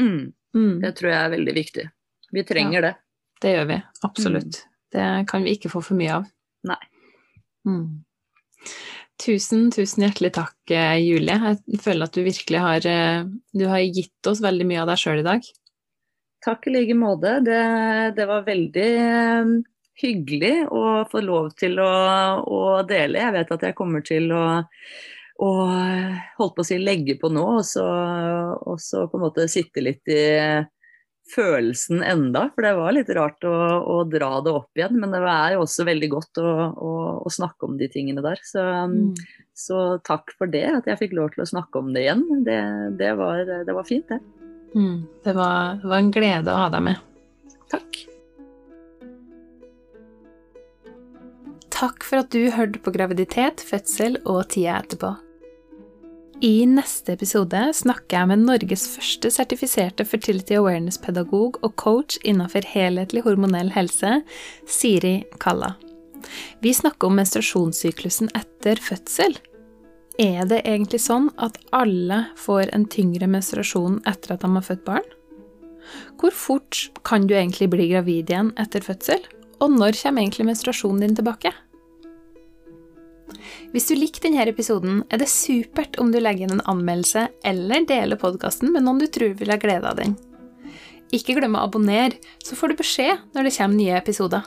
Mm. 0.00 0.32
Mm. 0.54 0.74
Det 0.82 0.94
tror 0.98 1.12
jeg 1.12 1.20
er 1.20 1.34
veldig 1.36 1.56
viktig. 1.56 1.86
Vi 2.34 2.46
trenger 2.46 2.80
ja, 2.80 2.86
det. 2.88 2.94
Det 3.44 3.54
gjør 3.54 3.70
vi. 3.70 3.78
Absolutt. 4.06 4.58
Mm. 4.64 4.72
Det 4.94 5.06
kan 5.30 5.46
vi 5.46 5.54
ikke 5.56 5.70
få 5.72 5.82
for 5.84 5.98
mye 5.98 6.18
av. 6.20 6.28
Nei. 6.68 6.80
Mm. 7.68 7.86
Tusen, 9.24 9.68
tusen 9.72 10.04
hjertelig 10.04 10.32
takk, 10.34 10.56
eh, 10.74 10.98
Julie. 11.02 11.36
Jeg 11.70 11.82
føler 11.82 12.08
at 12.08 12.16
du 12.16 12.24
virkelig 12.26 12.60
har, 12.60 12.86
eh, 12.86 13.26
du 13.54 13.66
har 13.70 13.78
gitt 13.86 14.26
oss 14.26 14.42
veldig 14.42 14.66
mye 14.66 14.82
av 14.82 14.90
deg 14.90 15.00
sjøl 15.00 15.22
i 15.22 15.26
dag. 15.26 15.46
Takk 16.44 16.66
i 16.68 16.74
like 16.74 16.94
måte. 16.98 17.38
Det, 17.40 17.60
det, 18.16 18.26
var 18.28 18.44
veldig 18.44 18.88
eh, 19.00 19.54
hyggelig 20.02 20.54
å 20.68 20.84
få 21.08 21.22
lov 21.24 21.54
til 21.58 21.80
å, 21.80 21.90
å, 22.44 22.60
dele. 22.88 23.22
Jeg 23.22 23.36
vet 23.38 23.54
at 23.56 23.66
jeg 23.70 23.78
kommer 23.78 24.04
til 24.04 24.28
å, 24.34 24.44
og 25.44 25.72
holdt 26.38 26.56
på 26.58 26.64
å 26.64 26.68
si 26.68 26.78
legge 26.82 27.16
på 27.20 27.32
nå, 27.32 27.46
og 27.60 27.64
så, 27.66 27.86
og 28.60 28.76
så, 28.82 29.06
på 29.08 29.18
en 29.18 29.24
måte 29.24 29.48
sitte 29.50 29.82
litt 29.84 30.12
i 30.12 30.22
følelsen 31.32 32.04
enda. 32.04 32.50
For 32.52 32.66
det 32.66 32.74
var 32.76 32.92
litt 32.92 33.10
rart 33.16 33.48
å, 33.48 33.54
å 33.94 33.96
dra 34.04 34.36
det 34.44 34.52
opp 34.52 34.76
igjen. 34.76 35.00
Men 35.00 35.16
det 35.16 35.24
er 35.24 35.56
jo 35.56 35.64
også 35.64 35.88
veldig 35.88 36.12
godt 36.12 36.44
å, 36.44 36.54
å 37.24 37.32
snakke 37.32 37.70
om 37.70 37.80
de 37.80 37.88
tingene 37.88 38.24
der. 38.24 38.44
Så, 38.44 38.60
mm. 38.92 39.14
så, 39.56 39.84
takk 40.04 40.36
for 40.36 40.52
det, 40.52 40.66
at 40.82 40.92
jeg 40.92 41.06
fikk 41.06 41.16
lov 41.16 41.32
til 41.32 41.46
å 41.46 41.52
snakke 41.56 41.80
om 41.80 41.94
det 41.96 42.04
igjen. 42.04 42.26
Det, 42.44 42.62
det, 43.00 43.14
var, 43.16 43.46
det 43.64 43.80
var 43.80 43.88
fint, 43.88 44.12
det. 44.12 44.43
Mm, 44.74 45.06
det, 45.24 45.32
var, 45.32 45.78
det 45.82 45.90
var 45.90 46.02
en 46.02 46.14
glede 46.14 46.50
å 46.50 46.62
ha 46.64 46.70
deg 46.72 46.82
med. 46.88 47.02
Takk. 47.70 48.00
Takk 51.74 52.06
for 52.06 52.22
at 52.22 52.32
du 52.34 52.50
hørte 52.54 52.80
på 52.82 52.94
graviditet, 52.94 53.62
fødsel 53.62 54.18
og 54.24 54.48
tida 54.54 54.80
etterpå. 54.82 55.14
I 56.44 56.66
neste 56.66 57.14
episode 57.14 57.60
snakker 57.78 58.18
jeg 58.18 58.28
med 58.28 58.42
Norges 58.42 58.84
første 58.90 59.30
sertifiserte 59.32 60.04
fertility 60.04 60.58
awareness-pedagog 60.58 61.60
og 61.62 61.74
coach 61.80 62.18
innenfor 62.26 62.66
helhetlig 62.68 63.22
hormonell 63.24 63.70
helse, 63.72 64.18
Siri 64.68 65.20
Kalla. 65.40 65.72
Vi 66.64 66.74
snakker 66.74 67.08
om 67.08 67.18
menstruasjonssyklusen 67.20 68.32
etter 68.36 68.80
fødsel. 68.82 69.38
Er 70.20 70.46
det 70.46 70.60
egentlig 70.62 71.00
sånn 71.02 71.32
at 71.42 71.56
alle 71.74 72.20
får 72.38 72.68
en 72.76 72.84
tyngre 72.86 73.26
menstruasjon 73.26 73.96
etter 74.06 74.36
at 74.36 74.44
de 74.44 74.50
har 74.54 74.62
født 74.62 74.84
barn? 74.86 75.08
Hvor 76.20 76.30
fort 76.30 76.84
kan 77.02 77.26
du 77.26 77.34
egentlig 77.34 77.66
bli 77.72 77.88
gravid 77.90 78.30
igjen 78.30 78.52
etter 78.60 78.84
fødsel? 78.84 79.24
Og 79.58 79.74
når 79.74 79.98
kommer 79.98 80.22
egentlig 80.22 80.46
menstruasjonen 80.46 81.02
din 81.02 81.18
tilbake? 81.18 81.50
Hvis 83.74 83.88
du 83.90 83.96
likte 83.98 84.28
denne 84.28 84.46
episoden, 84.46 85.02
er 85.10 85.18
det 85.18 85.30
supert 85.32 85.98
om 85.98 86.12
du 86.14 86.20
legger 86.22 86.46
inn 86.46 86.60
en 86.60 86.66
anmeldelse 86.70 87.26
eller 87.42 87.86
deler 87.88 88.20
podkasten 88.20 88.70
med 88.70 88.86
noen 88.86 89.02
du 89.02 89.08
tror 89.10 89.34
vil 89.40 89.50
ha 89.50 89.58
glede 89.58 89.90
av 89.90 89.98
den. 89.98 90.14
Ikke 91.14 91.34
glem 91.34 91.58
å 91.58 91.64
abonnere, 91.66 92.20
så 92.38 92.54
får 92.58 92.70
du 92.70 92.82
beskjed 92.84 93.26
når 93.34 93.48
det 93.48 93.56
kommer 93.58 93.80
nye 93.80 93.98
episoder. 93.98 94.46